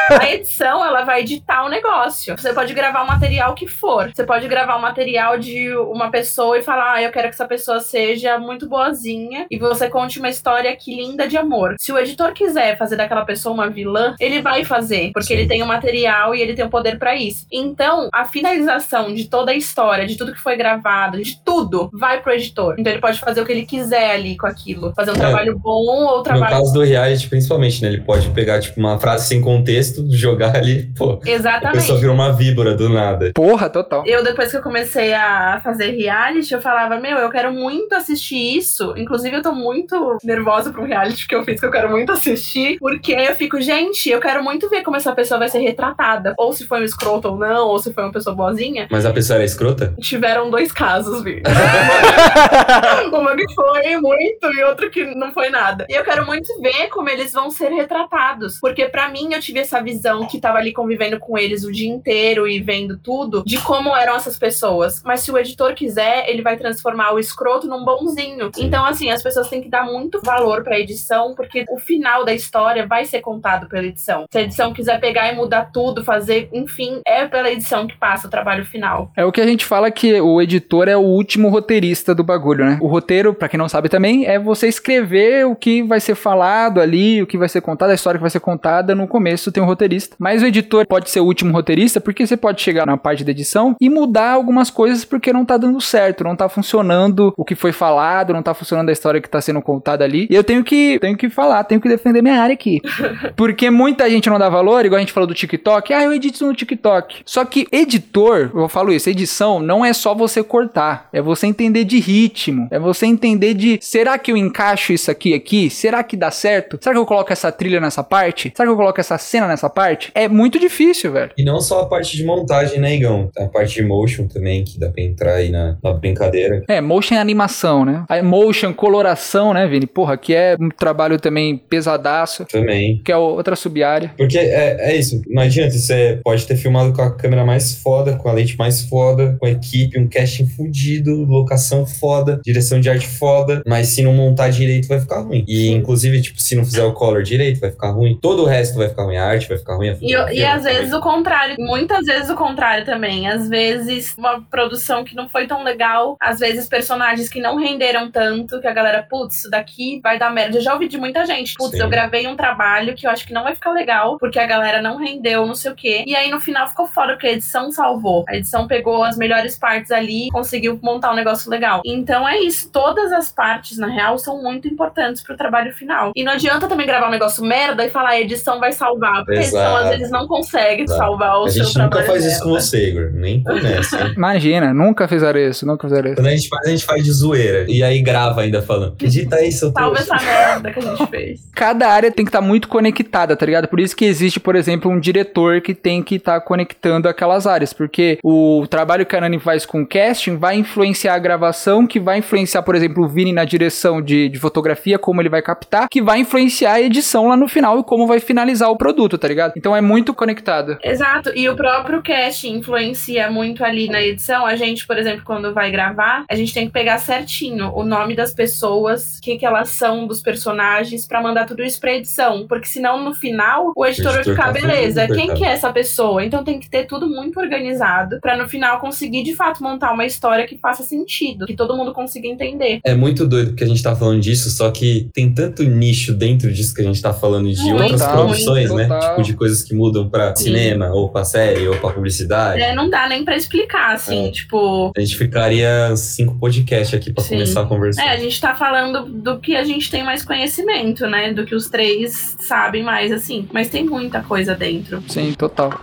A 0.10 0.30
edição, 0.30 0.86
ela 0.86 1.04
vai 1.04 1.22
editar 1.22 1.66
o 1.66 1.70
negócio. 1.70 2.38
Você 2.38 2.54
pode 2.54 2.74
gravar 2.74 3.04
o 3.04 3.08
material 3.08 3.56
que 3.56 3.68
for. 3.68 4.12
Você 4.14 4.24
pode 4.24 4.48
gravar 4.48 4.76
o 4.76 4.82
material 4.82 5.38
de 5.38 5.76
uma 5.76 6.12
pessoa 6.12 6.58
e 6.60 6.64
falar, 6.64 6.94
ah, 6.94 7.02
eu 7.02 7.12
quero 7.12 7.28
que 7.28 7.34
essa 7.34 7.48
pessoa 7.48 7.80
seja 7.80 8.31
muito 8.40 8.68
boazinha 8.68 9.46
e 9.50 9.58
você 9.58 9.90
conte 9.90 10.20
uma 10.20 10.30
história 10.30 10.76
que 10.76 10.96
linda 10.96 11.28
de 11.28 11.38
amor. 11.38 11.76
Se 11.80 11.92
o 11.92 11.98
editor 11.98 12.34
quiser 12.34 12.78
fazer 12.78 12.96
daquela 12.96 13.26
pessoa 13.26 13.54
uma 13.54 13.70
vilã, 13.70 14.16
ele 14.20 14.42
vai 14.42 14.64
fazer, 14.64 15.12
porque 15.14 15.28
Sim. 15.28 15.34
ele 15.34 15.48
tem 15.48 15.64
o 15.64 15.68
material 15.68 16.34
e 16.36 16.42
ele 16.42 16.54
tem 16.54 16.66
o 16.66 16.70
poder 16.70 16.98
para 16.98 17.16
isso. 17.16 17.46
Então, 17.52 18.10
a 18.14 18.26
finalização 18.26 19.14
de 19.14 19.26
toda 19.26 19.52
a 19.52 19.56
história, 19.56 20.06
de 20.06 20.16
tudo 20.16 20.34
que 20.34 20.40
foi 20.40 20.56
gravado, 20.56 21.22
de 21.22 21.42
tudo, 21.44 21.90
vai 21.94 22.22
pro 22.22 22.34
editor. 22.34 22.76
Então 22.78 22.92
ele 22.92 23.02
pode 23.02 23.20
fazer 23.20 23.42
o 23.42 23.46
que 23.46 23.52
ele 23.52 23.66
quiser 23.66 24.12
ali 24.12 24.38
com 24.38 24.48
aquilo. 24.48 24.94
Fazer 24.96 25.12
um 25.12 25.16
é, 25.16 25.20
trabalho 25.20 25.58
bom 25.58 26.06
ou 26.06 26.24
trabalho. 26.24 26.56
No 26.56 26.62
caso 26.62 26.74
do 26.74 26.84
reality, 26.84 27.28
principalmente, 27.28 27.82
né? 27.82 27.90
Ele 27.90 28.02
pode 28.02 28.30
pegar, 28.30 28.60
tipo, 28.60 28.80
uma 28.80 29.00
frase 29.00 29.28
sem 29.28 29.42
contexto, 29.42 30.06
jogar 30.12 30.56
ali, 30.56 30.92
pô. 30.98 31.20
Exatamente. 31.26 31.78
A 31.78 31.82
pessoa 31.82 32.00
virou 32.00 32.14
uma 32.14 32.32
víbora 32.34 32.76
do 32.76 32.90
nada. 32.90 33.32
Porra, 33.34 33.70
total. 33.70 34.04
Eu, 34.06 34.24
depois 34.24 34.52
que 34.52 34.58
eu 34.58 34.62
comecei 34.62 35.14
a 35.14 35.60
fazer 35.64 35.92
reality, 35.92 36.54
eu 36.54 36.62
falava, 36.62 36.98
meu, 36.98 37.18
eu 37.18 37.30
quero 37.30 37.52
muito 37.52 37.94
assistir 37.94 38.21
isso. 38.30 38.94
Inclusive, 38.98 39.38
eu 39.38 39.42
tô 39.42 39.54
muito 39.54 40.18
nervosa 40.24 40.72
pra 40.72 40.82
um 40.82 40.86
reality 40.86 41.28
que 41.28 41.36
eu 41.36 41.44
fiz, 41.44 41.60
que 41.60 41.66
eu 41.66 41.72
quero 41.72 41.90
muito 41.90 42.12
assistir. 42.12 42.78
Porque 42.80 43.14
eu 43.14 43.36
fico, 43.36 43.60
gente, 43.62 44.10
eu 44.10 44.20
quero 44.20 44.44
muito 44.44 44.70
ver 44.70 44.84
como 44.84 44.98
essa 44.98 45.14
pessoa 45.14 45.40
vai 45.40 45.50
ser 45.50 45.60
retratada. 45.60 46.34
Ou 46.38 46.54
se 46.54 46.68
foi 46.68 46.82
um 46.82 46.86
escroto 46.86 47.30
ou 47.30 47.38
não, 47.38 47.68
ou 47.68 47.80
se 47.80 47.94
foi 47.94 48.04
uma 48.04 48.12
pessoa 48.12 48.36
boazinha. 48.36 48.88
Mas 48.92 49.06
a 49.06 49.14
pessoa 49.14 49.38
era 49.38 49.46
escrota? 49.46 49.94
Tiveram 50.00 50.50
dois 50.50 50.72
casos, 50.72 51.24
Vi. 51.24 51.42
uma 53.12 53.36
que 53.36 53.54
foi 53.54 53.98
muito 53.98 54.54
e 54.54 54.64
outra 54.64 54.90
que 54.90 55.16
não 55.16 55.32
foi 55.32 55.50
nada. 55.50 55.86
E 55.90 55.94
eu 55.94 56.04
quero 56.04 56.26
muito 56.26 56.48
ver 56.62 56.88
como 56.90 57.10
eles 57.10 57.32
vão 57.32 57.50
ser 57.50 57.70
retratados. 57.70 58.60
Porque 58.60 58.86
para 58.86 59.10
mim, 59.10 59.34
eu 59.34 59.40
tive 59.40 59.60
essa 59.60 59.82
visão 59.82 60.28
que 60.28 60.40
tava 60.40 60.58
ali 60.58 60.74
convivendo 60.74 61.20
com 61.20 61.38
eles 61.38 61.64
o 61.64 61.72
dia 61.72 61.90
inteiro 61.90 62.48
e 62.48 62.60
vendo 62.60 62.98
tudo, 62.98 63.44
de 63.46 63.58
como 63.60 63.96
eram 63.96 64.16
essas 64.16 64.38
pessoas. 64.38 65.02
Mas 65.04 65.22
se 65.22 65.32
o 65.32 65.38
editor 65.38 65.74
quiser, 65.74 66.30
ele 66.30 66.42
vai 66.42 66.58
transformar 66.58 67.14
o 67.14 67.20
escroto 67.20 67.68
num 67.68 67.84
bonzinho. 68.02 68.52
Então, 68.58 68.86
assim, 68.86 69.10
as 69.10 69.22
pessoas 69.22 69.50
têm 69.50 69.62
que 69.62 69.70
dar 69.70 69.86
muito 69.86 70.20
valor 70.24 70.64
pra 70.64 70.80
edição, 70.80 71.34
porque 71.36 71.66
o 71.70 71.80
final 71.80 72.26
da 72.26 72.34
história 72.34 72.86
vai 72.86 73.06
ser 73.06 73.22
contado 73.22 73.68
pela 73.68 73.86
edição. 73.86 74.26
Se 74.32 74.38
a 74.38 74.42
edição 74.42 74.74
quiser 74.74 75.00
pegar 75.00 75.32
e 75.32 75.36
mudar 75.36 75.72
tudo, 75.72 76.04
fazer, 76.04 76.50
enfim, 76.52 77.02
é 77.06 77.26
pela 77.26 77.52
edição 77.52 77.88
que 77.88 77.98
passa 77.98 78.28
o 78.28 78.30
trabalho 78.30 78.66
final. 78.66 79.12
É 79.16 79.24
o 79.26 79.32
que 79.32 79.42
a 79.42 79.48
gente 79.48 79.66
fala 79.66 79.92
que 79.92 80.20
o 80.20 80.42
editor 80.42 80.88
é 80.88 80.98
o 80.98 81.02
último 81.02 81.50
roteirista 81.50 82.14
do 82.16 82.24
bagulho, 82.24 82.66
né? 82.66 82.78
O 82.82 82.88
roteiro, 82.88 83.34
para 83.34 83.48
quem 83.48 83.58
não 83.58 83.70
sabe 83.70 83.90
também, 83.90 84.26
é 84.26 84.40
você 84.40 84.68
escrever 84.68 85.46
o 85.46 85.56
que 85.56 85.84
vai 85.84 86.00
ser 86.00 86.16
falado 86.16 86.80
ali, 86.80 87.22
o 87.22 87.28
que 87.28 87.38
vai 87.38 87.50
ser 87.50 87.62
contado, 87.62 87.92
a 87.92 87.96
história 87.96 88.18
que 88.18 88.24
vai 88.24 88.30
ser 88.30 88.40
contada. 88.40 88.96
No 88.96 89.08
começo 89.08 89.52
tem 89.52 89.62
um 89.62 89.66
roteirista. 89.66 90.16
Mas 90.20 90.42
o 90.42 90.46
editor 90.46 90.86
pode 90.88 91.10
ser 91.10 91.20
o 91.20 91.26
último 91.26 91.54
roteirista 91.54 92.00
porque 92.02 92.26
você 92.26 92.38
pode 92.38 92.62
chegar 92.62 92.86
na 92.86 92.98
parte 92.98 93.24
da 93.24 93.32
edição 93.32 93.76
e 93.80 93.90
mudar 93.90 94.32
algumas 94.32 94.70
coisas 94.70 95.06
porque 95.06 95.34
não 95.34 95.46
tá 95.46 95.58
dando 95.58 95.80
certo, 95.82 96.24
não 96.24 96.36
tá 96.36 96.50
funcionando 96.50 97.34
o 97.38 97.46
que 97.46 97.56
foi 97.56 97.72
falado, 97.72 97.91
não 98.34 98.44
tá 98.44 98.54
funcionando 98.54 98.90
a 98.90 98.92
história 98.92 99.22
que 99.22 99.30
tá 99.30 99.42
sendo 99.42 99.62
contada 99.62 100.04
ali. 100.04 100.28
E 100.30 100.36
eu 100.36 100.44
tenho 100.44 100.64
que, 100.64 101.00
tenho 101.00 101.18
que 101.18 101.30
falar, 101.30 101.64
tenho 101.64 101.82
que 101.82 101.90
defender 101.90 102.22
minha 102.22 102.42
área 102.42 102.54
aqui. 102.54 102.82
Porque 103.36 103.70
muita 103.70 104.10
gente 104.10 104.30
não 104.30 104.40
dá 104.40 104.50
valor, 104.50 104.86
igual 104.86 104.98
a 104.98 105.02
gente 105.02 105.14
falou 105.14 105.28
do 105.28 105.34
TikTok. 105.34 105.94
Ah, 105.94 106.04
eu 106.04 106.14
edito 106.14 106.46
no 106.46 106.54
TikTok. 106.54 107.22
Só 107.26 107.44
que 107.46 107.68
editor, 107.72 108.52
eu 108.54 108.70
falo 108.70 108.92
isso, 108.92 109.10
edição 109.10 109.60
não 109.60 109.84
é 109.84 109.94
só 109.94 110.14
você 110.14 110.44
cortar, 110.44 111.10
é 111.12 111.22
você 111.22 111.48
entender 111.48 111.84
de 111.84 112.00
ritmo, 112.00 112.68
é 112.72 112.80
você 112.80 113.06
entender 113.06 113.54
de 113.54 113.80
será 113.82 114.18
que 114.18 114.32
eu 114.32 114.38
encaixo 114.38 114.94
isso 114.94 115.10
aqui 115.10 115.34
aqui? 115.34 115.70
Será 115.70 116.04
que 116.04 116.16
dá 116.16 116.32
certo? 116.32 116.78
Será 116.82 116.94
que 116.94 117.00
eu 117.00 117.06
coloco 117.06 117.32
essa 117.32 117.52
trilha 117.52 117.80
nessa 117.80 118.04
parte? 118.04 118.52
Será 118.56 118.68
que 118.68 118.72
eu 118.72 118.78
coloco 118.78 119.00
essa 119.00 119.18
cena 119.18 119.48
nessa 119.48 119.70
parte? 119.70 120.12
É 120.14 120.28
muito 120.28 120.60
difícil, 120.60 121.12
velho. 121.12 121.32
E 121.38 121.44
não 121.44 121.60
só 121.60 121.82
a 121.82 121.86
parte 121.88 122.16
de 122.16 122.24
montagem, 122.24 122.80
né, 122.80 122.96
Igão? 122.96 123.30
A 123.38 123.46
parte 123.46 123.76
de 123.76 123.84
motion 123.84 124.28
também, 124.28 124.64
que 124.64 124.80
dá 124.80 124.90
pra 124.90 125.02
entrar 125.02 125.34
aí 125.36 125.50
na, 125.50 125.78
na 125.84 125.94
brincadeira. 125.94 126.64
É, 126.68 126.82
motion 126.82 127.16
é 127.16 127.20
animação, 127.20 127.81
né? 127.86 128.06
A 128.08 128.22
motion, 128.22 128.74
coloração, 128.74 129.54
né, 129.54 129.68
Vini? 129.68 129.86
Porra, 129.86 130.18
que 130.18 130.34
é 130.34 130.56
um 130.60 130.70
trabalho 130.70 131.20
também 131.20 131.58
pesadaço. 131.58 132.46
Também. 132.46 133.02
Que 133.04 133.12
é 133.12 133.18
outra 133.18 133.56
sub-área. 133.56 134.12
Porque 134.18 134.38
é, 134.38 134.92
é 134.92 134.96
isso, 134.96 135.22
não 135.28 135.44
adianta, 135.44 135.72
você 135.78 136.20
pode 136.24 136.46
ter 136.46 136.56
filmado 136.56 136.94
com 136.94 137.02
a 137.02 137.12
câmera 137.12 137.46
mais 137.46 137.76
foda, 137.76 138.16
com 138.16 138.30
a 138.30 138.34
lente 138.34 138.58
mais 138.58 138.84
foda, 138.84 139.36
com 139.40 139.46
a 139.46 139.52
equipe, 139.52 140.00
um 140.00 140.08
casting 140.08 140.48
fudido, 140.48 141.24
locação 141.26 141.86
foda, 141.86 142.40
direção 142.44 142.80
de 142.80 142.90
arte 142.90 143.08
foda, 143.08 143.62
mas 143.66 143.88
se 143.88 144.02
não 144.02 144.14
montar 144.14 144.50
direito 144.50 144.88
vai 144.88 145.00
ficar 145.00 145.22
ruim. 145.22 145.44
E 145.48 145.70
inclusive, 145.70 146.22
tipo, 146.22 146.42
se 146.42 146.56
não 146.56 146.64
fizer 146.64 146.84
o 146.84 146.94
color 146.94 147.24
direito, 147.24 147.60
vai 147.60 147.72
ficar 147.72 147.92
ruim. 147.92 148.18
Todo 148.22 148.44
o 148.44 148.46
resto 148.46 148.78
vai 148.78 148.90
ficar 148.90 149.04
ruim, 149.04 149.18
a 149.18 149.26
arte 149.26 149.48
vai 149.48 149.58
ficar 149.58 149.76
ruim. 149.76 149.90
A 149.90 149.98
e, 150.02 150.40
e 150.40 150.46
às 150.46 150.64
vezes 150.64 150.94
o 150.94 151.02
contrário, 151.02 151.56
muitas 151.60 152.06
vezes 152.06 152.30
o 152.30 152.36
contrário 152.36 152.86
também. 152.86 153.28
Às 153.28 153.48
vezes 153.48 154.14
uma 154.18 154.42
produção 154.42 155.04
que 155.04 155.16
não 155.16 155.30
foi 155.30 155.48
tão 155.48 155.64
legal, 155.64 156.18
às 156.20 156.40
vezes 156.40 156.68
personagens 156.68 157.30
que 157.30 157.40
não 157.40 157.58
renderam 157.72 158.12
tanto, 158.12 158.60
que 158.60 158.68
a 158.68 158.74
galera, 158.74 159.06
putz, 159.08 159.40
isso 159.40 159.50
daqui 159.50 160.00
vai 160.02 160.20
dar 160.20 160.32
merda. 160.32 160.58
Eu 160.58 160.62
já 160.62 160.74
ouvi 160.74 160.88
de 160.88 160.98
muita 160.98 161.26
gente, 161.26 161.54
putz, 161.56 161.80
eu 161.80 161.90
gravei 161.90 162.28
um 162.28 162.36
trabalho 162.36 162.94
que 162.96 163.08
eu 163.08 163.12
acho 163.12 163.26
que 163.26 163.34
não 163.34 163.44
vai 163.44 163.56
ficar 163.56 163.72
legal, 163.72 164.18
porque 164.18 164.40
a 164.40 164.46
galera 164.46 164.82
não 164.82 164.98
rendeu, 164.98 165.46
não 165.46 165.56
sei 165.56 165.72
o 165.72 165.76
quê. 165.76 166.04
E 166.06 166.16
aí 166.16 166.30
no 166.30 166.40
final 166.40 166.68
ficou 166.68 166.88
fora, 166.88 167.14
porque 167.14 167.28
a 167.28 167.32
edição 167.32 167.72
salvou. 167.72 168.26
A 168.28 168.36
edição 168.36 168.68
pegou 168.68 169.04
as 169.04 169.18
melhores 169.18 169.58
partes 169.58 169.92
ali 169.92 170.28
e 170.28 170.32
conseguiu 170.32 170.80
montar 170.82 171.12
um 171.12 171.16
negócio 171.16 171.50
legal. 171.50 171.82
Então 171.86 172.28
é 172.28 172.40
isso, 172.40 172.70
todas 172.72 173.12
as 173.12 173.32
partes, 173.32 173.78
na 173.78 173.88
real, 173.88 174.18
são 174.18 174.42
muito 174.42 174.68
importantes 174.68 175.24
pro 175.24 175.38
trabalho 175.38 175.74
final. 175.74 176.12
E 176.16 176.24
não 176.24 176.34
adianta 176.34 176.68
também 176.68 176.86
gravar 176.86 177.08
um 177.08 177.12
negócio 177.12 177.44
merda 177.44 177.86
e 177.86 177.90
falar 177.90 178.12
a 178.12 178.22
edição 178.22 178.60
vai 178.60 178.72
salvar, 178.72 179.26
porque 179.26 179.40
Exato. 179.40 179.58
a 179.58 179.62
edição 179.62 179.78
às 179.78 179.90
vezes 179.90 180.12
não 180.12 180.28
consegue 180.28 180.84
Exato. 180.84 181.00
salvar 181.00 181.40
o 181.40 181.46
a 181.46 181.50
seu 181.50 181.64
trabalho. 181.72 181.72
A 181.72 181.72
gente 181.72 181.78
nunca 181.78 181.98
faz 182.04 182.20
merda. 182.20 182.28
isso 182.28 182.44
com 182.44 182.50
você, 182.50 182.90
Igor. 182.90 183.12
Nem 183.14 183.44
começa. 183.44 184.14
Imagina, 184.16 184.74
nunca 184.74 185.08
fizeram 185.08 185.40
isso, 185.40 185.66
nunca 185.66 185.88
fizeram 185.88 186.08
isso. 186.10 186.16
Quando 186.16 186.28
a 186.28 186.32
gente 186.32 186.50
faz, 186.50 186.68
a 186.68 186.70
gente 186.70 186.86
faz 186.86 187.04
de 187.04 187.12
zoeira. 187.12 187.61
E 187.68 187.84
aí 187.84 188.02
grava 188.02 188.42
ainda 188.42 188.62
falando. 188.62 188.96
Edita 189.02 189.38
seu 189.52 189.72
Salva 189.72 190.00
essa 190.00 190.16
merda 190.16 190.72
que 190.72 190.80
a 190.80 190.82
gente 190.82 191.08
fez. 191.08 191.50
Cada 191.56 191.88
área 191.88 192.12
tem 192.12 192.26
que 192.26 192.30
estar 192.30 192.42
tá 192.42 192.46
muito 192.46 192.68
conectada, 192.68 193.36
tá 193.36 193.46
ligado? 193.46 193.68
Por 193.68 193.80
isso 193.80 193.96
que 193.96 194.06
existe, 194.06 194.40
por 194.40 194.56
exemplo, 194.56 194.92
um 194.92 195.00
diretor 195.00 195.62
que 195.62 195.74
tem 195.74 196.02
que 196.04 196.16
estar 196.16 196.40
tá 196.40 196.46
conectando 196.46 197.08
aquelas 197.08 197.48
áreas. 197.48 197.74
Porque 197.74 198.20
o 198.24 198.66
trabalho 198.70 199.06
que 199.06 199.16
a 199.16 199.22
Nani 199.22 199.40
faz 199.40 199.66
com 199.66 199.86
casting 199.86 200.38
vai 200.38 200.56
influenciar 200.56 201.16
a 201.16 201.20
gravação, 201.20 201.88
que 201.88 202.00
vai 202.00 202.20
influenciar, 202.20 202.62
por 202.64 202.76
exemplo, 202.76 203.04
o 203.04 203.08
Vini 203.08 203.34
na 203.34 203.46
direção 203.46 204.02
de, 204.02 204.30
de 204.30 204.40
fotografia, 204.40 204.98
como 204.98 205.22
ele 205.22 205.30
vai 205.30 205.42
captar, 205.42 205.88
que 205.90 206.02
vai 206.02 206.20
influenciar 206.20 206.74
a 206.74 206.82
edição 206.82 207.28
lá 207.28 207.38
no 207.38 207.48
final 207.48 207.80
e 207.80 207.84
como 207.84 208.08
vai 208.08 208.20
finalizar 208.20 208.70
o 208.70 208.78
produto, 208.78 209.18
tá 209.18 209.28
ligado? 209.28 209.54
Então 209.58 209.76
é 209.76 209.82
muito 209.82 210.14
conectado. 210.14 210.78
Exato. 210.84 211.32
E 211.36 211.48
o 211.50 211.56
próprio 211.56 212.02
casting 212.02 212.58
influencia 212.58 213.30
muito 213.30 213.64
ali 213.64 213.88
na 213.88 214.02
edição. 214.02 214.46
A 214.46 214.56
gente, 214.56 214.86
por 214.86 214.98
exemplo, 214.98 215.24
quando 215.26 215.54
vai 215.54 215.72
gravar, 215.72 216.24
a 216.30 216.36
gente 216.36 216.54
tem 216.54 216.68
que 216.68 216.74
pegar 216.74 216.98
certinho 216.98 217.51
o 217.60 217.84
nome 217.84 218.16
das 218.16 218.34
pessoas, 218.34 219.18
o 219.18 219.22
que, 219.22 219.38
que 219.38 219.46
elas 219.46 219.70
são 219.70 220.08
dos 220.08 220.22
personagens, 220.22 221.08
para 221.08 221.22
mandar 221.22 221.46
tudo 221.46 221.64
isso 221.64 221.80
pra 221.80 221.94
edição. 221.94 222.46
Porque 222.48 222.68
senão, 222.68 223.04
no 223.04 223.14
final, 223.14 223.72
o 223.76 223.86
editor, 223.86 224.14
o 224.14 224.16
editor 224.16 224.36
vai 224.36 224.54
ficar, 224.54 224.62
tá 224.62 224.68
beleza, 224.68 225.08
quem 225.08 225.34
que 225.34 225.44
é 225.44 225.50
essa 225.50 225.72
pessoa? 225.72 226.24
Então 226.24 226.44
tem 226.44 226.60
que 226.60 226.70
ter 226.70 226.86
tudo 226.86 227.10
muito 227.10 227.40
organizado 227.40 228.20
para 228.22 228.38
no 228.38 228.48
final 228.48 228.80
conseguir 228.80 229.24
de 229.24 229.36
fato 229.36 229.64
montar 229.64 229.94
uma 229.94 230.06
história 230.06 230.46
que 230.48 230.58
faça 230.58 230.84
sentido, 230.84 231.46
que 231.46 231.56
todo 231.56 231.76
mundo 231.76 231.94
consiga 231.94 232.28
entender. 232.28 232.80
É 232.84 232.96
muito 232.96 233.28
doido 233.28 233.54
que 233.54 233.64
a 233.64 233.68
gente 233.68 233.82
tá 233.82 233.96
falando 233.96 234.22
disso, 234.22 234.50
só 234.50 234.72
que 234.72 235.10
tem 235.14 235.34
tanto 235.34 235.64
nicho 235.64 236.14
dentro 236.14 236.52
disso 236.52 236.74
que 236.74 236.82
a 236.82 236.86
gente 236.86 237.02
tá 237.02 237.14
falando 237.14 237.52
de 237.52 237.62
muito, 237.64 237.82
outras 237.82 238.04
produções, 238.04 238.70
muito, 238.70 238.78
né? 238.78 238.88
Total. 238.88 239.10
Tipo, 239.10 239.24
de 239.24 239.34
coisas 239.34 239.64
que 239.64 239.74
mudam 239.74 240.10
pra 240.10 240.36
Sim. 240.36 240.46
cinema, 240.46 240.90
ou 240.92 241.10
pra 241.10 241.24
série, 241.24 241.68
ou 241.68 241.78
pra 241.78 241.92
publicidade. 241.92 242.62
É, 242.62 242.76
não 242.76 242.90
dá 242.90 243.08
nem 243.08 243.24
pra 243.24 243.36
explicar, 243.36 243.94
assim, 243.94 244.28
é. 244.28 244.32
tipo. 244.32 244.92
A 244.96 245.00
gente 245.00 245.18
ficaria 245.18 245.96
cinco 245.96 246.38
podcasts 246.38 246.94
aqui 246.94 247.12
pra 247.12 247.24
Sim. 247.24 247.41
Começar 247.44 247.62
a 247.62 247.66
conversar. 247.66 248.06
É, 248.06 248.10
a 248.12 248.18
gente 248.18 248.40
tá 248.40 248.56
falando 248.56 249.06
do 249.06 249.40
que 249.40 249.56
a 249.56 249.64
gente 249.64 249.90
tem 249.90 250.04
mais 250.04 250.24
conhecimento, 250.24 251.08
né? 251.08 251.34
Do 251.34 251.46
que 251.46 251.56
os 251.56 251.70
três 251.70 252.36
sabem 252.40 252.84
mais, 252.84 253.12
assim. 253.12 253.48
Mas 253.52 253.70
tem 253.70 253.86
muita 253.86 254.22
coisa 254.22 254.56
dentro. 254.56 255.04
Sim, 255.08 255.34
total. 255.34 255.80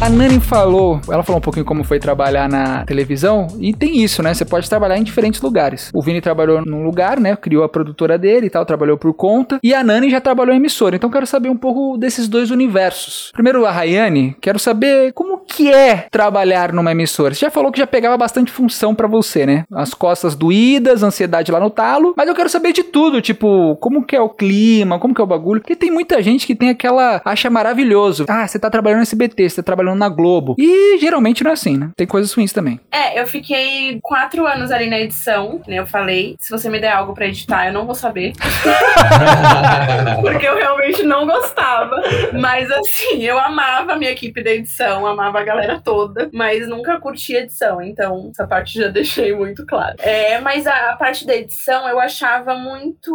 A 0.00 0.08
Nani 0.08 0.40
falou, 0.40 0.98
ela 1.10 1.22
falou 1.22 1.40
um 1.40 1.42
pouquinho 1.42 1.66
como 1.66 1.84
foi 1.84 1.98
trabalhar 1.98 2.48
na 2.48 2.86
televisão, 2.86 3.48
e 3.60 3.74
tem 3.74 4.02
isso, 4.02 4.22
né? 4.22 4.32
Você 4.32 4.46
pode 4.46 4.66
trabalhar 4.66 4.96
em 4.96 5.02
diferentes 5.02 5.42
lugares. 5.42 5.90
O 5.92 6.00
Vini 6.00 6.22
trabalhou 6.22 6.64
num 6.64 6.82
lugar, 6.82 7.20
né? 7.20 7.36
Criou 7.36 7.62
a 7.64 7.68
produtora 7.68 8.16
dele 8.16 8.46
e 8.46 8.50
tal, 8.50 8.64
trabalhou 8.64 8.96
por 8.96 9.12
conta. 9.12 9.58
E 9.62 9.74
a 9.74 9.84
Nani 9.84 10.08
já 10.10 10.18
trabalhou 10.18 10.54
em 10.54 10.56
emissora. 10.56 10.96
Então 10.96 11.10
quero 11.10 11.26
saber 11.26 11.50
um 11.50 11.56
pouco 11.56 11.98
desses 11.98 12.28
dois 12.28 12.50
universos. 12.50 13.30
Primeiro, 13.34 13.66
a 13.66 13.70
Rayane, 13.70 14.34
quero 14.40 14.58
saber 14.58 15.12
como 15.12 15.40
que 15.40 15.70
é 15.70 16.06
trabalhar 16.10 16.72
numa 16.72 16.92
emissora. 16.92 17.34
Você 17.34 17.40
já 17.40 17.50
falou 17.50 17.70
que 17.70 17.78
já 17.78 17.86
pegava 17.86 18.16
bastante 18.16 18.50
função 18.50 18.94
para 18.94 19.06
você, 19.06 19.44
né? 19.44 19.64
As 19.70 19.92
costas 19.92 20.34
doídas, 20.34 21.02
ansiedade 21.02 21.52
lá 21.52 21.60
no 21.60 21.68
talo. 21.68 22.14
Mas 22.16 22.26
eu 22.26 22.34
quero 22.34 22.48
saber 22.48 22.72
de 22.72 22.84
tudo, 22.84 23.20
tipo, 23.20 23.76
como 23.76 24.02
que 24.06 24.16
é 24.16 24.20
o 24.20 24.30
clima, 24.30 24.98
como 24.98 25.14
que 25.14 25.20
é 25.20 25.24
o 25.24 25.26
bagulho. 25.26 25.60
Porque 25.60 25.76
tem 25.76 25.90
muita 25.90 26.22
gente 26.22 26.46
que 26.46 26.54
tem 26.54 26.70
aquela. 26.70 27.20
acha 27.22 27.50
maravilhoso. 27.50 28.24
Ah, 28.26 28.48
você 28.48 28.58
tá 28.58 28.70
trabalhando 28.70 29.00
no 29.00 29.02
SBT, 29.02 29.50
você 29.50 29.56
tá 29.56 29.62
trabalhando 29.62 29.89
trabalhando 29.90 29.98
na 29.98 30.08
Globo. 30.08 30.54
E 30.58 30.98
geralmente 30.98 31.42
não 31.42 31.50
é 31.50 31.54
assim, 31.54 31.76
né? 31.76 31.90
Tem 31.96 32.06
coisas 32.06 32.32
ruins 32.32 32.52
também. 32.52 32.80
É, 32.90 33.20
eu 33.20 33.26
fiquei 33.26 33.98
quatro 34.02 34.46
anos 34.46 34.70
ali 34.70 34.88
na 34.88 35.00
edição, 35.00 35.60
né? 35.66 35.78
Eu 35.78 35.86
falei, 35.86 36.36
se 36.38 36.50
você 36.50 36.68
me 36.68 36.80
der 36.80 36.92
algo 36.92 37.14
pra 37.14 37.26
editar, 37.26 37.66
eu 37.66 37.72
não 37.72 37.86
vou 37.86 37.94
saber. 37.94 38.32
Porque 40.20 40.46
eu 40.46 40.56
realmente 40.56 41.02
não 41.02 41.26
gostava. 41.26 41.96
Mas 42.38 42.70
assim, 42.70 43.22
eu 43.22 43.38
amava 43.38 43.92
a 43.92 43.96
minha 43.96 44.10
equipe 44.10 44.42
da 44.42 44.50
edição, 44.50 45.06
amava 45.06 45.40
a 45.40 45.44
galera 45.44 45.80
toda, 45.82 46.30
mas 46.32 46.68
nunca 46.68 47.00
curti 47.00 47.34
edição. 47.34 47.82
Então, 47.82 48.30
essa 48.30 48.46
parte 48.46 48.78
já 48.78 48.88
deixei 48.88 49.34
muito 49.34 49.66
claro. 49.66 49.96
É, 49.98 50.40
mas 50.40 50.66
a, 50.66 50.90
a 50.90 50.96
parte 50.96 51.26
da 51.26 51.34
edição 51.34 51.88
eu 51.88 51.98
achava 51.98 52.54
muito 52.54 53.10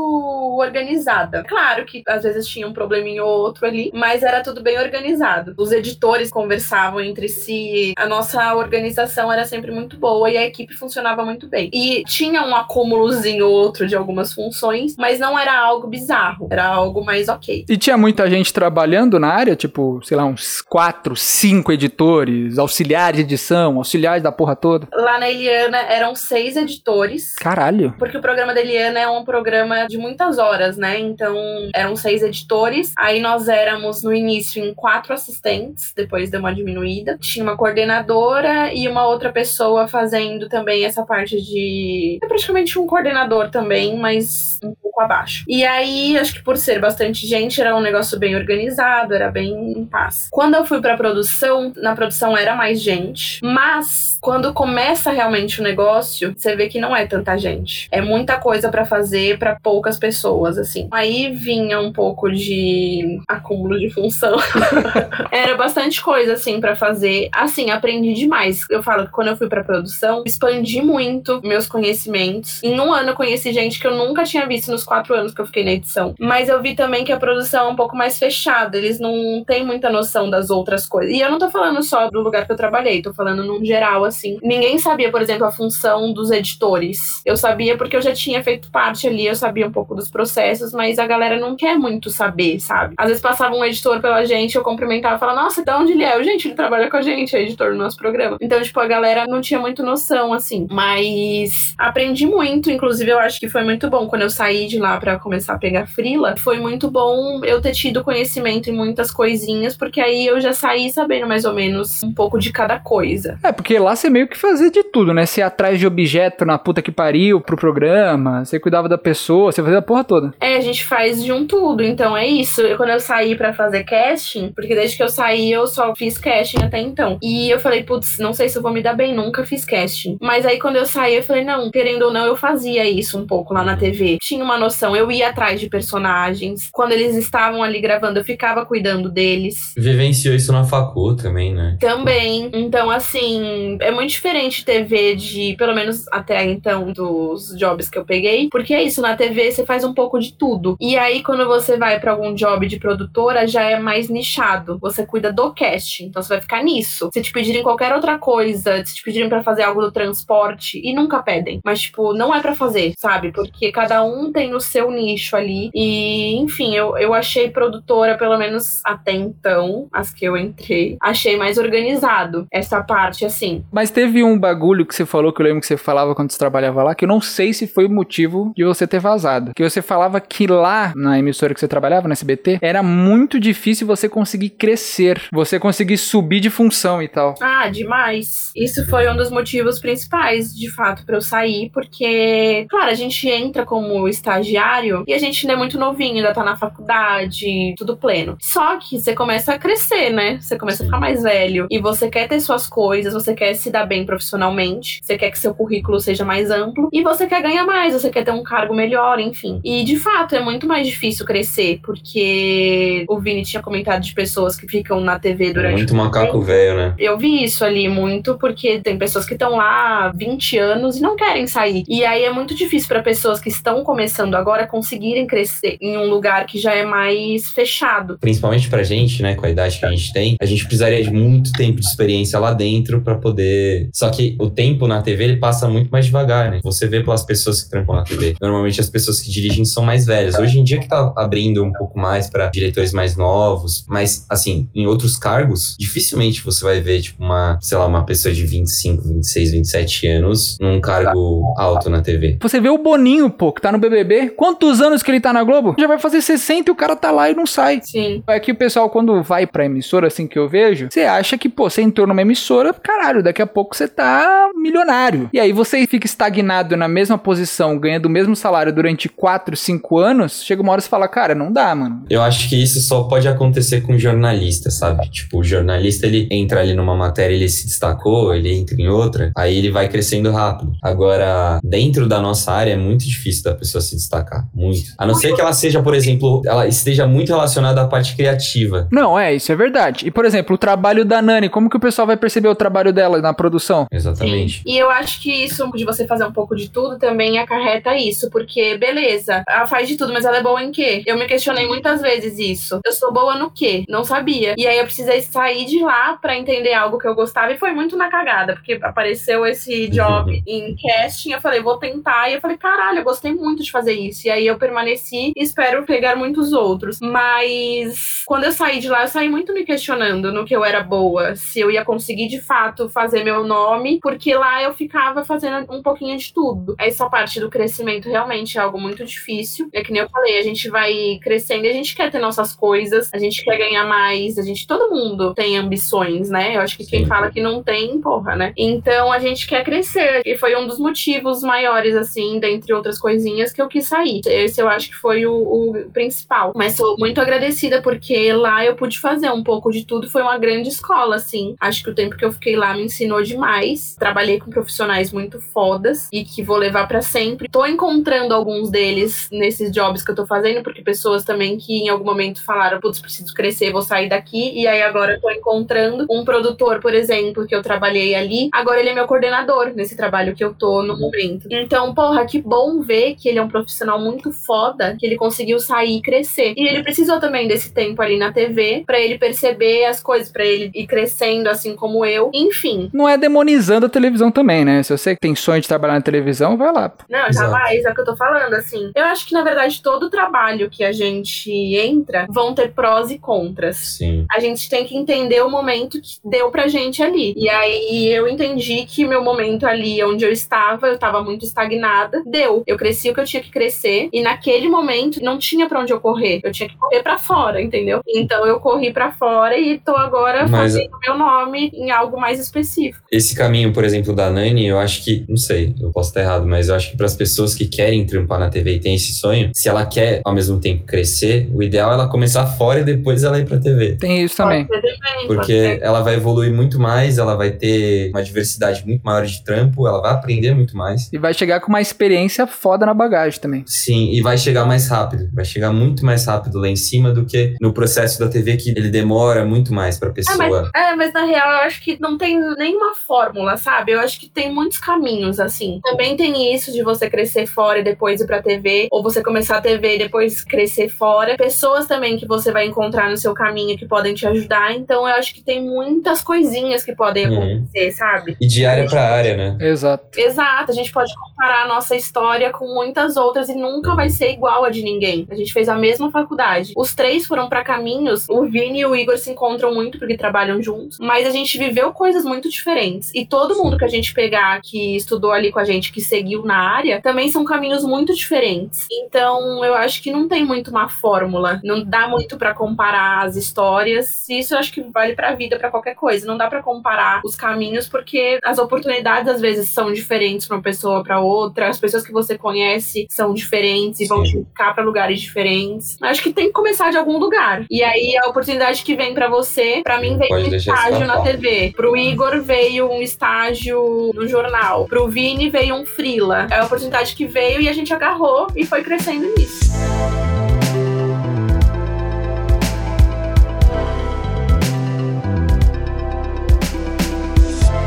organizada. 0.60 1.44
Claro 1.44 1.86
que 1.86 2.04
às 2.08 2.24
vezes 2.24 2.48
tinha 2.48 2.68
um 2.68 2.74
probleminha 2.74 3.24
ou 3.24 3.42
outro 3.42 3.66
ali, 3.66 3.92
mas 3.94 4.24
era 4.24 4.42
tudo 4.42 4.62
bem 4.62 4.78
organizado. 4.80 5.54
Os 5.58 5.72
editores 5.72 6.30
conversavam 6.66 7.00
entre 7.02 7.30
si, 7.30 7.94
a 7.96 8.08
nossa 8.08 8.56
organização 8.56 9.32
era 9.32 9.46
sempre 9.46 9.72
muito 9.72 9.98
boa 9.98 10.30
e 10.30 10.38
a 10.38 10.46
equipe 10.46 10.74
funcionava 10.74 11.24
muito 11.24 11.48
bem. 11.48 11.70
E 11.72 12.04
tinha 12.06 12.44
um 12.44 12.56
acúmulozinho 12.56 13.46
ou 13.46 13.54
outro 13.54 13.88
de 13.88 13.96
algumas 13.96 14.34
funções, 14.34 14.96
mas 14.98 15.20
não 15.20 15.38
era 15.38 15.58
algo 15.58 15.88
bizarro, 15.88 16.48
era 16.50 16.66
algo 16.66 17.06
mais 17.06 17.30
ok. 17.30 17.66
E 17.70 17.78
tinha 17.78 17.98
muita 17.98 18.30
gente 18.30 18.52
trabalhando 18.52 19.20
na 19.20 19.28
área, 19.28 19.56
tipo, 19.56 20.00
sei 20.04 20.18
lá, 20.18 20.26
uns 20.26 20.62
quatro, 20.62 21.16
cinco 21.16 21.72
editores, 21.72 22.58
auxiliares 22.58 23.18
de 23.18 23.24
edição, 23.24 23.78
auxiliares 23.78 24.24
da 24.24 24.32
porra 24.32 24.56
toda. 24.56 24.88
Lá 24.92 25.20
na 25.20 25.30
Eliana 25.30 25.78
eram 25.78 26.16
seis 26.16 26.58
editores. 26.58 27.36
Caralho. 27.36 27.94
Porque 28.00 28.18
o 28.18 28.22
programa 28.22 28.54
da 28.54 28.62
Eliana 28.62 29.00
é 29.00 29.08
um 29.08 29.24
programa 29.24 29.86
de 29.88 29.98
muitas 29.98 30.38
horas, 30.40 30.78
né? 30.78 31.00
Então 31.00 31.36
eram 31.74 31.96
seis 31.96 32.24
editores. 32.24 32.94
Aí 32.98 33.20
nós 33.20 33.48
éramos 33.48 34.02
no 34.02 34.14
início 34.14 34.64
em 34.64 34.74
quatro 34.74 35.14
assistentes, 35.14 35.94
depois 35.96 36.30
deu 36.30 36.40
uma 36.40 36.55
diminuída. 36.56 37.18
Tinha 37.20 37.44
uma 37.44 37.58
coordenadora 37.58 38.74
e 38.74 38.88
uma 38.88 39.06
outra 39.08 39.32
pessoa 39.32 39.88
fazendo 39.88 40.48
também 40.50 40.86
essa 40.86 41.06
parte 41.06 41.42
de. 41.42 42.20
É 42.24 42.28
praticamente 42.28 42.80
um 42.80 42.88
coordenador 42.88 43.50
também, 43.50 43.98
mas 43.98 44.60
um 44.64 44.74
pouco 44.74 45.02
abaixo. 45.02 45.44
E 45.48 45.64
aí, 45.66 46.18
acho 46.18 46.34
que 46.34 46.44
por 46.44 46.58
ser 46.58 46.80
bastante 46.80 47.28
gente, 47.28 47.60
era 47.60 47.76
um 47.76 47.82
negócio 47.82 48.18
bem 48.18 48.36
organizado, 48.36 49.14
era 49.14 49.30
bem 49.30 49.74
em 49.74 49.86
paz. 49.86 50.28
Quando 50.32 50.56
eu 50.56 50.66
fui 50.66 50.82
pra 50.82 50.98
produção, 50.98 51.74
na 51.76 51.96
produção 51.96 52.38
era 52.38 52.56
mais 52.56 52.82
gente, 52.82 53.40
mas 53.44 54.16
quando 54.22 54.54
começa 54.54 55.12
realmente 55.12 55.60
o 55.60 55.64
negócio, 55.64 56.34
você 56.36 56.56
vê 56.56 56.68
que 56.68 56.80
não 56.80 56.96
é 56.96 57.06
tanta 57.06 57.38
gente. 57.38 57.88
É 57.92 58.02
muita 58.02 58.40
coisa 58.40 58.70
para 58.70 58.84
fazer 58.84 59.38
para 59.38 59.60
poucas 59.62 60.00
pessoas, 60.00 60.58
assim. 60.58 60.88
Aí 60.92 61.32
vinha 61.32 61.80
um 61.80 61.94
pouco 61.94 62.32
de 62.32 63.20
acúmulo 63.28 63.78
de 63.78 63.90
função. 63.92 64.36
era 65.32 65.56
bastante 65.56 66.02
coisa, 66.02 66.34
assim, 66.46 66.60
para 66.60 66.76
fazer. 66.76 67.30
Assim, 67.32 67.72
aprendi 67.72 68.14
demais. 68.14 68.62
Eu 68.70 68.84
falo 68.84 69.06
que 69.06 69.12
quando 69.12 69.30
eu 69.30 69.38
fui 69.38 69.48
pra 69.48 69.64
produção, 69.64 70.24
expandi 70.26 70.82
muito 70.82 71.42
meus 71.44 71.68
conhecimentos. 71.68 72.62
Em 72.64 72.80
um 72.80 72.94
ano 72.94 73.10
eu 73.10 73.16
conheci 73.16 73.52
gente 73.52 73.80
que 73.80 73.88
eu 73.88 73.96
nunca 73.96 74.24
tinha 74.24 74.46
visto 74.46 74.72
nos 74.72 74.84
quatro 74.84 75.16
anos 75.16 75.34
que 75.34 75.42
eu 75.42 75.46
fiquei 75.46 75.64
na 75.64 75.72
edição. 75.72 76.14
Mas 76.20 76.48
eu 76.48 76.62
vi 76.62 76.76
também 76.76 77.04
que 77.04 77.12
a 77.12 77.18
produção 77.18 77.68
é 77.68 77.70
um 77.70 77.76
pouco 77.76 77.96
mais 77.96 78.20
fechada. 78.20 78.78
Eles 78.78 79.00
não 79.00 79.44
têm 79.46 79.66
muita 79.66 79.90
noção 79.90 80.30
das 80.30 80.50
outras 80.50 80.86
coisas. 80.86 81.14
E 81.14 81.20
eu 81.20 81.32
não 81.32 81.40
tô 81.40 81.50
falando 81.50 81.82
só 81.82 82.10
do 82.10 82.22
lugar 82.22 82.46
que 82.46 82.52
eu 82.52 82.58
trabalhei, 82.58 83.02
tô 83.02 83.14
falando 83.14 83.44
num 83.44 83.64
geral, 83.66 84.04
assim. 84.04 84.38
Ninguém 84.44 84.78
sabia, 84.78 85.10
por 85.12 85.22
exemplo, 85.22 85.46
a 85.46 85.52
função 85.52 86.14
dos 86.14 86.30
editores. 86.30 87.22
Eu 87.26 87.36
sabia 87.36 87.78
porque 87.78 87.96
eu 87.96 88.02
já 88.02 88.14
tinha 88.14 88.44
feito 88.44 88.70
parte 88.70 89.08
ali, 89.08 89.26
eu 89.26 89.36
sabia 89.36 89.68
um 89.68 89.72
pouco 89.72 89.96
dos 89.96 90.10
processos, 90.10 90.74
mas 90.74 91.00
a 91.00 91.08
galera 91.08 91.40
não 91.40 91.56
quer 91.56 91.78
muito 91.78 92.10
saber, 92.10 92.60
sabe? 92.60 92.94
Às 92.98 93.08
vezes 93.08 93.22
passava 93.22 93.56
um 93.56 93.64
editor 93.64 94.00
pela 94.00 94.24
gente, 94.26 94.56
eu 94.56 94.64
cumprimentava 94.64 95.16
e 95.16 95.20
falava, 95.20 95.42
nossa, 95.42 95.64
de 95.64 95.72
onde 95.72 95.94
ele 95.94 96.04
é? 96.04 96.18
Eu, 96.18 96.24
gente, 96.24 96.35
ele 96.44 96.56
trabalha 96.56 96.90
com 96.90 96.98
a 96.98 97.02
gente, 97.02 97.36
é 97.36 97.42
editor 97.42 97.72
do 97.72 97.78
nosso 97.78 97.98
programa. 97.98 98.38
Então, 98.42 98.62
tipo, 98.62 98.80
a 98.80 98.88
galera 98.88 99.26
não 99.26 99.42
tinha 99.42 99.60
muito 99.60 99.82
noção, 99.82 100.34
assim. 100.34 100.68
Mas 100.70 101.74
aprendi 101.78 102.26
muito, 102.26 102.70
inclusive 102.70 103.10
eu 103.10 103.20
acho 103.20 103.40
que 103.40 103.48
foi 103.48 103.64
muito 103.64 103.90
bom 103.90 104.08
quando 104.08 104.24
eu 104.24 104.30
saí 104.30 104.68
de 104.68 104.78
lá 104.78 104.98
para 105.00 105.18
começar 105.18 105.54
a 105.54 105.58
pegar 105.58 105.88
frila. 105.88 106.36
Foi 106.38 106.60
muito 106.60 106.90
bom 106.90 107.42
eu 107.44 107.62
ter 107.62 107.72
tido 107.74 108.04
conhecimento 108.04 108.70
em 108.70 108.74
muitas 108.74 109.12
coisinhas, 109.12 109.78
porque 109.78 110.02
aí 110.02 110.26
eu 110.28 110.40
já 110.40 110.54
saí 110.54 110.92
sabendo 110.92 111.28
mais 111.28 111.46
ou 111.46 111.54
menos 111.54 112.04
um 112.04 112.14
pouco 112.14 112.38
de 112.38 112.52
cada 112.52 112.80
coisa. 112.80 113.40
É, 113.44 113.52
porque 113.52 113.78
lá 113.80 113.96
você 113.96 114.10
meio 114.10 114.28
que 114.28 114.38
fazia 114.38 114.70
de 114.70 114.84
tudo, 114.84 115.14
né? 115.14 115.26
Você 115.26 115.42
ia 115.42 115.48
atrás 115.48 115.80
de 115.80 115.88
objeto 115.88 116.46
na 116.46 116.58
puta 116.58 116.82
que 116.82 116.92
pariu 116.92 117.40
pro 117.40 117.56
programa, 117.56 118.44
você 118.44 118.60
cuidava 118.60 118.90
da 118.90 118.98
pessoa, 118.98 119.52
você 119.52 119.62
fazia 119.62 119.80
a 119.80 119.82
porra 119.82 120.04
toda. 120.04 120.34
É, 120.40 120.58
a 120.58 120.62
gente 120.62 120.84
faz 120.84 121.24
de 121.24 121.32
um 121.32 121.46
tudo, 121.46 121.84
então 121.84 122.16
é 122.16 122.28
isso. 122.28 122.62
Eu, 122.62 122.78
quando 122.78 122.90
eu 122.90 123.00
saí 123.00 123.36
para 123.36 123.54
fazer 123.54 123.84
casting, 123.84 124.52
porque 124.54 124.76
desde 124.76 124.98
que 124.98 125.04
eu 125.04 125.10
saí 125.10 125.52
eu 125.52 125.68
só 125.68 125.96
fiz 125.96 126.15
casting 126.18 126.64
até 126.64 126.80
então. 126.80 127.18
E 127.22 127.50
eu 127.50 127.60
falei, 127.60 127.84
putz, 127.84 128.18
não 128.20 128.34
sei 128.34 128.50
se 128.50 128.58
eu 128.58 128.62
vou 128.62 128.72
me 128.72 128.82
dar 128.82 128.94
bem, 128.94 129.14
nunca 129.14 129.46
fiz 129.46 129.66
casting. 129.66 130.18
Mas 130.22 130.46
aí 130.46 130.60
quando 130.60 130.78
eu 130.78 130.86
saí, 130.86 131.16
eu 131.16 131.24
falei, 131.24 131.44
não, 131.44 131.70
querendo 131.72 132.04
ou 132.04 132.14
não, 132.14 132.26
eu 132.26 132.36
fazia 132.36 132.88
isso 132.90 133.18
um 133.18 133.26
pouco 133.26 133.54
lá 133.54 133.64
na 133.64 133.78
TV. 133.78 134.18
Tinha 134.22 134.44
uma 134.44 134.58
noção, 134.58 134.96
eu 134.96 135.12
ia 135.12 135.30
atrás 135.30 135.60
de 135.60 135.70
personagens. 135.70 136.70
Quando 136.72 136.94
eles 136.94 137.16
estavam 137.16 137.62
ali 137.62 137.80
gravando, 137.80 138.20
eu 138.20 138.24
ficava 138.24 138.66
cuidando 138.66 139.10
deles. 139.10 139.74
Vivenciou 139.78 140.36
isso 140.36 140.52
na 140.52 140.64
facu 140.64 141.16
também, 141.16 141.54
né? 141.54 141.78
Também. 141.80 142.50
Então, 142.54 142.90
assim, 142.90 143.78
é 143.82 143.92
muito 143.92 144.12
diferente 144.12 144.66
TV 144.66 145.16
de, 145.16 145.56
pelo 145.58 145.74
menos 145.74 146.06
até 146.12 146.44
então, 146.44 146.92
dos 146.92 147.56
jobs 147.58 147.90
que 147.90 147.98
eu 147.98 148.06
peguei. 148.06 148.50
Porque 148.50 148.74
é 148.74 148.84
isso, 148.84 149.02
na 149.02 149.16
TV 149.16 149.52
você 149.52 149.66
faz 149.66 149.84
um 149.84 149.94
pouco 149.94 150.20
de 150.20 150.34
tudo. 150.34 150.76
E 150.80 150.98
aí, 150.98 151.22
quando 151.24 151.46
você 151.46 151.78
vai 151.78 152.00
para 152.00 152.12
algum 152.12 152.34
job 152.34 152.68
de 152.68 152.80
produtora, 152.80 153.48
já 153.48 153.64
é 153.64 153.80
mais 153.80 154.10
nichado. 154.10 154.78
Você 154.80 155.06
cuida 155.06 155.32
do 155.32 155.54
cast. 155.54 156.05
Então 156.08 156.22
você 156.22 156.30
vai 156.30 156.42
ficar 156.42 156.64
nisso. 156.64 157.10
Se 157.14 157.22
te 157.22 157.32
pedirem 157.32 157.64
qualquer 157.64 157.94
outra 157.94 158.18
coisa, 158.18 158.84
se 158.86 158.96
te 158.96 159.04
pedirem 159.04 159.30
para 159.30 159.44
fazer 159.44 159.64
algo 159.64 159.82
do 159.82 159.92
transporte, 159.92 160.82
e 160.84 160.94
nunca 160.94 161.22
pedem. 161.22 161.60
Mas, 161.64 161.82
tipo, 161.82 162.14
não 162.14 162.34
é 162.34 162.42
para 162.42 162.56
fazer, 162.56 162.94
sabe? 162.98 163.32
Porque 163.32 163.72
cada 163.72 164.04
um 164.04 164.32
tem 164.32 164.54
o 164.54 164.60
seu 164.60 164.92
nicho 164.92 165.36
ali. 165.36 165.70
E, 165.74 166.36
enfim, 166.38 166.76
eu, 166.76 166.98
eu 166.98 167.14
achei 167.14 167.50
produtora, 167.50 168.18
pelo 168.18 168.38
menos 168.38 168.82
até 168.84 169.14
então, 169.14 169.88
as 169.92 170.14
que 170.14 170.26
eu 170.26 170.38
entrei, 170.38 170.98
achei 171.02 171.38
mais 171.38 171.58
organizado 171.58 172.48
essa 172.52 172.82
parte, 172.82 173.26
assim. 173.26 173.64
Mas 173.72 173.92
teve 173.92 174.24
um 174.24 174.38
bagulho 174.38 174.86
que 174.86 174.96
você 174.96 175.06
falou, 175.06 175.34
que 175.34 175.42
eu 175.42 175.46
lembro 175.46 175.62
que 175.62 175.68
você 175.68 175.78
falava 175.78 176.16
quando 176.16 176.32
você 176.32 176.38
trabalhava 176.38 176.84
lá, 176.84 176.96
que 176.96 177.06
eu 177.06 177.10
não 177.10 177.22
sei 177.22 177.54
se 177.54 177.68
foi 177.68 177.86
o 177.86 177.90
motivo 177.90 178.54
de 178.56 178.64
você 178.64 178.86
ter 178.88 179.00
vazado. 179.00 179.54
Que 179.56 179.68
você 179.68 179.82
falava 179.82 180.20
que 180.20 180.48
lá, 180.48 180.94
na 180.96 181.18
emissora 181.20 181.54
que 181.54 181.60
você 181.60 181.68
trabalhava, 181.68 182.08
na 182.08 182.14
SBT, 182.14 182.60
era 182.62 182.82
muito 182.84 183.40
difícil 183.40 183.88
você 183.88 184.08
conseguir 184.08 184.50
crescer, 184.50 185.22
você 185.32 185.60
conseguir 185.60 185.95
subir 185.98 186.40
de 186.40 186.50
função 186.50 187.02
e 187.02 187.08
tal. 187.08 187.36
Ah, 187.42 187.68
demais. 187.70 188.52
Isso 188.56 188.86
foi 188.88 189.10
um 189.10 189.16
dos 189.16 189.30
motivos 189.30 189.80
principais, 189.80 190.54
de 190.56 190.70
fato, 190.72 191.06
para 191.06 191.16
eu 191.18 191.22
sair, 191.22 191.70
porque, 191.74 192.66
claro, 192.70 192.90
a 192.90 192.94
gente 192.94 193.28
entra 193.30 193.66
como 193.66 194.08
estagiário 194.08 195.04
e 195.08 195.14
a 195.14 195.20
gente 195.20 195.46
não 195.46 195.56
é 195.56 195.58
muito 195.58 195.78
novinho, 195.78 196.18
ainda 196.18 196.34
tá 196.34 196.44
na 196.44 196.56
faculdade, 196.58 197.76
tudo 197.78 197.98
pleno. 197.98 198.38
Só 198.40 198.78
que 198.78 199.00
você 199.00 199.14
começa 199.14 199.54
a 199.54 199.60
crescer, 199.60 200.10
né? 200.10 200.40
Você 200.40 200.58
começa 200.58 200.84
a 200.84 200.86
ficar 200.86 201.00
mais 201.00 201.24
velho 201.24 201.68
e 201.70 201.80
você 201.80 202.10
quer 202.10 202.28
ter 202.28 202.40
suas 202.40 202.68
coisas, 202.68 203.14
você 203.14 203.34
quer 203.34 203.54
se 203.54 203.72
dar 203.72 203.86
bem 203.86 204.06
profissionalmente, 204.06 205.00
você 205.04 205.18
quer 205.18 205.32
que 205.32 205.40
seu 205.40 205.54
currículo 205.54 206.00
seja 206.00 206.24
mais 206.24 206.50
amplo 206.50 206.90
e 206.92 207.02
você 207.02 207.28
quer 207.28 207.42
ganhar 207.42 207.66
mais, 207.66 207.94
você 207.94 208.10
quer 208.10 208.24
ter 208.24 208.32
um 208.32 208.44
cargo 208.44 208.76
melhor, 208.76 209.20
enfim. 209.20 209.60
E 209.64 209.84
de 209.84 209.98
fato 209.98 210.36
é 210.36 210.40
muito 210.40 210.68
mais 210.68 210.88
difícil 210.88 211.26
crescer, 211.26 211.80
porque 211.84 213.06
o 213.08 213.20
Vini 213.20 213.44
tinha 213.44 213.62
comentado 213.62 214.02
de 214.02 214.14
pessoas 214.14 214.56
que 214.56 214.68
ficam 214.68 215.00
na 215.02 215.20
TV 215.20 215.54
durante. 215.54 215.85
Muito 215.86 215.96
macaco 215.96 216.42
velho, 216.42 216.78
né? 216.78 216.94
Eu 216.98 217.18
vi 217.18 217.44
isso 217.44 217.64
ali 217.64 217.88
muito, 217.88 218.38
porque 218.40 218.80
tem 218.80 218.98
pessoas 218.98 219.26
que 219.26 219.34
estão 219.34 219.56
lá 219.56 220.06
há 220.06 220.12
20 220.12 220.58
anos 220.58 220.98
e 220.98 221.02
não 221.02 221.16
querem 221.16 221.46
sair. 221.46 221.84
E 221.88 222.04
aí 222.04 222.24
é 222.24 222.32
muito 222.32 222.56
difícil 222.56 222.88
para 222.88 223.04
pessoas 223.04 223.40
que 223.40 223.50
estão 223.50 223.84
começando 223.84 224.36
agora 224.36 224.66
conseguirem 224.66 225.28
crescer 225.28 225.78
em 225.80 225.98
um 225.98 226.10
lugar 226.10 226.46
que 226.48 226.58
já 226.58 226.74
é 226.74 226.84
mais 226.84 227.52
fechado. 227.52 228.18
Principalmente 228.20 228.68
pra 228.68 228.82
gente, 228.82 229.22
né, 229.22 229.36
com 229.36 229.46
a 229.46 229.50
idade 229.50 229.78
que 229.78 229.86
a 229.86 229.90
gente 229.92 230.12
tem, 230.12 230.36
a 230.42 230.46
gente 230.46 230.64
precisaria 230.64 231.04
de 231.04 231.12
muito 231.12 231.52
tempo 231.52 231.80
de 231.80 231.86
experiência 231.86 232.40
lá 232.40 232.54
dentro 232.54 233.02
para 233.02 233.16
poder. 233.16 233.90
Só 233.94 234.10
que 234.10 234.36
o 234.40 234.50
tempo 234.50 234.88
na 234.88 235.02
TV 235.02 235.24
ele 235.24 235.38
passa 235.38 235.68
muito 235.68 235.90
mais 235.90 236.06
devagar, 236.06 236.50
né? 236.50 236.60
Você 236.64 236.88
vê 236.88 237.04
pelas 237.04 237.24
pessoas 237.24 237.62
que 237.62 237.70
trampam 237.70 237.96
na 237.96 238.04
TV. 238.04 238.36
Normalmente 238.42 238.82
as 238.82 238.90
pessoas 238.90 239.22
que 239.22 239.30
dirigem 239.30 239.66
são 239.66 239.84
mais 239.84 240.06
velhas. 240.06 240.36
Hoje 240.40 240.60
em 240.60 240.64
dia 240.64 240.80
que 240.80 240.88
tá 240.88 241.14
abrindo 241.16 241.64
um 241.64 241.72
pouco 241.72 242.00
mais 242.00 242.28
para 242.30 242.48
diretores 242.48 242.92
mais 242.92 243.16
novos, 243.16 243.86
mas 243.88 244.26
assim, 244.30 244.68
em 244.74 244.88
outros 244.88 245.18
cargos, 245.18 245.75
dificilmente 245.78 246.44
você 246.44 246.64
vai 246.64 246.80
ver 246.80 247.02
tipo 247.02 247.24
uma, 247.24 247.58
sei 247.62 247.78
lá, 247.78 247.86
uma 247.86 248.06
pessoa 248.06 248.34
de 248.34 248.46
25, 248.46 249.08
26, 249.08 249.52
27 249.52 250.08
anos 250.08 250.58
num 250.60 250.80
cargo 250.80 251.54
alto 251.58 251.90
na 251.90 252.02
TV. 252.02 252.38
Você 252.42 252.60
vê 252.60 252.70
o 252.70 252.78
Boninho, 252.78 253.30
pô, 253.30 253.52
que 253.52 253.62
tá 253.62 253.72
no 253.72 253.78
BBB. 253.78 254.30
Quantos 254.30 254.82
anos 254.82 255.02
que 255.02 255.12
ele 255.12 255.20
tá 255.20 255.34
na 255.34 255.44
Globo? 255.44 255.76
Já 255.78 255.88
vai 255.88 256.00
fazer 256.00 256.22
60 256.22 256.70
e 256.70 256.72
o 256.72 256.76
cara 256.76 256.96
tá 256.96 257.12
lá 257.12 257.30
e 257.30 257.36
não 257.36 257.46
sai. 257.46 257.82
Sim. 257.84 258.24
É 258.28 258.40
que 258.40 258.52
o 258.52 258.56
pessoal, 258.56 258.90
quando 258.90 259.22
vai 259.24 259.46
pra 259.48 259.66
emissora, 259.66 260.08
assim 260.08 260.28
que 260.28 260.38
eu 260.38 260.48
vejo, 260.48 260.88
você 260.90 261.02
acha 261.02 261.38
que, 261.38 261.50
pô, 261.50 261.70
você 261.70 261.82
entrou 261.82 262.08
numa 262.08 262.22
emissora, 262.22 262.74
caralho, 262.74 263.24
daqui 263.24 263.42
a 263.42 263.48
pouco 263.48 263.76
você 263.76 263.88
tá 263.88 264.50
milionário. 264.56 265.30
E 265.34 265.40
aí 265.40 265.52
você 265.52 265.86
fica 265.88 266.06
estagnado 266.06 266.76
na 266.76 266.88
mesma 266.88 267.18
posição, 267.18 267.78
ganhando 267.78 268.06
o 268.06 268.10
mesmo 268.10 268.36
salário 268.36 268.74
durante 268.74 269.10
4, 269.10 269.56
5 269.56 269.98
anos, 269.98 270.44
chega 270.44 270.62
uma 270.62 270.72
hora 270.72 270.80
e 270.80 270.84
você 270.84 270.90
fala, 270.90 271.08
cara, 271.08 271.36
não 271.36 271.52
dá, 271.52 271.74
mano. 271.74 272.04
Eu 272.10 272.22
acho 272.22 272.50
que 272.50 272.62
isso 272.62 272.80
só 272.82 273.04
pode 273.04 273.28
acontecer 273.28 273.82
com 273.82 273.98
jornalista, 273.98 274.70
sabe? 274.70 275.10
Tipo, 275.10 275.40
o 275.40 275.44
jornalista, 275.66 276.06
ele 276.06 276.28
entra 276.32 276.62
ali 276.62 276.74
numa 276.74 276.96
matéria, 276.96 277.34
ele 277.34 277.50
se 277.50 277.66
destacou, 277.66 278.34
ele 278.34 278.54
entra 278.54 278.76
em 278.80 278.88
outra, 278.88 279.32
aí 279.36 279.58
ele 279.58 279.72
vai 279.72 279.90
crescendo 279.90 280.32
rápido. 280.32 280.74
Agora, 280.82 281.60
dentro 281.64 282.08
da 282.08 282.22
nossa 282.22 282.52
área, 282.52 282.74
é 282.74 282.78
muito 282.78 283.06
difícil 283.06 283.44
da 283.44 283.56
pessoa 283.56 283.82
se 283.82 283.96
destacar. 283.96 284.48
Muito. 284.54 284.94
A 284.98 285.06
não 285.06 285.16
ser 285.16 285.34
que 285.34 285.42
ela 285.42 285.54
seja, 285.54 285.82
por 285.82 285.96
exemplo, 285.96 286.42
ela 286.46 286.68
esteja 286.68 287.08
muito 287.08 287.30
relacionada 287.30 287.82
à 287.82 287.88
parte 287.88 288.16
criativa. 288.16 288.88
Não, 288.92 289.18
é, 289.18 289.34
isso 289.34 289.52
é 289.52 289.56
verdade. 289.56 290.06
E, 290.08 290.12
por 290.12 290.26
exemplo, 290.26 290.56
o 290.56 290.58
trabalho 290.58 291.04
da 291.04 291.22
Nani, 291.22 291.50
como 291.50 291.70
que 291.70 291.78
o 291.78 291.80
pessoal 291.80 292.06
vai 292.06 292.18
perceber 292.18 292.48
o 292.48 292.56
trabalho 292.56 292.94
dela 292.94 293.20
na 293.20 293.34
produção? 293.34 293.88
Exatamente. 293.92 294.58
Sim. 294.58 294.64
E 294.66 294.78
eu 294.78 294.90
acho 294.90 295.22
que 295.22 295.32
isso 295.32 295.66
de 295.76 295.84
você 295.84 296.06
fazer 296.06 296.26
um 296.26 296.32
pouco 296.32 296.56
de 296.56 296.70
tudo 296.70 296.98
também 297.00 297.40
acarreta 297.40 297.96
isso, 297.98 298.30
porque 298.30 298.78
beleza, 298.78 299.44
ela 299.48 299.66
faz 299.66 299.88
de 299.88 299.98
tudo, 299.98 300.14
mas 300.14 300.26
ela 300.26 300.38
é 300.38 300.44
boa 300.44 300.62
em 300.64 300.72
quê? 300.72 301.04
Eu 301.06 301.18
me 301.18 301.26
questionei 301.26 301.68
muitas 301.68 302.02
vezes 302.02 302.38
isso. 302.38 302.80
Eu 302.86 302.92
sou 302.94 303.12
boa 303.12 303.36
no 303.36 303.50
quê? 303.50 303.84
Não 303.90 304.04
sabia. 304.04 304.54
E 304.58 304.68
aí 304.68 304.78
eu 304.78 304.86
precisei 304.86 305.22
sair 305.22 305.55
de 305.64 305.80
lá 305.82 306.18
pra 306.18 306.36
entender 306.36 306.74
algo 306.74 306.98
que 306.98 307.08
eu 307.08 307.16
gostava 307.16 307.54
e 307.54 307.58
foi 307.58 307.72
muito 307.72 307.96
na 307.96 308.10
cagada, 308.10 308.54
porque 308.54 308.80
apareceu 308.82 309.46
esse 309.46 309.88
job 309.88 310.44
em 310.46 310.76
casting, 310.76 311.32
eu 311.32 311.42
falei, 311.42 311.62
vou 311.62 311.78
tentar, 311.78 312.30
e 312.30 312.34
eu 312.34 312.42
falei, 312.42 312.58
caralho, 312.58 313.00
eu 313.00 313.04
gostei 313.04 313.34
muito 313.34 313.64
de 313.64 313.72
fazer 313.72 313.94
isso. 313.94 314.28
E 314.28 314.32
aí 314.32 314.48
eu 314.48 314.58
permaneci 314.58 315.32
e 315.36 315.44
espero 315.44 315.86
pegar 315.86 316.16
muitos 316.16 316.52
outros. 316.52 317.00
Mas 317.00 318.24
quando 318.26 318.46
eu 318.46 318.52
saí 318.52 318.80
de 318.80 318.90
lá, 318.90 319.04
eu 319.04 319.08
saí 319.08 319.30
muito 319.30 319.54
me 319.54 319.64
questionando 319.64 320.32
no 320.32 320.46
que 320.46 320.56
eu 320.56 320.66
era 320.66 320.82
boa, 320.82 321.36
se 321.36 321.60
eu 321.60 321.70
ia 321.70 321.86
conseguir 321.86 322.28
de 322.28 322.42
fato 322.42 322.90
fazer 322.90 323.24
meu 323.24 323.44
nome, 323.44 324.00
porque 324.02 324.34
lá 324.34 324.64
eu 324.64 324.74
ficava 324.74 325.24
fazendo 325.24 325.72
um 325.72 325.82
pouquinho 325.82 326.18
de 326.18 326.34
tudo. 326.34 326.76
Essa 326.80 327.10
parte 327.10 327.40
do 327.40 327.50
crescimento 327.50 328.10
realmente 328.10 328.58
é 328.58 328.62
algo 328.62 328.80
muito 328.80 329.06
difícil. 329.06 329.70
É 329.72 329.84
que 329.84 329.92
nem 329.92 330.02
eu 330.02 330.10
falei, 330.10 330.40
a 330.40 330.44
gente 330.44 330.70
vai 330.70 331.20
crescendo 331.22 331.66
e 331.66 331.70
a 331.70 331.74
gente 331.74 331.96
quer 331.96 332.10
ter 332.12 332.20
nossas 332.20 332.56
coisas, 332.56 333.12
a 333.14 333.18
gente 333.18 333.44
quer 333.44 333.58
ganhar 333.58 333.86
mais, 333.86 334.38
a 334.38 334.42
gente, 334.42 334.66
todo 334.66 334.94
mundo 334.94 335.34
tem 335.34 335.45
ambições, 335.54 336.30
né? 336.30 336.56
Eu 336.56 336.62
acho 336.62 336.78
que 336.78 336.84
Sim. 336.84 336.90
quem 336.90 337.06
fala 337.06 337.30
que 337.30 337.42
não 337.42 337.62
tem, 337.62 338.00
porra, 338.00 338.36
né? 338.36 338.54
Então 338.58 339.12
a 339.12 339.20
gente 339.20 339.48
quer 339.48 339.64
crescer. 339.64 340.22
E 340.26 340.38
foi 340.38 340.56
um 340.56 340.66
dos 340.66 340.80
motivos 340.80 341.44
maiores, 341.44 341.96
assim, 341.96 342.40
dentre 342.40 342.74
outras 342.74 342.98
coisinhas, 342.98 343.52
que 343.52 343.62
eu 343.62 343.68
quis 343.68 343.88
sair. 343.88 344.22
Esse 344.26 344.62
eu 344.62 344.68
acho 344.70 344.90
que 344.90 344.96
foi 344.96 345.26
o, 345.26 345.34
o 345.34 345.90
principal. 345.92 346.54
Mas 346.56 346.76
sou 346.76 346.98
muito 346.98 347.20
agradecida 347.20 347.82
porque 347.82 348.32
lá 348.32 348.64
eu 348.64 348.76
pude 348.76 349.00
fazer 349.00 349.30
um 349.32 349.44
pouco 349.44 349.72
de 349.72 349.86
tudo. 349.86 350.10
Foi 350.10 350.22
uma 350.22 350.38
grande 350.38 350.70
escola, 350.70 351.18
assim. 351.18 351.56
Acho 351.60 351.84
que 351.84 351.90
o 351.90 351.96
tempo 351.96 352.16
que 352.16 352.24
eu 352.24 352.32
fiquei 352.32 352.56
lá 352.56 352.74
me 352.74 352.84
ensinou 352.84 353.22
demais. 353.22 353.96
Trabalhei 353.98 354.40
com 354.40 354.50
profissionais 354.50 355.12
muito 355.12 355.42
fodas 355.42 356.08
e 356.12 356.24
que 356.24 356.44
vou 356.44 356.58
levar 356.58 356.88
pra 356.88 357.02
sempre. 357.02 357.50
Tô 357.50 357.66
encontrando 357.66 358.34
alguns 358.34 358.70
deles 358.70 359.28
nesses 359.32 359.72
jobs 359.72 360.04
que 360.04 360.12
eu 360.12 360.16
tô 360.16 360.26
fazendo, 360.26 360.64
porque 360.64 360.82
pessoas 360.82 361.24
também 361.24 361.58
que 361.58 361.74
em 361.74 361.90
algum 361.90 362.06
momento 362.06 362.44
falaram, 362.44 362.80
putz, 362.80 363.00
preciso 363.00 363.34
crescer, 363.34 363.72
vou 363.72 363.82
sair 363.82 364.08
daqui. 364.08 364.52
E 364.60 364.68
aí 364.68 364.82
agora 364.82 365.14
eu 365.14 365.22
tô 365.26 365.32
encontrando 365.32 366.06
um 366.10 366.24
produtor, 366.24 366.80
por 366.80 366.94
exemplo, 366.94 367.48
que 367.48 367.56
eu 367.56 367.64
trabalhei 367.64 368.14
ali. 368.14 368.50
Agora 368.54 368.80
ele 368.80 368.90
é 368.90 368.94
meu 368.94 369.08
coordenador 369.08 369.72
nesse 369.76 369.98
trabalho 369.98 370.36
que 370.36 370.44
eu 370.44 370.54
tô 370.54 370.84
no 370.84 371.00
momento. 371.00 371.48
Então, 371.50 371.94
porra, 371.94 372.26
que 372.26 372.40
bom 372.40 372.82
ver 372.82 373.16
que 373.16 373.28
ele 373.28 373.40
é 373.40 373.42
um 373.42 373.48
profissional 373.48 374.00
muito 374.00 374.32
foda, 374.32 374.96
que 375.00 375.06
ele 375.06 375.16
conseguiu 375.16 375.60
sair 375.60 375.98
e 375.98 376.02
crescer. 376.02 376.54
E 376.56 376.68
ele 376.68 376.84
precisou 376.84 377.20
também 377.20 377.48
desse 377.48 377.74
tempo 377.74 378.02
ali 378.02 378.18
na 378.18 378.32
TV 378.32 378.84
pra 378.86 379.00
ele 379.00 379.18
perceber 379.18 379.86
as 379.86 380.02
coisas, 380.02 380.32
pra 380.32 380.46
ele 380.46 380.70
ir 380.76 380.86
crescendo 380.86 381.50
assim 381.50 381.76
como 381.76 382.06
eu. 382.06 382.30
Enfim. 382.34 382.90
Não 382.94 383.10
é 383.10 383.18
demonizando 383.18 383.88
a 383.88 383.90
televisão 383.90 384.30
também, 384.30 384.64
né? 384.64 384.84
Se 384.84 384.96
você 384.96 385.16
tem 385.16 385.34
sonho 385.36 385.62
de 385.62 385.68
trabalhar 385.68 385.94
na 385.94 386.02
televisão, 386.02 386.58
vai 386.58 386.72
lá. 386.72 386.92
Não, 387.10 387.28
Exato. 387.28 387.52
jamais, 387.52 387.84
é 387.84 387.92
o 387.92 387.96
que 387.96 388.02
eu 388.02 388.06
tô 388.06 388.16
falando, 388.16 388.54
assim. 388.54 388.92
Eu 388.94 389.06
acho 389.06 389.26
que, 389.28 389.34
na 389.34 389.42
verdade, 389.42 389.82
todo 389.82 390.10
trabalho 390.10 390.70
que 390.70 390.84
a 390.84 390.92
gente 390.92 391.52
entra 391.76 392.28
vão 392.30 392.54
ter 392.54 392.72
prós 392.72 393.10
e 393.10 393.18
contras. 393.18 393.78
Sim. 393.78 394.26
A 394.32 394.40
gente 394.40 394.70
tem 394.70 394.86
que 394.86 394.96
entender 394.96 395.15
o 395.16 395.50
momento 395.50 396.00
que 396.02 396.18
deu 396.24 396.50
pra 396.52 396.68
gente 396.68 397.02
ali. 397.02 397.34
E 397.38 397.50
aí 397.50 398.12
eu 398.14 398.28
entendi 398.28 398.86
que 398.86 399.06
meu 399.06 399.24
momento 399.24 399.66
ali 399.66 400.04
onde 400.04 400.26
eu 400.26 400.32
estava, 400.32 400.88
eu 400.88 400.98
tava 400.98 401.24
muito 401.24 401.46
estagnada, 401.46 402.22
deu. 402.26 402.64
Eu 402.68 402.78
cresci 402.78 403.10
o 403.10 403.14
que 403.14 403.20
eu 403.22 403.26
tinha 403.26 403.42
que 403.42 403.50
crescer 403.50 404.10
e 404.12 404.22
naquele 404.22 404.68
momento 404.68 405.24
não 405.24 405.38
tinha 405.38 405.68
pra 405.70 405.80
onde 405.80 405.94
eu 405.94 406.00
correr. 406.02 406.42
Eu 406.44 406.52
tinha 406.52 406.68
que 406.68 406.76
correr 406.78 407.02
pra 407.02 407.18
fora, 407.18 407.62
entendeu? 407.62 408.02
Então 408.08 408.46
eu 408.46 408.60
corri 408.60 408.92
pra 408.92 409.12
fora 409.12 409.58
e 409.58 409.80
tô 409.80 409.96
agora 409.96 410.48
Mas- 410.48 410.74
fazendo 410.74 410.92
meu 411.02 411.18
nome 411.18 411.72
em 411.74 411.92
algo 411.92 412.20
mais 412.20 412.40
específico. 412.40 413.06
Esse 413.12 413.36
caminho, 413.36 413.72
por 413.72 413.84
exemplo, 413.84 414.14
da 414.14 414.30
Nani, 414.30 414.68
eu 414.68 414.78
acho 414.80 415.04
que, 415.04 415.26
não 415.30 415.38
sei, 415.38 415.74
eu 415.80 415.92
posso 415.92 416.10
estar 416.10 416.22
errado, 416.22 416.46
mas 416.46 416.68
eu 416.70 416.76
acho 416.76 416.92
que 416.92 416.98
para 416.98 417.06
as 417.06 417.16
pessoas 417.16 417.54
que 417.56 417.68
querem 417.68 418.06
trampar 418.06 418.40
na 418.40 418.50
TV 418.50 418.76
e 418.76 418.80
têm 418.80 418.96
esse 418.96 419.14
sonho, 419.14 419.52
se 419.54 419.70
ela 419.70 419.86
quer 419.86 420.22
ao 420.26 420.34
mesmo 420.34 420.60
tempo 420.60 420.84
crescer, 420.86 421.48
o 421.54 421.64
ideal 421.64 421.92
é 421.92 421.94
ela 421.94 422.10
começar 422.10 422.46
fora 422.46 422.80
e 422.80 422.84
depois 422.84 423.24
ela 423.24 423.40
ir 423.40 423.46
pra 423.46 423.58
TV. 423.60 423.96
Tem 424.00 424.24
isso 424.24 424.36
também. 424.38 424.68
Também, 425.06 425.28
Porque 425.28 425.80
ela 425.82 426.02
vai 426.02 426.16
evoluir 426.16 426.54
muito 426.54 426.80
mais, 426.80 427.18
ela 427.18 427.36
vai 427.36 427.52
ter 427.52 428.10
uma 428.12 428.24
diversidade 428.24 428.86
muito 428.86 429.02
maior 429.04 429.26
de 429.26 429.44
trampo, 429.44 429.88
ela 429.88 430.02
vai 430.02 430.12
aprender 430.12 430.54
muito 430.54 430.76
mais. 430.76 431.12
E 431.14 431.18
vai 431.18 431.34
chegar 431.34 431.60
com 431.60 431.68
uma 431.70 431.82
experiência 431.82 432.48
foda 432.48 432.86
na 432.86 432.94
bagagem 432.94 433.40
também. 433.40 433.64
Sim, 433.68 434.12
e 434.12 434.22
vai 434.22 434.38
chegar 434.38 434.66
mais 434.66 434.88
rápido. 434.90 435.30
Vai 435.34 435.46
chegar 435.46 435.72
muito 435.72 436.04
mais 436.06 436.26
rápido 436.26 436.60
lá 436.60 436.68
em 436.68 436.76
cima 436.76 437.12
do 437.12 437.26
que 437.26 437.56
no 437.62 437.72
processo 437.74 438.20
da 438.20 438.28
TV, 438.28 438.58
que 438.58 438.70
ele 438.70 438.90
demora 438.90 439.46
muito 439.46 439.74
mais 439.74 439.98
pra 439.98 440.10
Ah, 440.10 440.14
pessoa. 440.14 440.70
mas, 440.74 440.84
é, 440.84 440.96
mas 440.96 441.14
na 441.14 441.26
real 441.26 441.50
eu 441.52 441.58
acho 441.60 441.82
que 441.84 441.98
não 442.00 442.18
tem 442.18 442.40
nenhuma 442.58 442.96
fórmula, 442.96 443.58
sabe? 443.58 443.92
Eu 443.92 444.00
acho 444.00 444.20
que 444.20 444.30
tem 444.30 444.52
muitos 444.54 444.80
caminhos, 444.80 445.40
assim. 445.40 445.80
Também 445.84 446.16
tem 446.16 446.54
isso 446.54 446.72
de 446.72 446.82
você 446.84 447.10
crescer 447.10 447.46
fora 447.46 447.80
e 447.80 447.84
depois 447.84 448.22
ir 448.22 448.26
pra 448.28 448.42
TV, 448.42 448.88
ou 448.92 449.04
você 449.04 449.22
começar 449.24 449.58
a 449.58 449.62
TV 449.62 449.96
e 449.96 450.00
depois 450.00 450.44
crescer 450.44 450.90
fora. 450.90 451.36
Pessoas 451.38 451.86
também 451.88 452.18
que 452.18 452.26
você 452.28 452.52
vai 452.52 452.66
encontrar 452.66 453.10
no 453.10 453.18
seu 453.18 453.34
caminho 453.34 453.78
que 453.78 453.86
podem 453.88 454.14
te 454.14 454.26
ajudar. 454.28 454.74
Então 454.76 454.95
eu 455.02 455.14
acho 455.16 455.34
que 455.34 455.44
tem 455.44 455.62
muitas 455.64 456.22
coisinhas 456.22 456.84
que 456.84 456.96
podem 456.96 457.28
Uhum. 457.28 457.38
acontecer, 457.56 457.92
sabe? 457.92 458.38
E 458.40 458.48
de 458.48 458.66
área 458.66 458.86
pra 458.88 459.02
área, 459.10 459.36
né? 459.36 459.58
Exato. 459.60 460.06
Exato, 460.20 460.72
a 460.72 460.74
gente 460.74 460.92
pode 460.92 461.14
comparar 461.16 461.64
a 461.64 461.68
nossa 461.68 461.96
história 461.96 462.52
com 462.52 462.74
muitas 462.74 463.18
outras 463.18 463.50
e 463.50 463.56
nunca 463.56 463.96
vai 463.96 464.10
ser 464.10 464.32
igual 464.32 464.64
a 464.64 464.70
de 464.70 464.82
ninguém. 464.84 465.28
A 465.30 465.36
gente 465.36 465.52
fez 465.54 465.68
a 465.70 465.76
mesma 465.76 466.12
faculdade. 466.12 466.74
Os 466.76 466.94
três 466.96 467.26
foram 467.26 467.50
pra 467.50 467.64
caminhos. 467.64 468.26
O 468.30 468.44
Vini 468.46 468.80
e 468.82 468.86
o 468.86 468.96
Igor 468.96 469.18
se 469.18 469.32
encontram 469.32 469.74
muito 469.74 469.98
porque 470.00 470.18
trabalham 470.18 470.62
juntos, 470.62 470.98
mas 471.00 471.26
a 471.28 471.32
gente 471.32 471.58
viveu 471.58 471.92
coisas 471.92 472.24
muito 472.24 472.50
diferentes. 472.50 473.12
E 473.14 473.26
todo 473.26 473.56
mundo 473.58 473.78
que 473.78 473.86
a 473.86 473.90
gente 473.90 474.14
pegar 474.14 474.62
que 474.62 474.96
estudou 474.96 475.32
ali 475.32 475.52
com 475.52 475.60
a 475.60 475.64
gente, 475.66 475.92
que 475.92 476.02
seguiu 476.02 476.44
na 476.44 476.58
área, 476.58 477.02
também 477.02 477.30
são 477.30 477.44
caminhos 477.44 477.84
muito 477.84 478.14
diferentes. 478.14 478.86
Então, 478.92 479.64
eu 479.64 479.74
acho 479.74 480.02
que 480.02 480.12
não 480.12 480.28
tem 480.28 480.44
muito 480.46 480.70
uma 480.72 480.88
fórmula, 480.90 481.60
não 481.64 481.84
dá 481.84 482.08
muito 482.08 482.38
pra 482.38 482.54
comparar 482.54 483.26
as 483.26 483.36
histórias. 483.36 484.28
Isso 484.30 484.54
eu 484.54 484.60
acho 484.60 484.72
que 484.74 484.85
vale 484.92 485.16
pra 485.16 485.34
vida, 485.34 485.58
pra 485.58 485.70
qualquer 485.70 485.96
coisa. 485.96 486.26
Não 486.26 486.38
dá 486.38 486.48
pra 486.48 486.64
comparar 486.64 487.22
os 487.24 487.36
caminhos 487.36 487.88
porque 487.88 488.40
as 488.44 488.58
oportunidades 488.58 489.32
às 489.34 489.42
vezes 489.42 489.70
são 489.70 489.92
diferentes 489.92 490.48
pra 490.48 490.58
uma 490.58 490.64
pessoa 490.64 491.04
pra 491.04 491.20
outra, 491.20 491.70
as 491.70 491.80
pessoas 491.80 492.06
que 492.06 492.12
você 492.12 492.38
conhece 492.38 493.08
são 493.10 493.34
diferentes 493.34 494.00
e 494.00 494.06
vão 494.06 494.24
te 494.24 494.38
indicar 494.38 494.74
pra 494.74 494.84
lugares 494.84 495.20
diferentes. 495.20 495.98
Acho 496.02 496.24
que 496.24 496.32
tem 496.32 496.48
que 496.48 496.54
começar 496.54 496.92
de 496.92 496.98
algum 496.98 497.18
lugar. 497.18 497.66
E 497.70 497.84
aí 497.84 498.16
a 498.18 498.30
oportunidade 498.30 498.84
que 498.84 498.96
vem 498.96 499.14
pra 499.14 499.28
você, 499.28 499.82
pra 499.84 500.00
mim 500.00 500.18
veio 500.18 500.30
Pode 500.30 500.50
um 500.50 500.56
estágio 500.56 501.06
na. 501.06 501.26
TV. 501.26 501.74
Pro 501.76 501.98
Igor 501.98 502.42
veio 502.42 502.90
um 502.90 503.02
estágio 503.02 504.12
no 504.14 504.28
jornal. 504.28 504.86
Pro 504.86 505.08
Vini 505.08 505.50
veio 505.50 505.76
um 505.76 505.86
frila. 505.86 506.48
É 506.52 506.60
a 506.60 506.66
oportunidade 506.66 507.16
que 507.16 507.26
veio 507.26 507.62
e 507.62 507.70
a 507.70 507.74
gente 507.74 507.94
agarrou 507.94 508.48
e 508.56 508.66
foi 508.66 508.84
crescendo 508.84 509.34
nisso. 509.36 509.66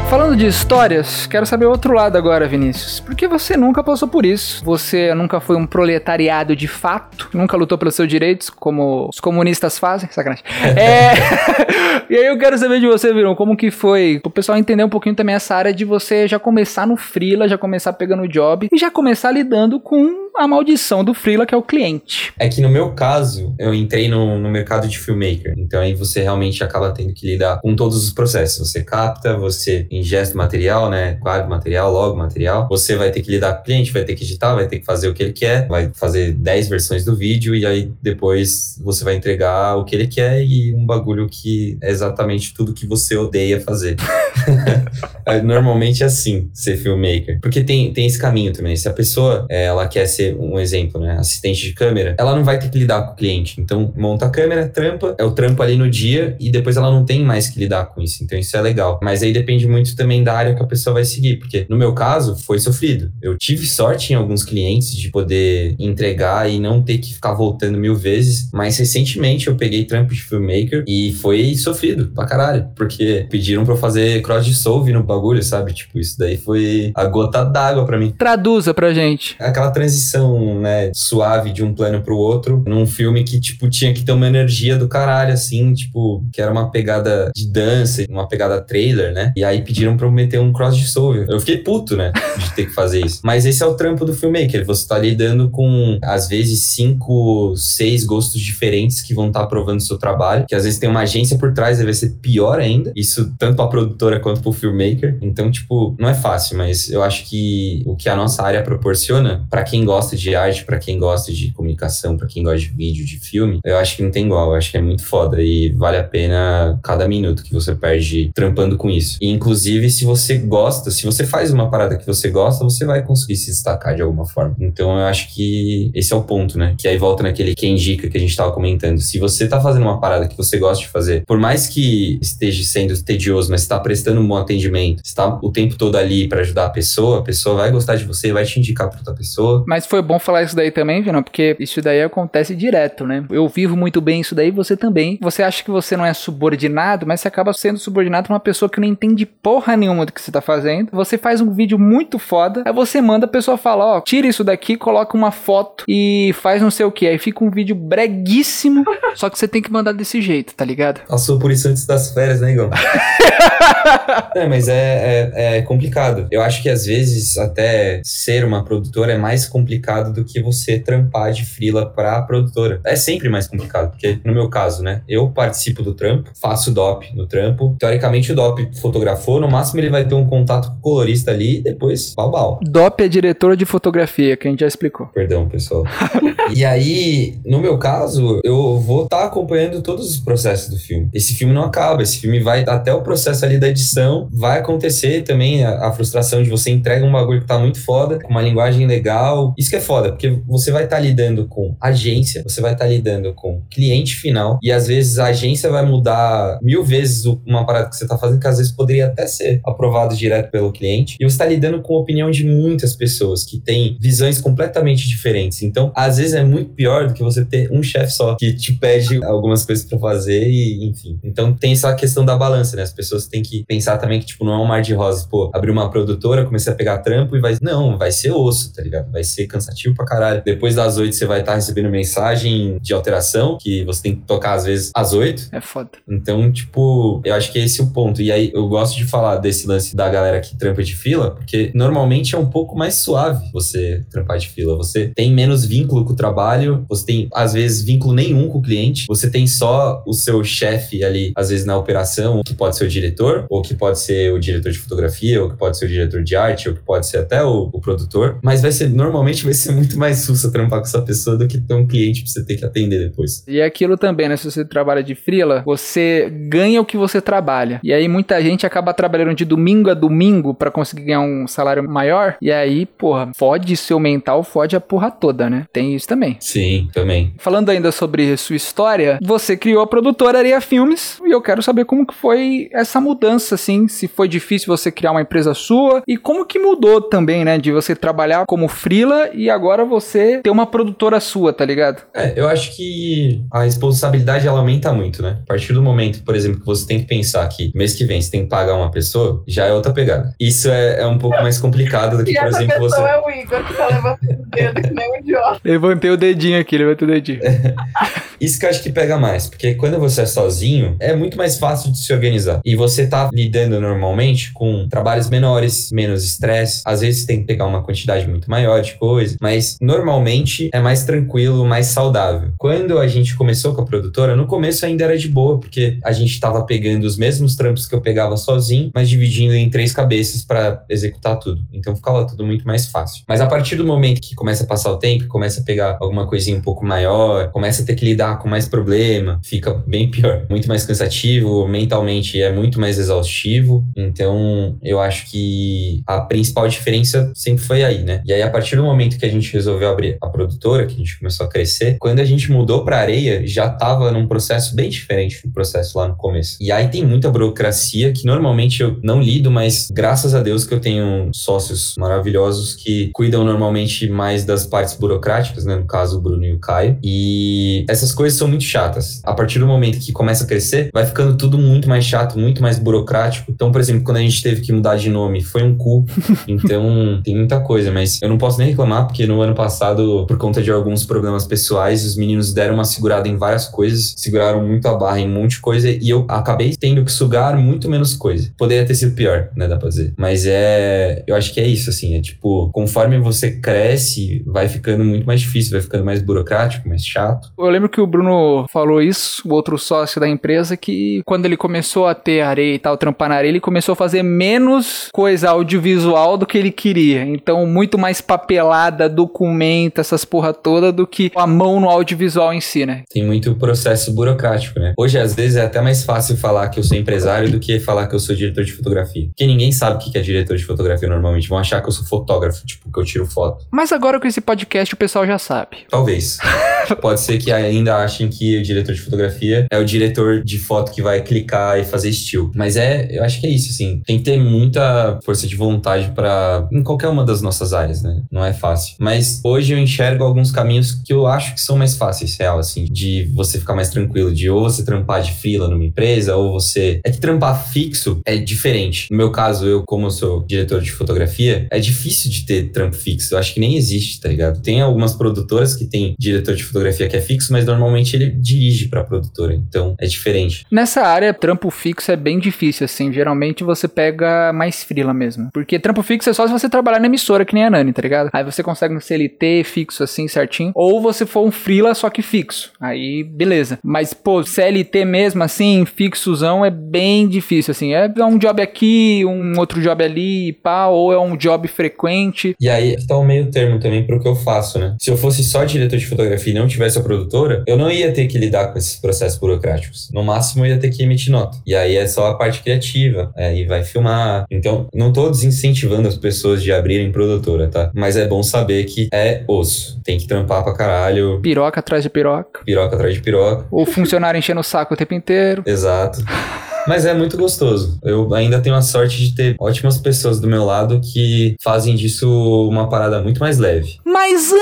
Falando 0.09 0.34
de 0.34 0.46
histórias, 0.46 1.26
quero 1.26 1.44
saber 1.44 1.66
o 1.66 1.70
outro 1.70 1.92
lado 1.92 2.16
agora, 2.16 2.48
Vinícius. 2.48 2.98
Porque 2.98 3.28
você 3.28 3.59
nunca 3.59 3.84
passou 3.84 4.09
por 4.09 4.24
isso. 4.24 4.64
Você 4.64 5.14
nunca 5.14 5.38
foi 5.38 5.54
um 5.54 5.66
proletariado 5.66 6.56
de 6.56 6.66
fato, 6.66 7.28
nunca 7.34 7.59
lutou 7.59 7.76
pelos 7.76 7.94
seus 7.94 8.09
direitos, 8.09 8.48
como 8.48 9.06
os 9.11 9.20
comunistas 9.20 9.78
fazem. 9.78 10.09
Sacanagem. 10.11 10.44
É... 10.78 11.12
e 12.09 12.16
aí 12.16 12.26
eu 12.26 12.38
quero 12.38 12.56
saber 12.56 12.80
de 12.80 12.86
você, 12.86 13.12
Virão, 13.12 13.34
como 13.34 13.56
que 13.56 13.70
foi, 13.70 14.20
o 14.24 14.30
pessoal 14.30 14.56
entender 14.56 14.82
um 14.82 14.88
pouquinho 14.88 15.14
também 15.14 15.34
essa 15.34 15.54
área 15.54 15.74
de 15.74 15.84
você 15.84 16.26
já 16.26 16.38
começar 16.38 16.86
no 16.86 16.96
freela, 16.96 17.48
já 17.48 17.59
começar 17.59 17.92
pegando 17.92 18.22
o 18.22 18.28
job 18.28 18.68
e 18.72 18.78
já 18.78 18.90
começar 18.90 19.30
lidando 19.30 19.78
com 19.78 20.28
a 20.38 20.46
maldição 20.46 21.02
do 21.02 21.12
freela, 21.12 21.44
que 21.44 21.54
é 21.54 21.59
o 21.59 21.62
cliente. 21.62 22.32
É 22.38 22.48
que 22.48 22.61
no 22.61 22.68
meu 22.68 22.92
caso, 22.92 23.54
eu 23.59 23.74
entrei 23.74 24.09
no, 24.09 24.38
no 24.38 24.48
mercado 24.48 24.86
de 24.86 24.98
filmmaker. 24.98 25.54
Então 25.59 25.80
aí 25.80 25.94
você 25.94 26.22
realmente 26.22 26.62
acaba 26.62 26.92
tendo 26.92 27.12
que 27.12 27.26
lidar 27.26 27.61
com 27.61 27.74
todos 27.74 28.04
os 28.04 28.12
processos. 28.12 28.70
Você 28.70 28.84
capta, 28.84 29.36
você 29.36 29.86
ingesta 29.99 30.36
material, 30.36 30.90
né? 30.90 31.14
Quadro 31.14 31.49
material, 31.49 31.92
logo 31.92 32.16
material. 32.16 32.68
Você 32.68 32.96
vai 32.96 33.11
ter 33.11 33.22
que 33.22 33.30
lidar 33.30 33.55
com 33.55 33.61
o 33.61 33.64
cliente, 33.64 33.92
vai 33.92 34.05
ter 34.05 34.14
que 34.14 34.24
editar, 34.24 34.55
vai 34.55 34.66
ter 34.66 34.78
que 34.78 34.84
fazer 34.84 35.09
o 35.09 35.14
que 35.14 35.22
ele 35.22 35.32
quer, 35.32 35.66
vai 35.68 35.90
fazer 35.94 36.32
10 36.32 36.68
versões 36.68 37.05
do 37.05 37.16
vídeo 37.16 37.55
e 37.55 37.66
aí 37.66 37.90
depois 38.03 38.78
você 38.82 39.05
vai 39.05 39.14
entregar 39.14 39.76
o 39.76 39.84
que 39.84 39.94
ele 39.94 40.07
quer 40.07 40.42
e 40.42 40.74
um 40.74 40.84
bagulho 40.84 41.28
que 41.28 41.76
é 41.82 41.90
exatamente 41.90 42.55
tudo 42.55 42.72
que 42.72 42.86
você 42.86 43.16
odeia 43.16 43.61
fazer. 43.61 43.96
É, 45.28 45.42
normalmente 45.42 46.03
é 46.03 46.07
assim, 46.07 46.49
ser 46.55 46.78
filmmaker. 46.78 47.38
Porque 47.42 47.62
tem, 47.62 47.92
tem 47.92 48.07
esse 48.07 48.18
caminho 48.18 48.51
também. 48.51 48.74
Se 48.76 48.88
a 48.88 48.92
pessoa, 48.92 49.46
é, 49.51 49.64
ela 49.64 49.86
quer 49.86 50.07
ser 50.07 50.34
um 50.34 50.59
exemplo, 50.59 50.99
né? 50.99 51.18
Assistente 51.18 51.61
de 51.64 51.74
câmera, 51.74 52.16
ela 52.18 52.34
não 52.34 52.42
vai 52.42 52.59
ter 52.59 52.70
que 52.70 52.78
lidar 52.78 53.03
com 53.03 53.12
o 53.12 53.16
cliente. 53.16 53.61
Então, 53.61 53.92
monta 53.94 54.24
a 54.24 54.30
câmera, 54.30 54.66
trampa, 54.66 55.14
é 55.18 55.24
o 55.24 55.32
trampo 55.32 55.62
ali 55.62 55.76
no 55.76 55.90
dia 55.90 56.34
e 56.40 56.51
depois 56.51 56.78
ela 56.78 56.90
não 56.90 57.05
tem 57.05 57.22
mais 57.22 57.46
que 57.46 57.59
lidar 57.59 57.86
com 57.86 58.01
isso. 58.01 58.24
Então, 58.24 58.38
isso 58.38 58.57
é 58.57 58.61
legal. 58.62 58.99
Mas 59.03 59.22
aí 59.22 59.30
depende 59.30 59.66
muito 59.66 59.88
também 59.97 60.22
da 60.22 60.34
área 60.34 60.55
que 60.55 60.62
a 60.62 60.66
pessoa 60.66 60.95
vai 60.95 61.05
seguir. 61.05 61.39
Porque 61.39 61.66
no 61.68 61.76
meu 61.76 61.93
caso, 61.93 62.36
foi 62.36 62.59
sofrido. 62.59 63.12
Eu 63.22 63.36
tive 63.36 63.66
sorte 63.66 64.12
em 64.12 64.16
alguns 64.16 64.45
clientes 64.45 64.95
de 64.95 65.11
poder 65.11 65.74
entregar 65.78 66.51
e 66.51 66.59
não 66.59 66.82
ter 66.82 66.99
que 66.99 67.14
ficar 67.14 67.34
voltando 67.34 67.78
mil 67.78 67.95
vezes. 67.95 68.51
Mas 68.53 68.78
recentemente 68.78 69.49
eu 69.49 69.57
peguei 69.57 69.84
trampo 69.84 70.14
de 70.14 70.22
filmmaker 70.22 70.84
e 70.86 71.12
foi 71.14 71.55
sofrido 71.55 72.09
pra 72.14 72.26
caralho. 72.26 72.68
Porque 72.74 73.26
pediram 73.30 73.64
pra 73.64 73.74
eu 73.74 73.78
fazer 73.78 74.22
cross 74.22 74.45
dissolve 74.45 74.93
no 74.93 75.03
bagulho, 75.03 75.43
sabe? 75.43 75.72
Tipo, 75.72 75.99
isso 75.99 76.18
daí 76.18 76.36
foi 76.36 76.93
a 76.95 77.05
gota 77.05 77.45
d'água 77.45 77.84
para 77.84 77.99
mim. 77.99 78.12
Traduza 78.16 78.74
pra 78.74 78.93
gente. 78.93 79.36
Aquela 79.39 79.70
transição, 79.70 80.61
né, 80.61 80.91
suave 80.95 81.53
de 81.53 81.62
um 81.62 81.74
plano 81.74 82.03
pro 82.03 82.16
outro, 82.16 82.62
num 82.66 82.86
filme 82.86 83.24
que, 83.24 83.41
tipo, 83.41 83.68
tinha 83.68 83.93
que 83.93 84.05
ter 84.05 84.12
uma 84.12 84.26
energia 84.26 84.76
do 84.76 84.89
caralho, 84.89 85.32
assim, 85.32 85.72
tipo, 85.72 86.24
que 86.32 86.41
era 86.41 86.51
uma 86.51 86.70
pegada 86.70 87.30
de 87.34 87.51
dança, 87.51 88.05
uma 88.09 88.28
pegada 88.28 88.61
trailer, 88.61 89.12
né? 89.12 89.32
E 89.36 89.45
aí 89.45 89.62
pediram 89.62 89.77
pra 89.96 90.06
eu 90.06 90.12
meter 90.12 90.40
um 90.40 90.52
cross 90.52 90.76
dissolve. 90.76 91.24
Eu 91.28 91.40
fiquei 91.40 91.58
puto, 91.58 91.96
né, 91.96 92.12
de 92.38 92.54
ter 92.54 92.66
que 92.66 92.74
fazer 92.74 93.04
isso. 93.04 93.20
Mas 93.22 93.44
esse 93.46 93.62
é 93.62 93.66
o 93.66 93.74
trampo 93.74 94.04
do 94.04 94.14
filmmaker. 94.14 94.64
Você 94.64 94.86
tá 94.86 94.98
lidando 94.98 95.50
com, 95.50 95.98
às 96.02 96.28
vezes, 96.28 96.64
cinco, 96.64 97.54
seis 97.56 98.04
gostos 98.04 98.40
diferentes 98.40 99.02
que 99.02 99.14
vão 99.14 99.28
estar 99.28 99.40
tá 99.40 99.44
aprovando 99.46 99.78
o 99.78 99.82
seu 99.82 99.98
trabalho, 99.98 100.46
que 100.46 100.54
às 100.54 100.64
vezes 100.64 100.78
tem 100.78 100.88
uma 100.88 101.00
agência 101.00 101.38
por 101.38 101.52
trás, 101.52 101.82
vai 101.82 101.94
ser 101.94 102.16
pior 102.20 102.58
ainda. 102.58 102.92
Isso 102.94 103.32
tanto 103.38 103.56
pra 103.56 103.66
produtora 103.66 104.20
quanto 104.20 104.40
pro 104.40 104.52
filmmaker. 104.52 105.18
Então, 105.20 105.50
tipo, 105.50 105.94
não 105.98 106.08
é 106.08 106.14
fácil, 106.14 106.56
mas 106.56 106.90
eu 106.90 107.02
acho 107.02 107.28
que 107.28 107.82
o 107.86 107.96
que 107.96 108.08
a 108.08 108.16
nossa 108.16 108.42
área 108.42 108.62
proporciona, 108.62 109.46
para 109.50 109.62
quem 109.62 109.84
gosta 109.84 110.16
de 110.16 110.34
arte, 110.34 110.64
para 110.64 110.78
quem 110.78 110.98
gosta 110.98 111.32
de 111.32 111.52
comunicação, 111.52 112.16
para 112.16 112.26
quem 112.26 112.42
gosta 112.42 112.60
de 112.60 112.68
vídeo, 112.68 113.04
de 113.04 113.18
filme, 113.18 113.60
eu 113.64 113.76
acho 113.78 113.96
que 113.96 114.02
não 114.02 114.10
tem 114.10 114.24
igual. 114.24 114.50
Eu 114.50 114.56
acho 114.56 114.70
que 114.70 114.76
é 114.76 114.82
muito 114.82 115.04
foda 115.04 115.42
e 115.42 115.70
vale 115.70 115.96
a 115.96 116.04
pena 116.04 116.78
cada 116.82 117.06
minuto 117.08 117.42
que 117.42 117.52
você 117.52 117.74
perde 117.74 118.30
trampando 118.34 118.76
com 118.76 118.90
isso. 118.90 119.18
E, 119.20 119.28
inclusive, 119.28 119.67
se 119.90 120.04
você 120.04 120.36
gosta, 120.38 120.90
se 120.90 121.04
você 121.04 121.24
faz 121.24 121.52
uma 121.52 121.70
parada 121.70 121.96
que 121.96 122.06
você 122.06 122.28
gosta, 122.30 122.64
você 122.64 122.84
vai 122.84 123.02
conseguir 123.02 123.36
se 123.36 123.50
destacar 123.50 123.94
de 123.94 124.02
alguma 124.02 124.26
forma. 124.26 124.54
Então, 124.58 124.98
eu 124.98 125.04
acho 125.04 125.34
que 125.34 125.90
esse 125.94 126.12
é 126.12 126.16
o 126.16 126.22
ponto, 126.22 126.58
né? 126.58 126.74
Que 126.78 126.88
aí 126.88 126.96
volta 126.96 127.22
naquele 127.22 127.54
quem 127.54 127.72
indica 127.72 128.08
que 128.08 128.16
a 128.16 128.20
gente 128.20 128.36
tava 128.36 128.52
comentando. 128.52 128.98
Se 128.98 129.18
você 129.18 129.46
tá 129.46 129.60
fazendo 129.60 129.82
uma 129.82 130.00
parada 130.00 130.26
que 130.26 130.36
você 130.36 130.58
gosta 130.58 130.82
de 130.82 130.88
fazer, 130.88 131.24
por 131.26 131.38
mais 131.38 131.66
que 131.66 132.18
esteja 132.20 132.62
sendo 132.64 133.00
tedioso, 133.02 133.50
mas 133.50 133.62
está 133.62 133.78
prestando 133.78 134.20
um 134.20 134.26
bom 134.26 134.36
atendimento, 134.36 135.02
está 135.04 135.38
o 135.42 135.50
tempo 135.50 135.76
todo 135.76 135.96
ali 135.96 136.28
para 136.28 136.40
ajudar 136.40 136.66
a 136.66 136.70
pessoa, 136.70 137.20
a 137.20 137.22
pessoa 137.22 137.56
vai 137.56 137.70
gostar 137.70 137.96
de 137.96 138.04
você, 138.04 138.32
vai 138.32 138.44
te 138.44 138.58
indicar 138.58 138.88
para 138.88 138.98
outra 138.98 139.14
pessoa. 139.14 139.64
Mas 139.66 139.86
foi 139.86 140.02
bom 140.02 140.18
falar 140.18 140.42
isso 140.42 140.56
daí 140.56 140.70
também, 140.70 141.02
Vino, 141.02 141.22
porque 141.22 141.56
isso 141.58 141.80
daí 141.82 142.02
acontece 142.02 142.54
direto, 142.54 143.06
né? 143.06 143.24
Eu 143.30 143.48
vivo 143.48 143.76
muito 143.76 144.00
bem 144.00 144.20
isso 144.20 144.34
daí, 144.34 144.50
você 144.50 144.76
também. 144.76 145.18
Você 145.20 145.42
acha 145.42 145.62
que 145.62 145.70
você 145.70 145.96
não 145.96 146.04
é 146.04 146.14
subordinado, 146.14 147.06
mas 147.06 147.20
você 147.20 147.28
acaba 147.28 147.52
sendo 147.52 147.78
subordinado 147.78 148.26
pra 148.26 148.34
uma 148.34 148.40
pessoa 148.40 148.68
que 148.68 148.80
não 148.80 148.86
entende 148.86 149.26
porra 149.26 149.57
nenhuma 149.76 150.06
do 150.06 150.12
que 150.12 150.20
você 150.20 150.30
tá 150.30 150.40
fazendo. 150.40 150.90
Você 150.92 151.18
faz 151.18 151.40
um 151.40 151.52
vídeo 151.52 151.78
muito 151.78 152.18
foda, 152.18 152.62
aí 152.64 152.72
você 152.72 153.00
manda 153.00 153.26
a 153.26 153.28
pessoa 153.28 153.56
falar, 153.56 153.96
ó, 153.96 154.00
tira 154.00 154.26
isso 154.26 154.44
daqui, 154.44 154.76
coloca 154.76 155.16
uma 155.16 155.30
foto 155.30 155.84
e 155.88 156.32
faz 156.40 156.62
não 156.62 156.70
sei 156.70 156.86
o 156.86 156.92
que. 156.92 157.06
Aí 157.06 157.18
fica 157.18 157.44
um 157.44 157.50
vídeo 157.50 157.74
breguíssimo, 157.74 158.84
só 159.14 159.28
que 159.30 159.38
você 159.38 159.48
tem 159.48 159.62
que 159.62 159.72
mandar 159.72 159.92
desse 159.92 160.20
jeito, 160.20 160.54
tá 160.54 160.64
ligado? 160.64 161.00
Passou 161.09 161.38
por 161.38 161.50
isso 161.50 161.68
antes 161.68 161.86
das 161.86 162.12
férias, 162.12 162.40
né, 162.40 162.52
Igor? 162.52 162.70
é, 164.34 164.46
mas 164.46 164.68
é, 164.68 165.32
é, 165.34 165.59
é, 165.59 165.62
complicado. 165.62 166.26
Eu 166.30 166.42
acho 166.42 166.62
que 166.62 166.68
às 166.68 166.86
vezes 166.86 167.36
até 167.38 168.00
ser 168.04 168.44
uma 168.44 168.64
produtora 168.64 169.12
é 169.12 169.18
mais 169.18 169.46
complicado 169.46 170.12
do 170.12 170.24
que 170.24 170.40
você 170.40 170.78
trampar 170.78 171.32
de 171.32 171.44
frila 171.44 171.86
pra 171.86 172.22
produtora. 172.22 172.80
É 172.84 172.96
sempre 172.96 173.28
mais 173.28 173.46
complicado, 173.46 173.90
porque 173.90 174.18
no 174.24 174.32
meu 174.32 174.48
caso, 174.48 174.82
né, 174.82 175.02
eu 175.09 175.28
participo 175.28 175.82
do 175.82 175.94
trampo, 175.94 176.30
faço 176.40 176.72
DOP 176.72 177.14
no 177.14 177.26
trampo. 177.26 177.76
Teoricamente 177.78 178.32
o 178.32 178.34
DOP 178.34 178.68
fotografou, 178.80 179.38
no 179.41 179.51
máximo 179.51 179.80
ele 179.80 179.91
vai 179.91 180.07
ter 180.07 180.14
um 180.14 180.26
contato 180.26 180.70
com 180.70 180.76
o 180.76 180.80
colorista 180.80 181.30
ali 181.30 181.59
e 181.59 181.62
depois 181.62 182.14
bal 182.14 182.30
bal. 182.30 182.61
DOP 182.62 183.03
é 183.03 183.09
diretor 183.09 183.57
de 183.57 183.64
fotografia, 183.64 184.36
que 184.36 184.47
a 184.47 184.51
gente 184.51 184.61
já 184.61 184.66
explicou. 184.66 185.07
Perdão, 185.09 185.49
pessoal. 185.49 185.84
e 186.55 186.64
aí, 186.64 187.39
no 187.45 187.61
meu 187.61 187.78
caso, 187.78 188.41
eu 188.45 188.78
vou 188.78 189.05
estar 189.05 189.18
tá 189.18 189.24
acompanhando 189.26 189.82
todos 189.82 190.11
os 190.11 190.18
processos 190.18 190.68
do 190.68 190.78
filme. 190.78 191.09
Esse 191.12 191.34
filme 191.34 191.53
não 191.53 191.64
acaba, 191.64 192.03
esse 192.03 192.18
filme 192.18 192.41
vai 192.41 192.64
até 192.66 192.93
o 192.93 193.03
processo 193.03 193.45
ali 193.45 193.59
da 193.59 193.68
edição, 193.68 194.28
vai 194.32 194.59
acontecer 194.59 195.22
também 195.22 195.64
a, 195.64 195.86
a, 195.86 195.93
frustração 195.93 196.43
de 196.43 196.51
você 196.51 196.70
entrega 196.70 197.05
um 197.05 197.12
bagulho 197.12 197.41
que 197.41 197.47
tá 197.47 197.59
muito 197.59 197.80
foda, 197.80 198.18
com 198.18 198.28
uma 198.28 198.43
linguagem 198.43 198.86
legal. 198.86 199.55
Isso 199.59 199.70
que 199.70 199.76
é 199.76 199.80
foda, 199.80 200.11
porque 200.11 200.41
você 200.47 200.70
vai 200.70 200.84
estar 200.84 200.97
tá 200.97 201.03
lidando 201.03 201.47
com 201.47 201.76
agência, 201.80 202.43
você 202.43 202.61
vai 202.61 202.72
estar 202.72 202.84
tá 202.84 202.91
lidando 202.91 203.34
com 203.34 203.62
cliente 203.70 204.16
final, 204.16 204.59
e 204.62 204.72
às 204.72 204.86
vezes 204.86 205.18
a 205.18 205.26
agência 205.26 205.70
vai 205.70 205.84
mudar 205.84 206.59
mil 206.62 206.84
vezes 206.84 207.24
uma 207.47 207.64
parada 207.64 207.89
que 207.89 207.97
você 207.97 208.07
tá 208.07 208.16
fazendo, 208.16 208.41
que 208.41 208.47
às 208.47 208.59
vezes 208.59 208.72
poderia 208.72 209.07
até 209.07 209.26
ser 209.28 209.60
aprovado 209.64 210.16
direto 210.16 210.50
pelo 210.50 210.72
cliente, 210.72 211.16
e 211.20 211.24
você 211.24 211.34
está 211.34 211.46
lidando 211.46 211.80
com 211.82 211.94
a 211.94 212.00
opinião 212.00 212.30
de 212.30 212.44
muitas 212.44 212.96
pessoas 212.96 213.44
que 213.44 213.60
têm 213.60 213.96
visões 214.00 214.40
completamente 214.40 215.08
diferentes. 215.08 215.62
Então, 215.62 215.92
às 215.94 216.16
vezes 216.18 216.34
é 216.34 216.44
muito 216.44 216.72
pior 216.72 217.06
do 217.06 217.14
que 217.14 217.22
você 217.22 217.44
ter 217.44 217.70
um 217.70 217.82
chefe 217.82 218.12
só 218.12 218.34
que 218.34 218.52
te 218.54 218.72
pede 218.72 219.22
algumas 219.24 219.64
coisas 219.64 219.84
para 219.84 219.98
fazer 219.98 220.48
e, 220.48 220.88
enfim. 220.88 221.18
Então, 221.22 221.52
tem 221.52 221.72
essa 221.72 221.94
questão 221.94 222.24
da 222.24 222.36
balança, 222.36 222.76
né? 222.76 222.82
As 222.82 222.92
pessoas 222.92 223.26
têm 223.26 223.42
que 223.42 223.64
pensar 223.64 223.98
também 223.98 224.20
que, 224.20 224.26
tipo, 224.26 224.44
não 224.44 224.54
é 224.54 224.58
um 224.58 224.64
mar 224.64 224.82
de 224.82 224.94
rosas. 224.94 225.24
Pô, 225.24 225.50
abrir 225.54 225.70
uma 225.70 225.90
produtora, 225.90 226.44
comecei 226.44 226.72
a 226.72 226.76
pegar 226.76 226.98
trampo 226.98 227.36
e 227.36 227.40
vai. 227.40 227.56
Não, 227.60 227.98
vai 227.98 228.10
ser 228.10 228.30
osso, 228.30 228.72
tá 228.72 228.82
ligado? 228.82 229.10
Vai 229.10 229.24
ser 229.24 229.46
cansativo 229.46 229.94
pra 229.94 230.04
caralho. 230.04 230.42
Depois 230.44 230.74
das 230.74 230.96
oito, 230.96 231.14
você 231.14 231.26
vai 231.26 231.40
estar 231.40 231.52
tá 231.52 231.56
recebendo 231.56 231.90
mensagem 231.90 232.78
de 232.80 232.92
alteração, 232.92 233.58
que 233.60 233.84
você 233.84 234.02
tem 234.02 234.16
que 234.16 234.22
tocar 234.22 234.54
às 234.54 234.64
vezes 234.64 234.90
às 234.94 235.12
oito. 235.12 235.48
É 235.52 235.60
foda. 235.60 235.90
Então, 236.08 236.50
tipo, 236.50 237.20
eu 237.24 237.34
acho 237.34 237.52
que 237.52 237.58
esse 237.58 237.80
é 237.80 237.84
o 237.84 237.88
ponto. 237.88 238.22
E 238.22 238.32
aí, 238.32 238.50
eu 238.54 238.68
gosto 238.68 238.96
de 238.96 239.04
falar 239.04 239.17
desse 239.40 239.66
lance 239.66 239.94
da 239.94 240.08
galera 240.08 240.40
que 240.40 240.56
trampa 240.56 240.82
de 240.82 240.94
fila, 240.94 241.32
porque 241.32 241.70
normalmente 241.74 242.34
é 242.34 242.38
um 242.38 242.46
pouco 242.46 242.76
mais 242.76 242.96
suave 242.96 243.48
você 243.52 244.04
trampar 244.10 244.38
de 244.38 244.48
fila. 244.48 244.76
Você 244.76 245.12
tem 245.14 245.32
menos 245.32 245.64
vínculo 245.64 246.04
com 246.04 246.12
o 246.12 246.16
trabalho, 246.16 246.84
você 246.88 247.06
tem, 247.06 247.28
às 247.32 247.52
vezes, 247.52 247.82
vínculo 247.82 248.14
nenhum 248.14 248.48
com 248.48 248.58
o 248.58 248.62
cliente, 248.62 249.06
você 249.06 249.30
tem 249.30 249.46
só 249.46 250.02
o 250.06 250.12
seu 250.12 250.42
chefe 250.44 251.04
ali, 251.04 251.32
às 251.36 251.50
vezes, 251.50 251.64
na 251.64 251.76
operação, 251.76 252.42
que 252.44 252.54
pode 252.54 252.76
ser 252.76 252.84
o 252.84 252.88
diretor, 252.88 253.46
ou 253.48 253.62
que 253.62 253.74
pode 253.74 253.98
ser 253.98 254.32
o 254.32 254.38
diretor 254.38 254.72
de 254.72 254.78
fotografia, 254.78 255.42
ou 255.42 255.50
que 255.50 255.56
pode 255.56 255.76
ser 255.78 255.86
o 255.86 255.88
diretor 255.88 256.22
de 256.22 256.36
arte, 256.36 256.68
ou 256.68 256.74
que 256.74 256.82
pode 256.82 257.06
ser 257.06 257.18
até 257.18 257.42
o, 257.42 257.70
o 257.72 257.80
produtor. 257.80 258.38
Mas 258.42 258.62
vai 258.62 258.72
ser, 258.72 258.88
normalmente, 258.88 259.44
vai 259.44 259.54
ser 259.54 259.72
muito 259.72 259.98
mais 259.98 260.18
sussa 260.18 260.50
trampar 260.50 260.80
com 260.80 260.86
essa 260.86 261.02
pessoa 261.02 261.36
do 261.36 261.46
que 261.46 261.58
ter 261.58 261.74
um 261.74 261.86
cliente 261.86 262.22
pra 262.22 262.30
você 262.30 262.44
ter 262.44 262.56
que 262.56 262.64
atender 262.64 263.08
depois. 263.08 263.44
E 263.46 263.60
é 263.60 263.64
aquilo 263.64 263.96
também, 263.96 264.28
né? 264.28 264.36
Se 264.36 264.50
você 264.50 264.64
trabalha 264.64 265.02
de 265.02 265.14
freela, 265.14 265.62
você 265.64 266.30
ganha 266.48 266.80
o 266.80 266.84
que 266.84 266.96
você 266.96 267.20
trabalha. 267.20 267.80
E 267.82 267.92
aí 267.92 268.08
muita 268.08 268.40
gente 268.42 268.66
acaba 268.66 268.92
trabalhando 268.92 269.07
de 269.34 269.44
domingo 269.44 269.90
a 269.90 269.94
domingo 269.94 270.54
para 270.54 270.70
conseguir 270.70 271.02
ganhar 271.02 271.20
um 271.20 271.46
salário 271.46 271.88
maior. 271.88 272.36
E 272.40 272.52
aí, 272.52 272.86
porra, 272.86 273.30
fode 273.36 273.76
seu 273.76 273.98
mental, 273.98 274.42
fode 274.42 274.76
a 274.76 274.80
porra 274.80 275.11
toda, 275.11 275.48
né? 275.50 275.66
Tem 275.72 275.94
isso 275.94 276.06
também. 276.06 276.36
Sim, 276.40 276.88
também. 276.92 277.34
Falando 277.38 277.70
ainda 277.70 277.90
sobre 277.92 278.36
sua 278.36 278.56
história, 278.56 279.18
você 279.22 279.56
criou 279.56 279.82
a 279.82 279.86
produtora 279.86 280.38
Areia 280.38 280.61
Filmes 280.61 281.20
e 281.24 281.30
eu 281.30 281.40
quero 281.40 281.62
saber 281.62 281.84
como 281.84 282.06
que 282.06 282.14
foi 282.14 282.68
essa 282.72 283.00
mudança, 283.00 283.54
assim, 283.54 283.88
se 283.88 284.06
foi 284.09 284.28
difícil 284.28 284.66
você 284.66 284.90
criar 284.90 285.12
uma 285.12 285.22
empresa 285.22 285.54
sua 285.54 286.02
e 286.06 286.16
como 286.16 286.44
que 286.44 286.59
mudou 286.59 287.00
também, 287.00 287.44
né, 287.44 287.59
de 287.59 287.72
você 287.72 287.94
trabalhar 287.94 288.44
como 288.46 288.68
freela 288.68 289.30
e 289.32 289.50
agora 289.50 289.84
você 289.84 290.40
ter 290.42 290.50
uma 290.50 290.66
produtora 290.66 291.20
sua, 291.20 291.52
tá 291.52 291.64
ligado? 291.64 292.02
É, 292.14 292.34
eu 292.36 292.48
acho 292.48 292.76
que 292.76 293.42
a 293.52 293.62
responsabilidade 293.62 294.46
ela 294.46 294.59
aumenta 294.59 294.92
muito, 294.92 295.22
né? 295.22 295.38
A 295.42 295.46
partir 295.46 295.72
do 295.72 295.82
momento, 295.82 296.22
por 296.22 296.34
exemplo, 296.34 296.61
que 296.61 296.66
você 296.66 296.86
tem 296.86 297.00
que 297.00 297.06
pensar 297.06 297.48
que 297.48 297.70
mês 297.74 297.94
que 297.94 298.04
vem 298.04 298.20
você 298.20 298.30
tem 298.30 298.42
que 298.42 298.48
pagar 298.48 298.74
uma 298.74 298.90
pessoa, 298.99 299.44
já 299.46 299.66
é 299.66 299.72
outra 299.72 299.92
pegada. 299.92 300.34
Isso 300.40 300.68
é, 300.68 301.01
é 301.01 301.07
um 301.07 301.18
pouco 301.18 301.40
mais 301.40 301.59
complicado 301.59 302.18
do 302.18 302.24
que, 302.24 302.34
por 302.34 302.49
exemplo, 302.49 302.80
você. 302.80 303.01
é 303.01 303.20
o 303.20 303.30
Igor 303.30 303.64
que 303.64 303.74
tá 303.74 303.86
levantando 303.86 304.40
o 304.40 304.46
dedo 304.51 304.82
que 304.82 304.94
nem 304.94 305.12
um 305.12 305.16
idiota. 305.16 305.61
Levantei 305.64 306.11
o 306.11 306.16
dedinho 306.16 306.61
aqui, 306.61 306.76
levantei 306.76 307.07
o 307.07 307.11
dedinho. 307.11 307.40
Isso 308.40 308.59
que 308.59 308.66
eu 308.66 308.70
acho 308.70 308.82
que 308.82 308.92
pega 308.92 309.18
mais, 309.18 309.49
porque 309.49 309.74
quando 309.74 309.99
você 309.99 310.22
é 310.22 310.26
sozinho, 310.26 310.96
é 311.01 311.14
muito 311.14 311.36
mais 311.36 311.59
fácil 311.59 311.90
de 311.90 311.99
se 311.99 312.12
organizar. 312.12 312.61
E 312.64 312.76
você 312.76 313.07
tá 313.07 313.28
lidando 313.32 313.80
normalmente 313.80 314.53
com 314.53 314.88
trabalhos 314.88 315.28
menores, 315.28 315.90
menos 315.90 316.24
estresse. 316.24 316.82
Às 316.84 317.01
vezes 317.01 317.24
tem 317.24 317.40
que 317.40 317.46
pegar 317.46 317.66
uma 317.66 317.82
quantidade 317.82 318.28
muito 318.28 318.49
maior 318.49 318.80
de 318.80 318.94
coisa, 318.94 319.36
mas 319.40 319.76
normalmente 319.80 320.70
é 320.72 320.80
mais 320.80 321.05
tranquilo, 321.05 321.64
mais 321.64 321.86
saudável. 321.86 322.51
Quando 322.57 322.99
a 322.99 323.09
gente 323.09 323.36
começou 323.36 323.74
com 323.74 323.82
a 323.82 323.84
produtora, 323.86 324.36
no 324.36 324.46
começo 324.46 324.86
ainda 324.86 325.05
era 325.05 325.18
de 325.18 325.28
boa, 325.28 325.59
porque 325.59 325.99
a 326.05 326.12
gente 326.12 326.38
tava 326.38 326.64
pegando 326.64 327.05
os 327.05 327.16
mesmos 327.16 327.57
trampos 327.57 327.86
que 327.86 327.94
eu 327.94 328.01
pegava 328.01 328.36
sozinho, 328.36 328.88
mas 328.95 329.09
dividindo 329.09 329.55
em 329.55 329.68
três 329.70 329.93
cabeças 329.93 330.45
para 330.45 330.84
executar 330.89 331.39
tudo. 331.39 331.62
Então 331.72 331.95
ficava 331.95 332.26
tudo 332.26 332.45
muito 332.45 332.66
mais 332.66 332.86
fácil. 332.86 333.24
Mas 333.28 333.41
a 333.41 333.47
partir 333.47 333.76
do 333.76 333.84
momento 333.84 334.20
que 334.20 334.34
começa 334.34 334.64
a 334.64 334.66
passar 334.66 334.93
o 334.93 334.97
tempo, 334.97 335.26
começa 335.26 335.61
a 335.61 335.64
pegar 335.64 335.99
alguma 336.01 336.26
coisinha 336.26 336.57
um 336.57 336.61
pouco 336.61 336.84
maior, 336.84 337.51
começa 337.51 337.82
a 337.82 337.86
ter 337.86 337.95
que 337.95 338.05
lidar 338.05 338.39
com 338.39 338.49
mais 338.49 338.68
problema, 338.68 339.41
fica 339.45 339.74
bem 339.86 340.11
pior. 340.11 340.47
Muito 340.49 340.68
mais 340.68 340.84
cansativo, 340.84 341.66
mentalmente 341.68 342.41
é 342.41 342.53
muito 342.53 342.80
mais 342.80 342.99
exaustivo. 342.99 343.84
Então 343.97 344.76
eu 344.82 345.01
acho 345.01 345.30
que 345.30 346.03
a 346.07 346.20
principal 346.20 346.68
diferença 346.68 347.32
sempre 347.34 347.64
foi 347.64 347.84
aí, 347.84 348.03
né? 348.03 348.22
E 348.24 348.32
aí 348.32 348.43
a 348.43 348.51
partir 348.51 348.76
do 348.76 348.82
momento 348.82 349.18
que 349.18 349.26
a 349.26 349.30
gente 349.30 349.53
resolveu 349.53 349.89
abrir 349.89 350.16
a 350.20 350.28
produtora, 350.28 350.86
que 350.86 350.95
a 350.95 350.99
gente 350.99 351.18
começou 351.18 351.47
a 351.47 351.49
crescer, 351.49 351.97
quando 351.99 352.20
a 352.20 352.24
gente 352.24 352.51
mudou 352.51 352.84
para 352.84 352.99
areia, 352.99 353.47
já 353.47 353.68
tava 353.68 354.11
num 354.11 354.26
processo 354.26 354.74
bem 354.74 354.89
diferente 354.89 355.41
do 355.47 355.53
processo 355.53 355.99
lá 355.99 356.09
no 356.09 356.16
começo. 356.16 356.57
E 356.61 356.70
aí 356.70 356.89
tem 356.89 357.05
muita 357.05 357.30
burocracia 357.30 358.12
que 358.12 358.24
normalmente 358.24 358.77
eu 358.82 358.98
não 359.02 359.20
lido, 359.20 359.50
mas 359.50 359.90
graças 359.92 360.34
a 360.34 360.40
Deus 360.40 360.64
que 360.64 360.74
eu 360.74 360.80
tenho 360.80 361.30
sócios 361.32 361.94
maravilhosos 361.98 362.74
que 362.74 363.10
cuidam 363.12 363.44
normalmente 363.44 364.08
mais 364.08 364.44
das 364.44 364.66
partes 364.66 364.94
burocráticas, 364.94 365.64
né? 365.64 365.76
No 365.76 365.86
caso, 365.86 366.18
o 366.18 366.20
Bruno 366.20 366.44
e 366.44 366.52
o 366.52 366.58
Caio. 366.58 366.98
E 367.02 367.84
essas 367.88 368.12
coisas 368.12 368.38
são 368.38 368.48
muito 368.48 368.64
chatas. 368.64 369.20
A 369.24 369.34
partir 369.34 369.58
do 369.58 369.66
momento 369.66 369.98
que 369.98 370.12
começa 370.12 370.44
a 370.44 370.46
crescer, 370.46 370.90
vai 370.92 371.06
ficando 371.06 371.36
tudo 371.36 371.58
muito 371.58 371.88
mais 371.88 372.04
chato, 372.04 372.38
muito 372.38 372.62
mais 372.62 372.78
burocrático. 372.78 373.50
Então, 373.50 373.70
por 373.70 373.80
exemplo, 373.80 374.04
quando 374.04 374.18
a 374.18 374.20
gente 374.20 374.42
teve 374.42 374.60
que 374.60 374.72
mudar 374.72 374.96
de 374.96 375.10
nome, 375.10 375.42
foi 375.42 375.62
um 375.62 375.76
cu. 375.76 376.04
Então, 376.48 377.20
tem 377.22 377.36
muita 377.36 377.60
coisa, 377.60 377.90
mas 377.90 378.20
eu 378.22 378.28
não 378.28 378.38
posso 378.38 378.58
nem 378.58 378.68
reclamar, 378.68 379.06
porque 379.06 379.26
no 379.26 379.40
ano 379.40 379.54
passado, 379.54 380.24
por 380.26 380.36
conta 380.38 380.62
de 380.62 380.70
alguns 380.70 381.04
problemas 381.04 381.46
pessoais, 381.46 382.04
os 382.04 382.16
meninos 382.16 382.52
deram 382.52 382.74
uma 382.74 382.84
segurada 382.84 383.28
em 383.28 383.36
várias 383.36 383.66
coisas, 383.66 384.14
seguraram 384.16 384.66
muito 384.66 384.86
a 384.88 384.94
barra 384.94 385.20
em 385.20 385.28
um 385.28 385.32
monte 385.32 385.52
de 385.52 385.60
coisa, 385.60 385.90
e 385.90 386.08
eu 386.08 386.24
acabei 386.28 386.74
tendo 386.76 387.04
que 387.04 387.12
sugar 387.12 387.56
muito 387.56 387.88
menos 387.88 388.14
coisa. 388.14 388.50
Poderia 388.68 388.86
ter 388.86 388.94
sido 388.94 389.14
pior, 389.14 389.48
né? 389.56 389.66
Dá 389.66 389.78
pra 389.78 389.88
dizer. 389.88 390.12
Mas 390.14 390.44
é. 390.46 391.22
Eu 391.26 391.34
acho 391.34 391.54
que 391.54 391.60
é 391.60 391.66
isso, 391.66 391.88
assim. 391.88 392.14
É 392.14 392.20
tipo, 392.20 392.70
conforme 392.70 393.18
você 393.18 393.52
cresce, 393.52 394.42
vai 394.46 394.68
ficando 394.68 395.02
muito 395.02 395.26
mais 395.26 395.40
difícil, 395.40 395.72
vai 395.72 395.80
ficando 395.80 396.04
mais 396.04 396.20
burocrático, 396.20 396.86
mais 396.86 397.02
chato. 397.02 397.50
Eu 397.58 397.70
lembro 397.70 397.88
que 397.88 397.98
o 397.98 398.06
Bruno 398.06 398.66
falou 398.70 399.00
isso, 399.00 399.42
o 399.48 399.54
outro 399.54 399.78
sócio 399.78 400.20
da 400.20 400.28
empresa, 400.28 400.76
que 400.76 401.22
quando 401.24 401.46
ele 401.46 401.56
começou 401.56 402.06
a 402.06 402.14
ter 402.14 402.42
areia 402.42 402.74
e 402.74 402.78
tal, 402.78 402.98
trampar 402.98 403.30
na 403.30 403.36
areia, 403.36 403.50
ele 403.50 403.60
começou 403.60 403.94
a 403.94 403.96
fazer 403.96 404.22
menos 404.22 405.08
coisa 405.14 405.48
audiovisual 405.48 406.36
do 406.36 406.44
que 406.44 406.58
ele 406.58 406.70
queria. 406.70 407.22
Então, 407.22 407.66
muito 407.66 407.96
mais 407.96 408.20
papelada, 408.20 409.08
documento, 409.08 409.98
essas 409.98 410.26
porra 410.26 410.52
toda, 410.52 410.92
do 410.92 411.06
que 411.06 411.32
a 411.34 411.46
mão 411.46 411.80
no 411.80 411.88
audiovisual 411.88 412.52
em 412.52 412.60
si, 412.60 412.84
né? 412.84 413.04
Tem 413.08 413.24
muito 413.24 413.54
processo 413.54 414.12
burocrático, 414.12 414.78
né? 414.78 414.92
Hoje, 414.98 415.18
às 415.18 415.34
vezes, 415.34 415.56
é 415.56 415.62
até 415.62 415.80
mais 415.80 416.04
fácil 416.04 416.36
falar 416.36 416.68
que 416.68 416.78
eu 416.78 416.84
sou 416.84 416.96
empresário 416.96 417.50
do 417.50 417.58
que 417.58 417.80
falar 417.80 418.06
que 418.06 418.14
eu 418.14 418.20
sou 418.20 418.34
diretor 418.34 418.47
de 418.51 418.72
fotografia. 418.72 419.26
Porque 419.26 419.46
ninguém 419.46 419.72
sabe 419.72 419.96
o 419.96 419.99
que 419.99 420.16
é 420.16 420.20
diretor 420.20 420.57
de 420.57 420.64
fotografia 420.64 421.09
normalmente. 421.09 421.49
Vão 421.49 421.59
achar 421.59 421.80
que 421.80 421.88
eu 421.88 421.92
sou 421.92 422.05
fotógrafo, 422.05 422.66
tipo, 422.66 422.90
que 422.90 423.01
eu 423.01 423.05
tiro 423.05 423.26
foto. 423.26 423.66
Mas 423.70 423.92
agora 423.92 424.20
com 424.20 424.26
esse 424.26 424.40
podcast 424.40 424.94
o 424.94 424.96
pessoal 424.96 425.26
já 425.26 425.38
sabe. 425.38 425.78
Talvez. 425.88 426.38
Pode 427.01 427.20
ser 427.20 427.38
que 427.38 427.53
ainda 427.53 427.96
achem 427.96 428.28
que 428.28 428.59
o 428.59 428.62
diretor 428.62 428.94
de 428.94 429.01
fotografia 429.01 429.66
é 429.70 429.78
o 429.78 429.84
diretor 429.84 430.42
de 430.42 430.59
foto 430.59 430.92
que 430.92 431.03
vai 431.03 431.22
clicar 431.22 431.78
e 431.78 431.84
fazer 431.84 432.09
estilo. 432.09 432.51
Mas 432.55 432.76
é, 432.76 433.09
eu 433.11 433.22
acho 433.24 433.40
que 433.40 433.46
é 433.46 433.51
isso, 433.51 433.70
assim. 433.70 434.03
Tem 434.07 434.18
que 434.18 434.24
ter 434.24 434.38
muita 434.38 435.18
força 435.24 435.46
de 435.46 435.57
vontade 435.57 436.12
para 436.14 436.66
em 436.72 436.82
qualquer 436.82 437.09
uma 437.09 437.24
das 437.24 437.42
nossas 437.42 437.72
áreas, 437.72 438.03
né? 438.03 438.22
Não 438.30 438.44
é 438.44 438.53
fácil. 438.53 438.96
Mas 438.99 439.40
hoje 439.44 439.72
eu 439.74 439.78
enxergo 439.78 440.24
alguns 440.24 440.51
caminhos 440.51 440.92
que 440.92 441.12
eu 441.12 441.26
acho 441.26 441.55
que 441.55 441.61
são 441.61 441.76
mais 441.76 441.96
fáceis, 441.96 442.36
real, 442.36 442.59
assim, 442.59 442.84
de 442.84 443.30
você 443.34 443.59
ficar 443.59 443.74
mais 443.74 443.90
tranquilo, 443.90 444.34
de 444.34 444.49
ou 444.49 444.62
você 444.62 444.84
trampar 444.84 445.22
de 445.22 445.32
frila 445.32 445.68
numa 445.68 445.84
empresa, 445.84 446.36
ou 446.36 446.53
você. 446.53 447.01
É 447.05 447.11
que 447.11 447.18
trampar 447.18 447.68
fixo 447.68 448.20
é 448.24 448.36
diferente. 448.39 449.09
No 449.11 449.16
meu 449.16 449.30
caso, 449.30 449.66
eu, 449.66 449.82
como 449.86 450.11
sou 450.11 450.45
diretor 450.47 450.80
de 450.80 450.93
fotografia, 450.93 451.66
é 451.70 451.78
difícil 451.78 452.30
de 452.30 452.45
ter 452.47 452.70
trampo 452.70 452.97
fixo. 452.97 453.34
Eu 453.34 453.39
acho 453.39 453.55
que 453.55 453.61
nem 453.61 453.76
existe, 453.76 454.20
tá 454.20 454.28
ligado? 454.28 454.61
Tem 454.62 454.80
algumas 454.80 455.14
produtoras 455.14 455.74
que 455.74 455.86
tem 455.86 456.14
diretor 456.18 456.55
de 456.55 456.64
fotografia 456.64 457.09
que 457.09 457.16
é 457.16 457.20
fixo, 457.20 457.53
mas 457.53 457.64
normalmente 457.64 458.14
ele 458.16 458.30
dirige 458.30 458.89
pra 458.89 459.05
produtora. 459.05 459.55
Então 459.55 459.95
é 459.99 460.07
diferente. 460.07 460.66
Nessa 460.70 461.03
área, 461.03 461.32
trampo 461.32 461.70
fixo 461.70 462.11
é 462.11 462.16
bem 462.16 462.39
difícil, 462.39 462.84
assim. 462.84 463.12
Geralmente 463.12 463.64
você 463.64 463.86
pega 463.86 464.53
mais 464.53 464.82
frila 464.82 465.14
mesmo. 465.14 465.51
Porque 465.53 465.78
trampo 465.78 466.03
fixo 466.03 466.30
é 466.30 466.32
só 466.32 466.47
se 466.47 466.53
você 466.53 466.68
trabalhar 466.68 467.01
na 467.01 467.07
emissora, 467.07 467.45
que 467.45 467.55
nem 467.55 467.64
a 467.64 467.70
Nani, 467.70 467.93
tá 467.93 468.03
ligado? 468.03 468.30
Aí 468.32 468.45
você 468.45 468.62
consegue 468.62 468.95
um 468.95 469.01
CLT 469.01 469.64
fixo 469.64 470.03
assim, 470.03 470.28
certinho. 470.28 470.72
Ou 470.74 471.01
você 471.01 471.26
for 471.26 471.47
um 471.47 471.51
frila, 471.51 471.95
só 471.95 472.11
que 472.11 472.22
fixo. 472.22 472.72
Aí, 472.80 473.22
beleza. 473.22 473.78
Mas, 473.82 474.12
pô, 474.12 474.43
CLT 474.43 475.05
mesmo, 475.05 475.43
assim, 475.43 475.84
fixozão, 475.84 476.64
é 476.64 476.70
bem 476.70 477.28
difícil, 477.28 477.72
assim. 477.72 477.95
É 477.95 478.09
um 478.28 478.38
job 478.38 478.62
aqui, 478.62 479.24
um 479.24 479.58
outro 479.58 479.80
job 479.80 480.02
ali, 480.02 480.52
pá, 480.52 480.86
ou 480.86 481.12
é 481.12 481.18
um 481.18 481.36
job 481.36 481.66
frequente. 481.68 482.54
E 482.60 482.68
aí 482.68 482.96
tá 483.06 483.16
o 483.16 483.24
meio 483.24 483.50
termo 483.50 483.78
também 483.78 484.06
pro 484.06 484.20
que 484.20 484.28
eu 484.28 484.36
faço, 484.36 484.78
né? 484.78 484.96
Se 485.00 485.10
eu 485.10 485.16
fosse 485.16 485.42
só 485.42 485.64
diretor 485.64 485.98
de 485.98 486.06
fotografia 486.06 486.52
e 486.52 486.56
não 486.56 486.68
tivesse 486.68 486.98
a 486.98 487.02
produtora, 487.02 487.64
eu 487.66 487.76
não 487.76 487.90
ia 487.90 488.12
ter 488.12 488.26
que 488.26 488.38
lidar 488.38 488.72
com 488.72 488.78
esses 488.78 488.96
processos 488.96 489.38
burocráticos. 489.38 490.10
No 490.12 490.22
máximo, 490.22 490.64
eu 490.64 490.70
ia 490.70 490.78
ter 490.78 490.90
que 490.90 491.02
emitir 491.02 491.32
nota. 491.32 491.58
E 491.66 491.74
aí 491.74 491.96
é 491.96 492.06
só 492.06 492.26
a 492.28 492.34
parte 492.34 492.62
criativa. 492.62 493.32
Aí 493.36 493.64
vai 493.64 493.82
filmar. 493.82 494.44
Então, 494.50 494.88
não 494.94 495.12
tô 495.12 495.30
desincentivando 495.30 496.08
as 496.08 496.16
pessoas 496.16 496.62
de 496.62 496.72
abrirem 496.72 497.10
produtora, 497.10 497.68
tá? 497.68 497.90
Mas 497.94 498.16
é 498.16 498.26
bom 498.26 498.42
saber 498.42 498.84
que 498.84 499.08
é 499.12 499.42
osso. 499.48 500.00
Tem 500.04 500.18
que 500.18 500.26
trampar 500.26 500.62
pra 500.62 500.74
caralho. 500.74 501.40
Piroca 501.40 501.80
atrás 501.80 502.02
de 502.02 502.10
piroca. 502.10 502.62
Piroca 502.64 502.94
atrás 502.94 503.14
de 503.14 503.20
piroca. 503.20 503.66
Ou 503.70 503.86
funcionário 503.86 504.38
enchendo 504.38 504.60
o 504.60 504.64
saco 504.64 504.94
o 504.94 504.96
tempo 504.96 505.14
inteiro. 505.14 505.62
Exato. 505.66 506.20
Mas 506.89 507.05
é 507.05 507.12
muito 507.12 507.36
gostoso. 507.36 507.99
Eu 508.03 508.32
ainda 508.32 508.61
tenho 508.61 508.74
a 508.74 508.80
sorte 508.80 509.18
de 509.18 509.34
ter 509.34 509.57
ótimas 509.61 509.99
pessoas 509.99 510.41
do 510.41 510.49
meu 510.49 510.64
lado 510.64 510.99
que 511.03 511.55
fazem 511.62 511.95
disso 511.95 512.26
uma 512.66 512.89
parada 512.89 513.20
muito 513.20 513.41
mais 513.41 513.59
leve. 513.59 513.99
Mas 514.07 514.55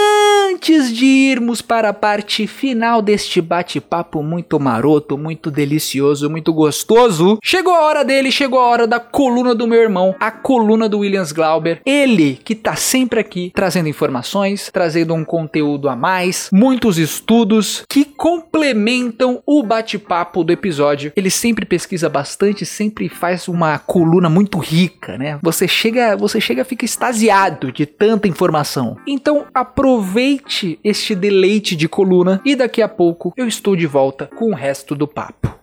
antes 0.51 0.93
de 0.93 1.07
irmos 1.07 1.63
para 1.63 1.91
a 1.91 1.95
parte 1.95 2.49
final 2.49 3.01
deste 3.01 3.41
bate-papo 3.41 4.25
muito 4.25 4.59
maroto, 4.59 5.17
muito 5.17 5.53
delicioso, 5.53 6.29
muito 6.29 6.53
gostoso, 6.53 7.39
chegou 7.45 7.73
a 7.73 7.85
hora 7.85 8.05
dele, 8.05 8.33
chegou 8.33 8.59
a 8.59 8.67
hora 8.67 8.87
da 8.89 8.99
coluna 8.99 9.55
do 9.55 9.69
meu 9.69 9.81
irmão, 9.81 10.13
a 10.19 10.33
coluna 10.33 10.89
do 10.89 10.99
Williams 10.99 11.31
Glauber. 11.31 11.81
Ele 11.87 12.41
que 12.43 12.57
tá 12.57 12.75
sempre 12.75 13.21
aqui 13.21 13.53
trazendo 13.55 13.89
informações, 13.89 14.69
trazendo 14.73 15.15
um 15.15 15.25
conteúdo 15.25 15.89
a 15.89 15.95
mais, 15.95 16.51
muitos 16.53 16.99
estudos 16.99 17.85
que 17.89 18.05
complementam 18.05 19.41
o 19.47 19.63
bate-papo 19.63 20.43
do 20.43 20.53
episódio. 20.53 21.13
Ele 21.15 21.31
sempre 21.31 21.65
pesquisa 21.65 22.11
bastante, 22.17 22.65
sempre 22.65 23.11
faz 23.11 23.47
uma 23.47 23.79
coluna 23.79 24.31
muito 24.31 24.57
rica, 24.59 25.19
né? 25.19 25.39
Você 25.43 25.69
chega, 25.69 26.17
você 26.17 26.41
chega 26.41 26.65
fica 26.65 26.83
extasiado 26.83 27.71
de 27.71 27.85
tanta 27.85 28.27
informação. 28.27 28.97
Então 29.07 29.45
aproveite 29.53 30.81
este 30.83 31.15
deleite 31.15 31.77
de 31.77 31.87
coluna 31.87 32.41
e 32.43 32.57
daqui 32.57 32.81
a 32.81 32.89
pouco 32.89 33.35
eu 33.37 33.47
estou 33.47 33.77
de 33.77 33.87
volta 33.87 34.31
com 34.35 34.51
o 34.51 34.55
resto 34.55 34.95
do 34.95 35.07
papo. 35.07 35.55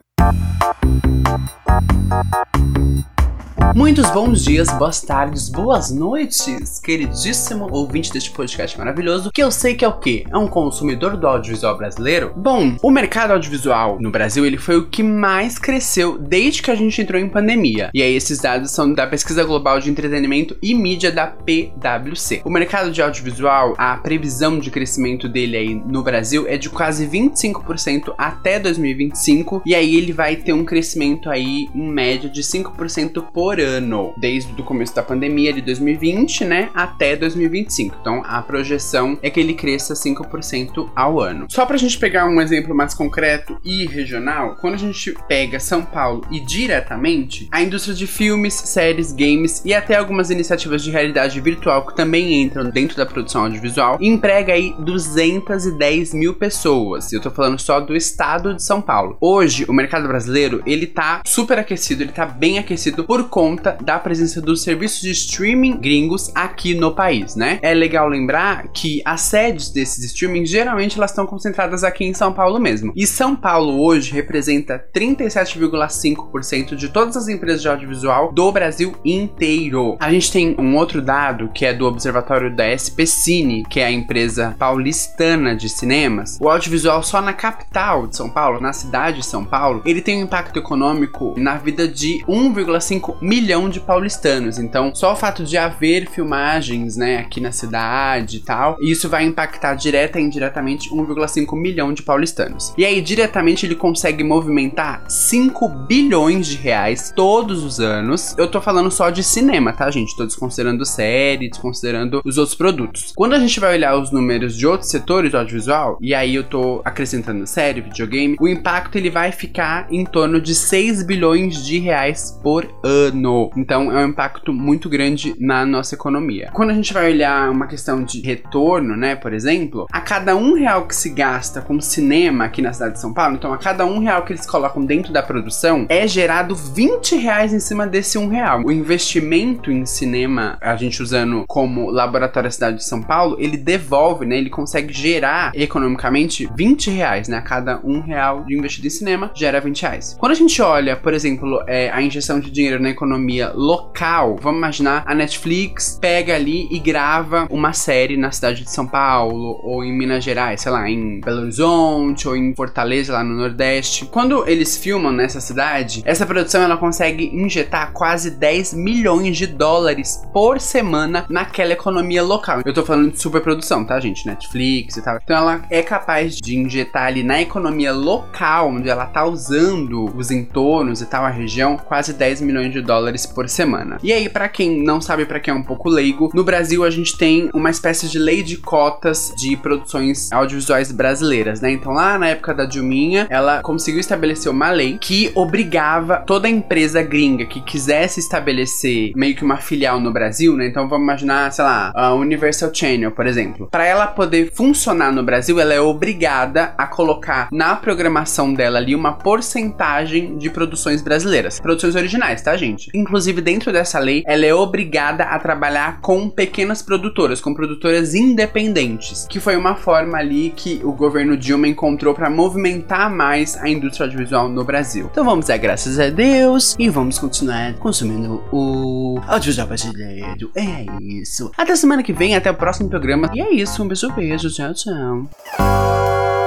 Muitos 3.76 4.10
bons 4.12 4.44
dias, 4.44 4.70
boas 4.78 5.02
tardes, 5.02 5.50
boas 5.50 5.90
noites, 5.90 6.80
queridíssimo 6.80 7.68
ouvinte 7.72 8.12
deste 8.12 8.30
podcast 8.30 8.78
maravilhoso, 8.78 9.32
que 9.32 9.42
eu 9.42 9.50
sei 9.50 9.74
que 9.74 9.84
é 9.84 9.88
o 9.88 9.98
quê? 9.98 10.26
É 10.30 10.38
um 10.38 10.48
consumidor 10.48 11.18
do 11.18 11.28
audiovisual 11.28 11.76
brasileiro? 11.78 12.34
Bom, 12.36 12.76
o 12.84 12.92
mercado 12.92 13.32
audiovisual 13.32 13.98
no 14.00 14.12
Brasil, 14.12 14.46
ele 14.46 14.58
foi 14.58 14.78
o 14.78 14.88
que 14.88 15.02
mais 15.02 15.58
cresceu 15.58 16.20
desde 16.20 16.62
que 16.62 16.70
a 16.70 16.76
gente 16.76 17.02
entrou 17.02 17.20
em 17.20 17.28
pandemia. 17.28 17.90
E 17.94 18.02
aí 18.04 18.16
esses 18.16 18.40
dados 18.40 18.72
são 18.72 18.94
da 18.94 19.08
Pesquisa 19.08 19.44
Global 19.44 19.80
de 19.80 19.90
Entretenimento 19.90 20.56
e 20.62 20.76
Mídia 20.76 21.12
da 21.12 21.28
PwC. 21.28 22.42
O 22.46 22.52
mercado 22.52 22.92
de 22.92 23.02
audiovisual, 23.02 23.74
a 23.78 23.98
previsão 23.98 24.60
de 24.60 24.70
crescimento 24.70 25.28
dele 25.28 25.58
aí 25.58 25.74
no 25.74 26.04
Brasil 26.04 26.46
é 26.48 26.58
de 26.58 26.70
quase 26.70 27.08
25% 27.08 28.14
até 28.18 28.60
2025, 28.60 29.64
e 29.66 29.74
aí 29.74 29.96
ele 29.96 30.14
vai 30.14 30.36
ter 30.36 30.54
um 30.54 30.66
crescimento 30.66 31.30
aí 31.30 31.70
em 31.74 31.92
média 31.92 32.30
de 32.30 32.42
5% 32.42 33.26
por 33.34 33.53
ano, 33.60 34.14
desde 34.18 34.60
o 34.60 34.64
começo 34.64 34.96
da 34.96 35.04
pandemia 35.04 35.54
de 35.54 35.62
2020, 35.62 36.46
né, 36.46 36.70
até 36.74 37.16
2025. 37.16 37.98
Então 38.00 38.24
a 38.26 38.42
projeção 38.42 39.18
é 39.22 39.30
que 39.30 39.40
ele 39.40 39.54
cresça 39.54 39.94
5% 39.94 40.90
ao 40.96 41.20
ano. 41.20 41.48
Só 41.50 41.66
pra 41.66 41.78
gente 41.78 41.98
pegar 41.98 42.26
um 42.26 42.42
exemplo 42.42 42.76
mais 42.76 42.94
concreto 42.94 43.58
e 43.64 43.86
regional, 43.86 44.58
quando 44.60 44.76
a 44.76 44.78
gente 44.78 45.16
pega 45.28 45.60
São 45.60 45.84
Paulo 45.84 46.26
e 46.32 46.40
diretamente, 46.40 47.48
a 47.52 47.62
indústria 47.62 47.96
de 47.96 48.08
filmes, 48.08 48.54
séries, 48.54 49.12
games 49.12 49.62
e 49.64 49.74
até 49.74 49.96
algumas 49.96 50.30
iniciativas 50.30 50.84
de 50.84 50.92
realidade 50.92 51.40
virtual 51.40 51.86
que 51.86 51.96
também 51.96 52.42
entram 52.42 52.70
dentro 52.70 52.98
da 52.98 53.06
produção 53.06 53.44
audiovisual, 53.44 53.98
emprega 54.02 54.54
aí 54.54 54.76
210 54.80 56.14
mil 56.14 56.34
pessoas. 56.34 57.12
Eu 57.12 57.22
tô 57.22 57.30
falando 57.30 57.60
só 57.60 57.80
do 57.80 57.96
estado 57.96 58.54
de 58.56 58.64
São 58.64 58.82
Paulo. 58.82 59.18
Hoje, 59.22 59.66
o 59.68 59.74
mercado 59.74 60.08
brasileiro, 60.08 60.62
ele 60.66 60.88
tá 60.88 61.22
super 61.26 61.60
aquecido, 61.60 62.04
ele 62.04 62.12
tá 62.12 62.26
bem 62.26 62.60
aquecido 62.60 63.04
por 63.04 63.30
conta 63.30 63.43
da 63.84 64.00
presença 64.00 64.42
dos 64.42 64.64
serviços 64.64 65.02
de 65.02 65.12
streaming 65.12 65.78
gringos 65.78 66.32
aqui 66.34 66.74
no 66.74 66.94
país, 66.94 67.36
né? 67.36 67.60
É 67.62 67.74
legal 67.74 68.08
lembrar 68.08 68.68
que 68.70 69.02
as 69.06 69.22
sedes 69.22 69.70
desses 69.70 70.04
streamings 70.06 70.50
geralmente 70.50 70.98
elas 70.98 71.12
estão 71.12 71.26
concentradas 71.26 71.84
aqui 71.84 72.06
em 72.06 72.14
São 72.14 72.32
Paulo 72.34 72.60
mesmo. 72.60 72.94
E 72.96 73.06
São 73.06 73.36
Paulo 73.36 73.82
hoje 73.84 74.12
representa 74.12 74.84
37,5% 74.94 76.76
de 76.76 76.90
todas 76.90 77.18
as 77.18 77.28
empresas 77.28 77.62
de 77.62 77.68
audiovisual 77.68 78.32
do 78.32 78.52
Brasil 78.52 78.96
inteiro. 79.04 79.98
A 80.00 80.12
gente 80.12 80.32
tem 80.32 80.56
um 80.60 80.76
outro 80.76 81.02
dado 81.02 81.50
que 81.54 81.66
é 81.66 81.74
do 81.74 81.86
observatório 81.86 82.56
da 82.56 82.66
SP 82.78 83.06
Cine, 83.06 83.64
que 83.70 83.80
é 83.80 83.86
a 83.86 83.92
empresa 83.92 84.56
paulistana 84.58 85.56
de 85.56 85.70
cinemas. 85.70 86.38
O 86.42 86.50
audiovisual 86.50 87.04
só 87.04 87.22
na 87.22 87.34
capital 87.34 88.08
de 88.08 88.16
São 88.16 88.30
Paulo, 88.30 88.62
na 88.62 88.74
cidade 88.74 89.18
de 89.18 89.26
São 89.26 89.44
Paulo, 89.44 89.82
ele 89.86 90.02
tem 90.02 90.18
um 90.18 90.24
impacto 90.24 90.58
econômico 90.58 91.34
na 91.38 91.56
vida 91.56 91.88
de 91.88 92.24
1,5 92.28 93.18
milhão 93.22 93.33
de 93.70 93.80
paulistanos. 93.80 94.60
Então, 94.60 94.94
só 94.94 95.14
o 95.14 95.16
fato 95.16 95.44
de 95.44 95.58
haver 95.58 96.08
filmagens, 96.08 96.96
né, 96.96 97.18
aqui 97.18 97.42
na 97.42 97.52
cidade 97.52 98.38
e 98.38 98.40
tal, 98.42 98.78
isso 98.80 99.10
vai 99.10 99.24
impactar 99.26 99.74
direta 99.74 100.20
e 100.20 100.24
indiretamente 100.24 100.90
1,5 100.90 101.56
milhão 101.60 101.92
de 101.94 102.04
paulistanos. 102.04 102.74
E 102.78 102.86
aí, 102.86 103.02
diretamente, 103.02 103.66
ele 103.66 103.76
consegue 103.76 104.24
movimentar 104.24 105.04
5 105.10 105.68
bilhões 105.68 106.48
de 106.48 106.58
reais 106.58 107.12
todos 107.16 107.64
os 107.64 107.80
anos. 107.80 108.36
Eu 108.38 108.48
tô 108.48 108.62
falando 108.62 108.92
só 108.92 109.10
de 109.10 109.24
cinema, 109.24 109.74
tá, 109.74 109.90
gente? 109.90 110.16
Tô 110.16 110.26
desconsiderando 110.26 110.86
série, 110.86 111.50
desconsiderando 111.50 112.22
os 112.24 112.38
outros 112.38 112.56
produtos. 112.56 113.14
Quando 113.16 113.34
a 113.34 113.40
gente 113.40 113.60
vai 113.60 113.74
olhar 113.74 113.98
os 113.98 114.12
números 114.12 114.56
de 114.56 114.68
outros 114.68 114.92
setores 114.92 115.32
do 115.32 115.38
audiovisual, 115.38 115.98
e 116.00 116.14
aí 116.14 116.36
eu 116.36 116.44
tô 116.44 116.82
acrescentando 116.86 117.48
série, 117.48 117.82
videogame, 117.82 118.38
o 118.40 118.48
impacto 118.48 118.96
ele 118.98 119.10
vai 119.10 119.32
ficar 119.32 119.88
em 119.92 120.06
torno 120.06 120.40
de 120.40 120.54
6 120.54 121.04
bilhões 121.04 121.66
de 121.66 121.80
reais 121.80 122.40
por 122.44 122.68
ano. 122.84 123.23
Então 123.56 123.92
é 123.92 124.06
um 124.06 124.10
impacto 124.10 124.52
muito 124.52 124.90
grande 124.90 125.36
na 125.40 125.66
nossa 125.66 125.96
economia. 125.96 126.50
Quando 126.54 126.72
a 126.72 126.74
gente 126.74 126.94
vai 126.94 127.12
olhar 127.12 127.50
uma 127.50 127.68
questão 127.68 128.04
de 128.04 128.22
retorno, 128.22 128.96
né, 128.98 129.16
por 129.16 129.34
exemplo, 129.34 129.86
a 129.92 130.02
cada 130.02 130.36
um 130.36 130.54
real 130.54 130.86
que 130.86 130.96
se 130.96 131.10
gasta 131.10 131.62
com 131.62 131.80
cinema 131.80 132.46
aqui 132.46 132.62
na 132.62 132.74
cidade 132.74 132.94
de 132.94 133.00
São 133.00 133.14
Paulo, 133.14 133.36
então 133.36 133.54
a 133.54 133.58
cada 133.58 133.86
um 133.86 134.00
real 134.00 134.24
que 134.24 134.34
eles 134.34 134.46
colocam 134.46 134.86
dentro 134.86 135.14
da 135.14 135.24
produção, 135.24 135.86
é 135.90 136.08
gerado 136.08 136.56
20 136.56 137.16
reais 137.16 137.54
em 137.54 137.60
cima 137.60 137.88
desse 137.88 138.18
um 138.18 138.28
real. 138.28 138.62
O 138.66 138.72
investimento 138.72 139.72
em 139.72 139.86
cinema, 139.86 140.58
a 140.62 140.76
gente 140.76 141.02
usando 141.02 141.46
como 141.48 141.90
laboratório 141.90 142.50
da 142.50 142.52
cidade 142.52 142.78
de 142.78 142.84
São 142.84 143.02
Paulo, 143.02 143.38
ele 143.40 143.58
devolve, 143.58 144.26
né, 144.26 144.38
ele 144.38 144.50
consegue 144.50 144.94
gerar 144.94 145.52
economicamente 145.56 146.50
20 146.56 146.90
reais, 146.90 147.28
né, 147.28 147.38
a 147.38 147.42
cada 147.42 147.80
um 147.84 148.02
real 148.02 148.44
de 148.44 148.56
investido 148.56 148.88
em 148.88 148.90
cinema, 148.90 149.32
gera 149.34 149.62
20 149.62 149.82
reais. 149.82 150.18
Quando 150.20 150.34
a 150.34 150.36
gente 150.36 150.62
olha, 150.62 150.96
por 150.96 151.14
exemplo, 151.14 151.64
é, 151.68 151.90
a 151.90 152.02
injeção 152.02 152.40
de 152.40 152.52
dinheiro 152.52 152.82
na 152.82 152.90
economia 152.90 153.13
local, 153.54 154.38
vamos 154.42 154.58
imaginar 154.58 155.04
a 155.06 155.14
Netflix 155.14 155.98
pega 156.00 156.36
ali 156.36 156.68
e 156.72 156.80
grava 156.80 157.48
uma 157.50 157.74
série 157.74 158.18
na 158.18 158.32
cidade 158.32 158.64
de 158.64 158.72
São 158.72 158.88
Paulo 158.88 159.60
ou 159.64 159.84
em 159.84 159.98
Minas 159.98 160.24
Gerais, 160.24 160.62
sei 160.62 160.72
lá, 160.72 160.90
em 160.90 161.20
Belo 161.20 161.42
Horizonte 161.42 162.28
ou 162.28 162.36
em 162.36 162.54
Fortaleza, 162.56 163.14
lá 163.14 163.24
no 163.24 163.36
Nordeste. 163.36 164.06
Quando 164.06 164.48
eles 164.48 164.78
filmam 164.78 165.12
nessa 165.12 165.40
cidade, 165.40 166.02
essa 166.06 166.26
produção 166.26 166.62
ela 166.62 166.78
consegue 166.78 167.26
injetar 167.34 167.92
quase 167.94 168.32
10 168.32 168.74
milhões 168.74 169.38
de 169.38 169.48
dólares 169.48 170.22
por 170.34 170.60
semana 170.60 171.26
naquela 171.30 171.74
economia 171.74 172.24
local. 172.24 172.62
Eu 172.66 172.74
tô 172.74 172.84
falando 172.84 173.12
de 173.12 173.22
superprodução, 173.22 173.86
tá, 173.86 174.00
gente? 174.00 174.26
Netflix 174.26 174.98
e 174.98 175.02
tal. 175.02 175.20
Então 175.24 175.38
ela 175.38 175.62
é 175.70 175.82
capaz 175.82 176.38
de 176.38 176.58
injetar 176.58 177.08
ali 177.08 177.24
na 177.24 177.42
economia 177.42 177.94
local, 177.94 178.70
onde 178.70 178.90
ela 178.90 179.06
tá 179.06 179.26
usando 179.26 180.06
os 180.16 180.32
entornos 180.32 181.02
e 181.02 181.06
tal, 181.06 181.26
a 181.26 181.30
região, 181.30 181.78
quase 181.78 182.14
10 182.14 182.42
milhões 182.42 182.72
de 182.72 182.82
dólares 182.82 183.03
por 183.34 183.48
semana. 183.50 183.98
E 184.04 184.12
aí, 184.12 184.30
para 184.30 184.48
quem 184.50 184.84
não 184.84 185.02
sabe, 185.02 185.26
para 185.26 185.40
quem 185.40 185.54
é 185.54 185.58
um 185.58 185.64
pouco 185.64 185.90
leigo, 185.90 186.32
no 186.34 186.44
Brasil 186.44 186.84
a 186.84 186.90
gente 186.90 187.18
tem 187.18 187.50
uma 187.54 187.70
espécie 187.70 188.08
de 188.08 188.18
lei 188.18 188.44
de 188.44 188.58
cotas 188.58 189.34
de 189.38 189.56
produções 189.58 190.32
audiovisuais 190.32 190.92
brasileiras, 190.92 191.62
né? 191.62 191.72
Então 191.72 191.94
lá 191.94 192.18
na 192.18 192.30
época 192.30 192.54
da 192.54 192.66
Dilminha, 192.66 193.28
ela 193.30 193.62
conseguiu 193.62 194.00
estabelecer 194.00 194.52
uma 194.52 194.72
lei 194.72 194.98
que 195.00 195.32
obrigava 195.36 196.24
toda 196.26 196.50
empresa 196.50 197.02
gringa 197.02 197.46
que 197.46 197.62
quisesse 197.62 198.20
estabelecer 198.20 199.12
meio 199.16 199.36
que 199.36 199.44
uma 199.44 199.58
filial 199.58 200.00
no 200.00 200.12
Brasil, 200.12 200.56
né? 200.56 200.68
Então 200.68 200.88
vamos 200.88 201.04
imaginar, 201.04 201.52
sei 201.52 201.64
lá, 201.64 201.92
a 201.96 202.14
Universal 202.14 202.74
Channel, 202.74 203.12
por 203.12 203.28
exemplo. 203.28 203.68
Para 203.70 203.86
ela 203.86 204.08
poder 204.08 204.52
funcionar 204.54 205.12
no 205.12 205.24
Brasil, 205.24 205.60
ela 205.60 205.74
é 205.74 205.82
obrigada 205.82 206.74
a 206.78 206.88
colocar 206.88 207.50
na 207.52 207.76
programação 207.76 208.54
dela 208.54 208.78
ali 208.78 208.96
uma 208.96 209.14
porcentagem 209.14 210.38
de 210.38 210.50
produções 210.50 211.02
brasileiras, 211.02 211.60
produções 211.60 211.96
originais, 211.96 212.42
tá, 212.42 212.56
gente? 212.56 212.90
Inclusive 212.94 213.42
dentro 213.42 213.72
dessa 213.72 214.00
lei, 214.00 214.24
ela 214.26 214.46
é 214.46 214.54
obrigada 214.54 215.24
a 215.24 215.40
trabalhar 215.40 216.00
com 216.02 216.30
pequenas 216.30 216.82
produtoras, 216.82 217.42
com 217.42 217.54
produtoras 217.54 218.14
independentes, 218.14 219.26
que 219.30 219.40
foi 219.40 219.56
uma 219.56 219.76
forma 219.76 220.18
ali 220.18 220.54
que 220.56 220.80
o 220.84 220.92
governo 220.92 221.36
Dilma 221.36 221.68
encontrou 221.68 222.14
para 222.14 222.30
movimentar 222.30 223.10
mais 223.10 223.58
a 223.58 223.68
indústria 223.68 224.06
audiovisual 224.06 224.48
no 224.50 224.64
Brasil. 224.64 225.10
Então 225.12 225.26
vamos 225.26 225.48
dar 225.48 225.58
graças 225.58 226.00
a 226.00 226.10
Deus 226.10 226.76
e 226.78 226.90
vamos 226.90 227.18
continuar 227.18 227.74
consumindo 227.76 228.44
o 228.52 229.20
audiovisual 229.28 229.68
brasileiro. 229.68 230.52
É 230.56 230.86
isso. 231.02 231.52
Até 231.58 231.76
semana 231.76 232.04
que 232.04 232.14
vem, 232.14 232.36
até 232.36 232.52
o 232.52 232.56
próximo 232.56 232.90
programa. 232.90 233.32
E 233.34 233.42
é 233.42 233.52
isso, 233.54 233.84
um 233.84 233.88
beijo, 233.88 234.12
beijo, 234.12 234.50
tchau, 234.50 234.74
tchau. 234.74 236.43